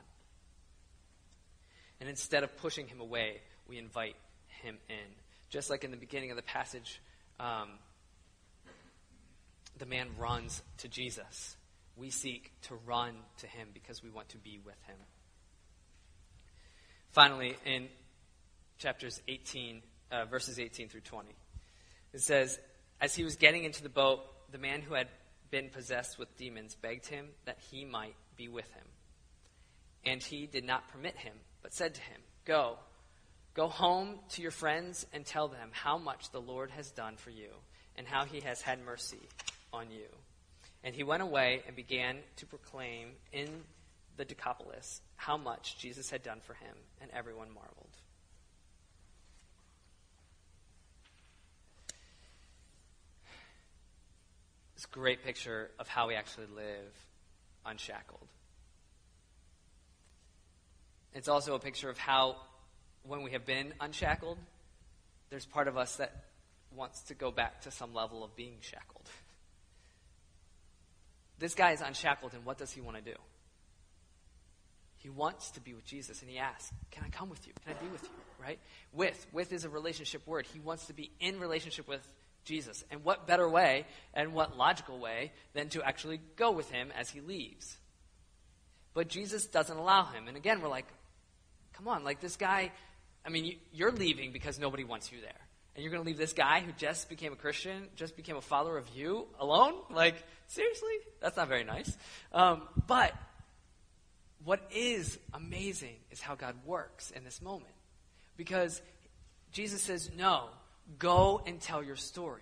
And 2.00 2.10
instead 2.10 2.44
of 2.44 2.56
pushing 2.58 2.88
him 2.88 3.00
away, 3.00 3.38
we 3.68 3.78
invite 3.78 4.16
him 4.64 4.78
in. 4.90 4.96
Just 5.50 5.70
like 5.70 5.84
in 5.84 5.92
the 5.92 5.98
beginning 5.98 6.32
of 6.32 6.38
the 6.38 6.44
passage, 6.44 7.02
um, 7.40 7.70
the 9.80 9.86
man 9.86 10.10
runs 10.18 10.62
to 10.78 10.88
Jesus. 10.88 11.56
We 11.96 12.12
seek 12.12 12.52
to 12.64 12.76
run 12.86 13.16
to 13.40 13.48
him 13.48 13.70
because 13.74 14.04
we 14.04 14.10
want 14.10 14.30
to 14.30 14.38
be 14.38 14.60
with 14.64 14.82
him. 14.88 14.98
Finally, 17.12 17.56
in 17.66 17.88
chapters 18.78 19.22
18, 19.28 19.82
uh, 20.12 20.26
verses 20.26 20.60
18 20.60 20.90
through 20.90 21.02
20, 21.02 21.30
it 22.14 22.22
says, 22.22 22.60
As 23.02 23.16
he 23.16 23.24
was 23.24 23.36
getting 23.36 23.64
into 23.64 23.82
the 23.82 23.90
boat, 23.90 24.22
the 24.52 24.58
man 24.58 24.82
who 24.82 24.94
had 24.94 25.08
been 25.50 25.70
possessed 25.70 26.20
with 26.20 26.38
demons 26.38 26.76
begged 26.76 27.08
him 27.08 27.28
that 27.46 27.58
he 27.72 27.84
might 27.84 28.16
be 28.38 28.48
with 28.48 28.70
him. 28.72 28.86
And 30.06 30.22
he 30.22 30.46
did 30.46 30.64
not 30.64 30.88
permit 30.90 31.16
him, 31.18 31.34
but 31.62 31.74
said 31.74 31.96
to 31.96 32.02
him, 32.02 32.22
Go, 32.46 32.78
go 33.54 33.68
home 33.68 34.20
to 34.30 34.42
your 34.42 34.52
friends 34.52 35.06
and 35.12 35.26
tell 35.26 35.48
them 35.48 35.70
how 35.72 35.98
much 35.98 36.32
the 36.32 36.40
Lord 36.42 36.72
has 36.72 36.92
done 36.92 37.16
for 37.18 37.32
you 37.32 37.50
and 37.98 38.08
how 38.08 38.26
he 38.26 38.40
has 38.42 38.62
had 38.62 38.84
mercy 38.86 39.20
on 39.74 39.92
you. 39.92 40.08
And 40.84 40.96
he 40.96 41.04
went 41.04 41.22
away 41.22 41.64
and 41.68 41.76
began 41.76 42.18
to 42.38 42.46
proclaim 42.46 43.10
in 43.32 43.50
the 44.18 44.26
Decapolis 44.26 45.02
how 45.16 45.38
much 45.38 45.78
Jesus 45.78 46.10
had 46.10 46.24
done 46.24 46.40
for 46.42 46.54
him, 46.54 46.76
and 47.02 47.10
everyone 47.12 47.48
marveled. 47.54 47.90
This 54.76 54.86
great 54.86 55.24
picture 55.24 55.72
of 55.80 55.88
how 55.88 56.08
we 56.08 56.16
actually 56.16 56.48
live 56.56 56.94
unshackled. 57.66 58.28
It's 61.14 61.28
also 61.28 61.56
a 61.56 61.60
picture 61.60 61.90
of 61.90 61.98
how, 61.98 62.38
when 63.04 63.24
we 63.24 63.32
have 63.32 63.46
been 63.46 63.74
unshackled, 63.82 64.38
there's 65.30 65.46
part 65.46 65.68
of 65.68 65.78
us 65.78 65.98
that 65.98 66.26
wants 66.76 67.02
to 67.04 67.14
go 67.14 67.32
back 67.32 67.62
to 67.62 67.72
some 67.72 67.94
level 67.94 68.24
of 68.24 68.36
being 68.36 68.58
shackled. 68.62 69.10
This 71.40 71.56
guy 71.56 71.72
is 71.72 71.82
unshackled, 71.82 72.34
and 72.34 72.46
what 72.46 72.58
does 72.58 72.72
he 72.72 72.82
want 72.82 72.98
to 72.98 73.04
do? 73.04 73.18
He 74.98 75.10
wants 75.10 75.52
to 75.52 75.62
be 75.62 75.74
with 75.74 75.86
Jesus, 75.86 76.22
and 76.22 76.30
he 76.30 76.38
asks, 76.38 76.72
Can 76.92 77.06
I 77.06 77.10
come 77.10 77.30
with 77.30 77.48
you? 77.48 77.54
Can 77.64 77.74
I 77.76 77.82
be 77.82 77.90
with 77.90 78.04
you? 78.04 78.10
Right? 78.42 78.60
With. 78.92 79.28
With 79.32 79.54
is 79.54 79.64
a 79.64 79.70
relationship 79.70 80.28
word. 80.28 80.46
He 80.54 80.60
wants 80.60 80.88
to 80.88 80.94
be 80.94 81.12
in 81.22 81.40
relationship 81.40 81.88
with 81.88 82.06
Jesus. 82.44 82.84
And 82.92 83.04
what 83.04 83.26
better 83.26 83.48
way 83.50 83.86
and 84.14 84.34
what 84.34 84.58
logical 84.58 85.00
way 85.00 85.32
than 85.54 85.70
to 85.70 85.84
actually 85.84 86.20
go 86.36 86.52
with 86.52 86.70
him 86.70 86.92
as 86.98 87.10
he 87.10 87.22
leaves? 87.22 87.78
But 88.94 89.08
Jesus 89.08 89.46
doesn't 89.46 89.76
allow 89.76 90.06
him. 90.06 90.28
And 90.28 90.36
again, 90.36 90.62
we're 90.62 90.70
like, 90.70 90.88
Come 91.74 91.88
on, 91.88 92.04
like 92.04 92.20
this 92.20 92.36
guy, 92.36 92.72
I 93.26 93.30
mean, 93.30 93.58
you're 93.72 93.94
leaving 93.94 94.34
because 94.34 94.60
nobody 94.60 94.84
wants 94.84 95.14
you 95.14 95.22
there. 95.22 95.32
And 95.76 95.84
you're 95.84 95.92
going 95.92 96.04
to 96.04 96.08
leave 96.08 96.18
this 96.18 96.34
guy 96.34 96.62
who 96.62 96.72
just 96.74 97.10
became 97.10 97.32
a 97.32 97.36
Christian, 97.36 97.88
just 97.96 98.16
became 98.16 98.36
a 98.36 98.42
follower 98.42 98.78
of 98.78 98.90
you, 98.96 99.28
alone? 99.40 99.74
Like, 99.90 100.16
seriously? 100.48 100.96
That's 101.22 101.38
not 101.38 101.48
very 101.48 101.64
nice. 101.64 101.96
Um, 102.34 102.64
but 102.88 103.14
what 104.44 104.62
is 104.74 105.18
amazing 105.34 105.96
is 106.12 106.20
how 106.20 106.36
God 106.36 106.56
works 106.66 107.12
in 107.12 107.24
this 107.24 107.42
moment. 107.42 107.72
Because 108.36 108.82
Jesus 109.52 109.82
says, 109.82 110.10
no, 110.18 110.46
go 110.98 111.42
and 111.46 111.60
tell 111.60 111.84
your 111.84 111.96
story 111.96 112.42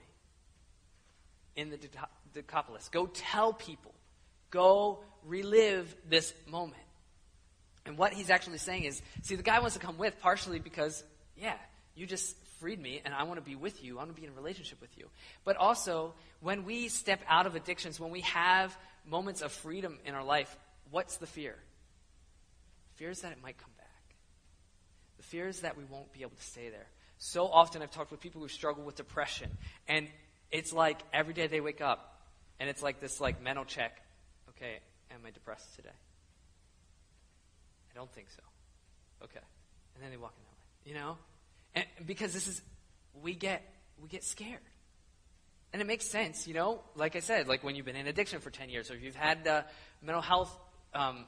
in 1.55 1.69
the 1.69 1.79
Decapolis. 2.33 2.89
Go 2.89 3.07
tell 3.07 3.53
people. 3.53 3.93
Go 4.51 5.03
relive 5.25 5.95
this 6.07 6.33
moment. 6.47 6.81
And 7.85 7.97
what 7.97 8.13
he's 8.13 8.29
actually 8.29 8.57
saying 8.57 8.83
is, 8.83 9.01
see, 9.23 9.35
the 9.35 9.43
guy 9.43 9.59
wants 9.59 9.75
to 9.75 9.81
come 9.81 9.97
with 9.97 10.19
partially 10.19 10.59
because, 10.59 11.03
yeah, 11.37 11.55
you 11.95 12.05
just 12.05 12.35
freed 12.59 12.79
me 12.79 13.01
and 13.03 13.13
I 13.13 13.23
want 13.23 13.37
to 13.37 13.45
be 13.45 13.55
with 13.55 13.83
you. 13.83 13.95
I 13.95 14.03
want 14.03 14.15
to 14.15 14.19
be 14.19 14.25
in 14.25 14.33
a 14.33 14.35
relationship 14.35 14.81
with 14.81 14.97
you. 14.97 15.07
But 15.43 15.57
also, 15.57 16.13
when 16.41 16.65
we 16.65 16.87
step 16.87 17.21
out 17.27 17.45
of 17.45 17.55
addictions, 17.55 17.99
when 17.99 18.11
we 18.11 18.21
have 18.21 18.77
moments 19.05 19.41
of 19.41 19.51
freedom 19.51 19.97
in 20.05 20.13
our 20.13 20.23
life, 20.23 20.55
what's 20.91 21.17
the 21.17 21.27
fear? 21.27 21.55
Fear 22.95 23.11
is 23.11 23.21
that 23.21 23.31
it 23.31 23.39
might 23.41 23.57
come 23.57 23.71
back. 23.77 23.87
The 25.17 25.23
fear 25.23 25.47
is 25.47 25.61
that 25.61 25.77
we 25.77 25.83
won't 25.85 26.11
be 26.13 26.21
able 26.21 26.35
to 26.35 26.43
stay 26.43 26.69
there. 26.69 26.87
So 27.19 27.47
often 27.47 27.81
I've 27.81 27.91
talked 27.91 28.11
with 28.11 28.19
people 28.19 28.41
who 28.41 28.47
struggle 28.47 28.83
with 28.83 28.95
depression, 28.95 29.49
and 29.87 30.07
it's 30.51 30.71
like 30.71 30.99
every 31.11 31.33
day 31.33 31.47
they 31.47 31.61
wake 31.61 31.81
up, 31.81 32.21
and 32.59 32.69
it's 32.69 32.83
like 32.83 32.99
this 32.99 33.19
like 33.19 33.41
mental 33.41 33.65
check. 33.65 34.01
Okay, 34.49 34.79
am 35.11 35.21
I 35.25 35.31
depressed 35.31 35.75
today? 35.75 35.89
I 37.91 37.97
don't 37.97 38.11
think 38.11 38.29
so. 38.29 38.43
Okay. 39.23 39.39
And 39.95 40.03
then 40.03 40.11
they 40.11 40.17
walk 40.17 40.33
in 40.37 40.43
that 40.43 40.51
way. 40.51 40.91
You 40.91 40.93
know? 40.99 41.17
And 41.75 41.85
because 42.05 42.33
this 42.33 42.47
is 42.47 42.61
we 43.21 43.33
get 43.33 43.63
we 44.01 44.07
get 44.07 44.23
scared. 44.23 44.59
And 45.73 45.81
it 45.81 45.85
makes 45.85 46.05
sense, 46.05 46.47
you 46.47 46.53
know, 46.53 46.81
like 46.95 47.15
I 47.15 47.19
said, 47.19 47.47
like 47.47 47.63
when 47.63 47.75
you've 47.75 47.85
been 47.85 47.97
in 47.97 48.07
addiction 48.07 48.39
for 48.39 48.49
10 48.49 48.69
years 48.69 48.89
or 48.89 48.95
if 48.95 49.03
you've 49.03 49.15
had 49.15 49.65
mental 50.01 50.21
health 50.21 50.57
um, 50.93 51.25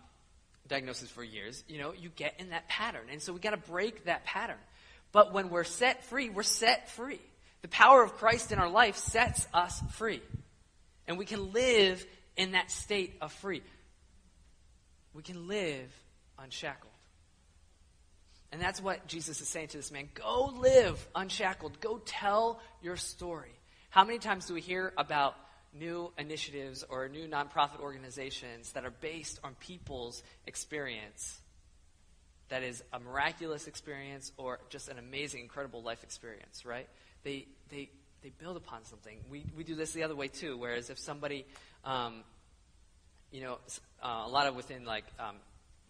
diagnosis 0.67 1.09
for 1.09 1.23
years, 1.23 1.63
you 1.67 1.77
know, 1.77 1.93
you 1.93 2.09
get 2.09 2.39
in 2.39 2.49
that 2.49 2.67
pattern. 2.69 3.07
And 3.11 3.21
so 3.21 3.33
we 3.33 3.39
got 3.39 3.51
to 3.51 3.57
break 3.57 4.05
that 4.05 4.23
pattern. 4.23 4.57
But 5.11 5.33
when 5.33 5.49
we're 5.49 5.65
set 5.65 6.03
free, 6.05 6.29
we're 6.29 6.43
set 6.43 6.89
free. 6.89 7.19
The 7.61 7.67
power 7.67 8.01
of 8.01 8.13
Christ 8.13 8.51
in 8.51 8.59
our 8.59 8.69
life 8.69 8.95
sets 8.95 9.45
us 9.53 9.81
free. 9.91 10.21
And 11.07 11.17
we 11.17 11.25
can 11.25 11.51
live 11.51 12.05
in 12.37 12.53
that 12.53 12.71
state 12.71 13.15
of 13.19 13.33
free. 13.33 13.63
We 15.13 15.23
can 15.23 15.47
live 15.47 15.91
unshackled. 16.37 16.88
And 18.51 18.61
that's 18.61 18.81
what 18.81 19.05
Jesus 19.07 19.41
is 19.41 19.47
saying 19.47 19.67
to 19.69 19.77
this 19.77 19.91
man. 19.91 20.09
Go 20.13 20.53
live 20.57 21.07
unshackled. 21.15 21.79
Go 21.79 21.99
tell 21.99 22.59
your 22.81 22.97
story. 22.97 23.51
How 23.89 24.03
many 24.03 24.19
times 24.19 24.47
do 24.47 24.53
we 24.53 24.61
hear 24.61 24.91
about 24.97 25.35
new 25.73 26.11
initiatives 26.17 26.83
or 26.89 27.07
new 27.09 27.27
nonprofit 27.27 27.79
organizations 27.79 28.71
that 28.73 28.85
are 28.85 28.93
based 29.01 29.39
on 29.43 29.55
people's 29.55 30.23
experience? 30.47 31.39
That 32.49 32.63
is 32.63 32.83
a 32.91 32.99
miraculous 32.99 33.67
experience 33.67 34.31
or 34.37 34.59
just 34.69 34.89
an 34.89 34.97
amazing, 34.97 35.41
incredible 35.41 35.83
life 35.83 36.03
experience, 36.03 36.65
right? 36.65 36.87
They, 37.23 37.45
they, 37.69 37.89
they 38.23 38.29
build 38.29 38.57
upon 38.57 38.85
something. 38.85 39.19
We, 39.29 39.45
we 39.55 39.63
do 39.63 39.75
this 39.75 39.91
the 39.91 40.01
other 40.01 40.15
way 40.15 40.27
too, 40.27 40.57
whereas 40.57 40.89
if 40.89 40.97
somebody, 40.97 41.45
um, 41.85 42.23
you 43.31 43.41
know, 43.41 43.59
uh, 44.01 44.23
a 44.25 44.29
lot 44.29 44.47
of 44.47 44.55
within 44.55 44.85
like 44.85 45.05
um, 45.19 45.35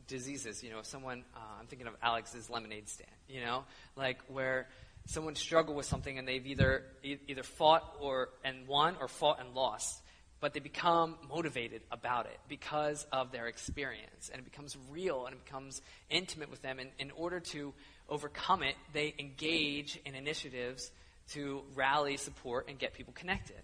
diseases. 0.09 0.61
You 0.63 0.71
know, 0.71 0.81
someone, 0.81 1.23
uh, 1.33 1.39
I'm 1.59 1.67
thinking 1.67 1.87
of 1.87 1.95
Alex's 2.03 2.49
lemonade 2.49 2.89
stand, 2.89 3.09
you 3.29 3.39
know, 3.41 3.63
like 3.95 4.19
where 4.27 4.67
someone 5.05 5.35
struggled 5.35 5.77
with 5.77 5.85
something 5.85 6.17
and 6.19 6.27
they've 6.27 6.45
either, 6.45 6.83
e- 7.03 7.17
either 7.29 7.43
fought 7.43 7.95
or, 8.01 8.29
and 8.43 8.67
won 8.67 8.97
or 8.99 9.07
fought 9.07 9.39
and 9.39 9.55
lost. 9.55 10.01
but 10.41 10.53
they 10.53 10.59
become 10.59 11.15
motivated 11.27 11.81
about 11.91 12.25
it 12.25 12.39
because 12.47 13.05
of 13.11 13.31
their 13.31 13.47
experience. 13.47 14.29
And 14.31 14.39
it 14.39 14.45
becomes 14.45 14.77
real 14.89 15.25
and 15.25 15.35
it 15.35 15.43
becomes 15.43 15.81
intimate 16.09 16.49
with 16.49 16.61
them. 16.61 16.79
And 16.79 16.89
in 16.97 17.11
order 17.11 17.39
to 17.51 17.73
overcome 18.07 18.63
it, 18.63 18.75
they 18.93 19.13
engage 19.19 19.99
in 20.05 20.15
initiatives 20.15 20.91
to 21.31 21.61
rally, 21.75 22.17
support, 22.17 22.69
and 22.69 22.79
get 22.79 22.93
people 22.93 23.13
connected. 23.13 23.61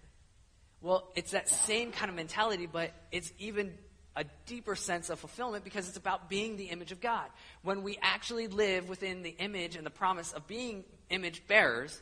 Well, 0.82 1.10
it's 1.16 1.32
that 1.32 1.48
same 1.48 1.90
kind 1.90 2.10
of 2.10 2.16
mentality, 2.16 2.66
but 2.66 2.92
it's 3.10 3.32
even 3.38 3.72
a 4.16 4.24
deeper 4.46 4.74
sense 4.74 5.10
of 5.10 5.20
fulfillment 5.20 5.62
because 5.62 5.88
it's 5.88 5.98
about 5.98 6.30
being 6.30 6.56
the 6.56 6.64
image 6.64 6.90
of 6.90 7.00
God. 7.00 7.26
When 7.62 7.82
we 7.82 7.98
actually 8.00 8.48
live 8.48 8.88
within 8.88 9.22
the 9.22 9.36
image 9.38 9.76
and 9.76 9.84
the 9.84 9.90
promise 9.90 10.32
of 10.32 10.46
being 10.46 10.84
image 11.10 11.46
bearers, 11.46 12.00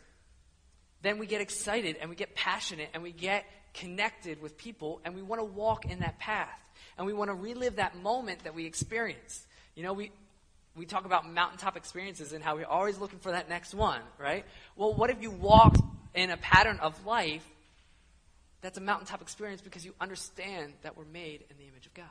then 1.03 1.19
we 1.19 1.27
get 1.27 1.41
excited 1.41 1.97
and 2.01 2.09
we 2.09 2.17
get 2.17 2.35
passionate 2.35 2.89
and 2.95 3.03
we 3.03 3.11
get 3.11 3.45
connected 3.75 4.41
with 4.41 4.57
people 4.57 5.01
and 5.05 5.15
we 5.15 5.23
want 5.23 5.41
to 5.41 5.45
walk 5.45 5.85
in 5.85 6.01
that 6.01 6.19
path. 6.21 6.61
And 6.97 7.07
we 7.07 7.13
want 7.13 7.31
to 7.31 7.35
relive 7.35 7.77
that 7.77 8.01
moment 8.01 8.45
that 8.45 8.55
we 8.55 8.65
experienced. 8.67 9.45
You 9.75 9.83
know, 9.83 9.93
we, 9.93 10.13
we 10.77 10.87
talk 10.87 11.07
about 11.07 11.29
mountaintop 11.29 11.77
experiences 11.77 12.33
and 12.33 12.45
how 12.45 12.55
we're 12.55 12.67
always 12.67 12.99
looking 12.99 13.19
for 13.19 13.33
that 13.33 13.49
next 13.49 13.75
one, 13.75 14.01
right? 14.19 14.45
Well, 14.77 14.95
what 14.95 15.11
if 15.11 15.21
you 15.21 15.33
walked 15.33 15.81
in 16.15 16.31
a 16.31 16.37
pattern 16.37 16.79
of 16.79 17.05
life 17.05 17.45
that's 18.65 18.79
a 18.79 18.81
mountaintop 18.81 19.21
experience 19.21 19.61
because 19.61 19.85
you 19.85 19.93
understand 20.01 20.73
that 20.83 20.97
we're 20.97 21.05
made 21.05 21.45
in 21.51 21.59
the 21.59 21.65
image 21.65 21.87
of 21.87 21.93
God. 21.93 22.07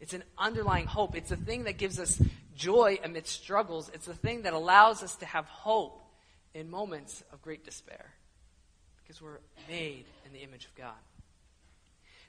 It's 0.00 0.14
an 0.14 0.24
underlying 0.38 0.86
hope. 0.86 1.14
It's 1.14 1.28
the 1.28 1.36
thing 1.36 1.64
that 1.64 1.76
gives 1.76 2.00
us 2.00 2.18
joy 2.56 2.98
amidst 3.04 3.34
struggles. 3.34 3.90
It's 3.92 4.06
the 4.06 4.14
thing 4.14 4.42
that 4.42 4.54
allows 4.54 5.02
us 5.02 5.16
to 5.16 5.26
have 5.26 5.44
hope 5.44 6.02
in 6.54 6.70
moments 6.70 7.22
of 7.30 7.42
great 7.42 7.62
despair 7.62 8.06
because 9.02 9.20
we're 9.20 9.40
made 9.68 10.06
in 10.24 10.32
the 10.32 10.38
image 10.38 10.64
of 10.64 10.74
God. 10.74 10.94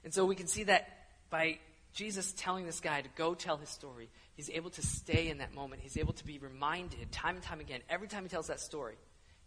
And 0.03 0.13
so 0.13 0.25
we 0.25 0.35
can 0.35 0.47
see 0.47 0.63
that 0.63 0.89
by 1.29 1.59
Jesus 1.93 2.33
telling 2.37 2.65
this 2.65 2.81
guy 2.81 3.01
to 3.01 3.09
go 3.15 3.33
tell 3.33 3.55
his 3.55 3.69
story, 3.69 4.09
he's 4.35 4.49
able 4.49 4.71
to 4.71 4.81
stay 4.81 5.29
in 5.29 5.37
that 5.37 5.53
moment. 5.53 5.81
He's 5.81 5.97
able 5.97 6.13
to 6.13 6.25
be 6.25 6.37
reminded 6.37 7.11
time 7.13 7.35
and 7.35 7.43
time 7.43 7.61
again. 7.61 7.79
Every 7.89 8.09
time 8.09 8.23
he 8.23 8.29
tells 8.29 8.47
that 8.47 8.59
story, 8.59 8.95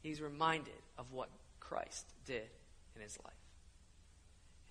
he's 0.03 0.23
reminded 0.23 0.73
of 0.97 1.13
what 1.13 1.29
Christ 1.61 2.07
did 2.25 2.49
in 2.97 3.03
his 3.03 3.19
life. 3.23 3.42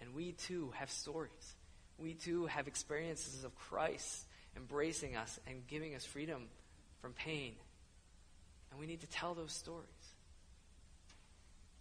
And 0.02 0.16
we 0.16 0.32
too 0.34 0.74
have 0.76 0.90
stories. 0.90 1.56
We 1.98 2.14
too 2.16 2.48
have 2.48 2.68
experiences 2.68 3.44
of 3.44 3.56
Christ 3.56 4.26
embracing 4.58 5.16
us 5.16 5.40
and 5.48 5.66
giving 5.68 5.96
us 5.96 6.04
freedom 6.04 6.48
from 7.02 7.14
pain. 7.14 7.54
And 8.72 8.80
we 8.80 8.88
need 8.88 9.02
to 9.02 9.08
tell 9.08 9.34
those 9.34 9.52
stories. 9.52 9.86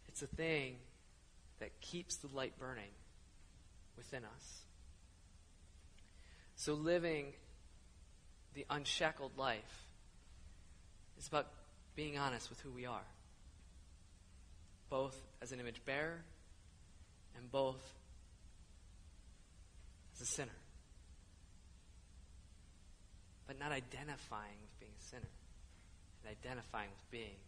It's 0.09 0.23
a 0.23 0.27
thing 0.27 0.77
that 1.61 1.81
keeps 1.81 2.17
the 2.17 2.29
light 2.35 2.59
burning 2.59 2.93
within 3.97 4.25
us. 4.25 4.61
So, 6.57 6.75
living 6.75 7.27
the 8.55 8.67
unshackled 8.69 9.39
life 9.39 9.87
is 11.19 11.29
about 11.29 11.47
being 11.95 12.19
honest 12.19 12.51
with 12.51 12.61
who 12.61 12.71
we 12.71 12.87
are, 12.87 13.07
both 14.91 15.17
as 15.41 15.53
an 15.53 15.61
image 15.61 15.81
bearer 15.85 16.23
and 17.37 17.51
both 17.51 17.81
a 20.21 20.27
sinner. 20.27 20.59
But 23.47 23.59
not 23.59 23.73
identifying 23.73 24.57
with 24.63 24.79
being 24.79 24.93
a 24.99 25.05
sinner, 25.05 25.33
and 26.23 26.31
identifying 26.31 26.89
with 26.91 27.11
being 27.11 27.39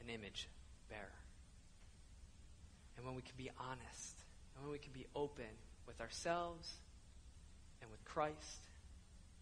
an 0.00 0.08
image 0.12 0.48
bearer. 0.88 1.18
And 2.96 3.06
when 3.06 3.14
we 3.14 3.22
can 3.22 3.34
be 3.36 3.50
honest, 3.58 4.14
and 4.54 4.64
when 4.64 4.72
we 4.72 4.78
can 4.78 4.92
be 4.92 5.06
open 5.14 5.52
with 5.86 6.00
ourselves 6.00 6.72
and 7.80 7.90
with 7.90 8.04
Christ, 8.04 8.66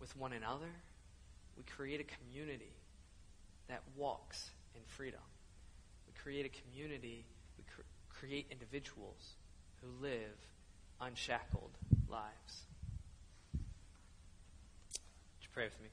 with 0.00 0.16
one 0.16 0.32
another, 0.32 0.70
we 1.56 1.64
create 1.64 2.00
a 2.00 2.04
community 2.04 2.72
that 3.68 3.82
walks 3.96 4.50
in 4.74 4.80
freedom. 4.86 5.20
We 6.06 6.12
create 6.22 6.46
a 6.46 6.62
community, 6.62 7.24
we 7.58 7.64
cr- 7.64 7.82
create 8.08 8.46
individuals 8.50 9.34
who 9.80 9.88
live 10.02 10.36
unshackled 11.00 11.72
lives. 12.08 12.66
Would 13.54 13.62
you 15.42 15.48
pray 15.52 15.64
with 15.64 15.80
me? 15.80 15.88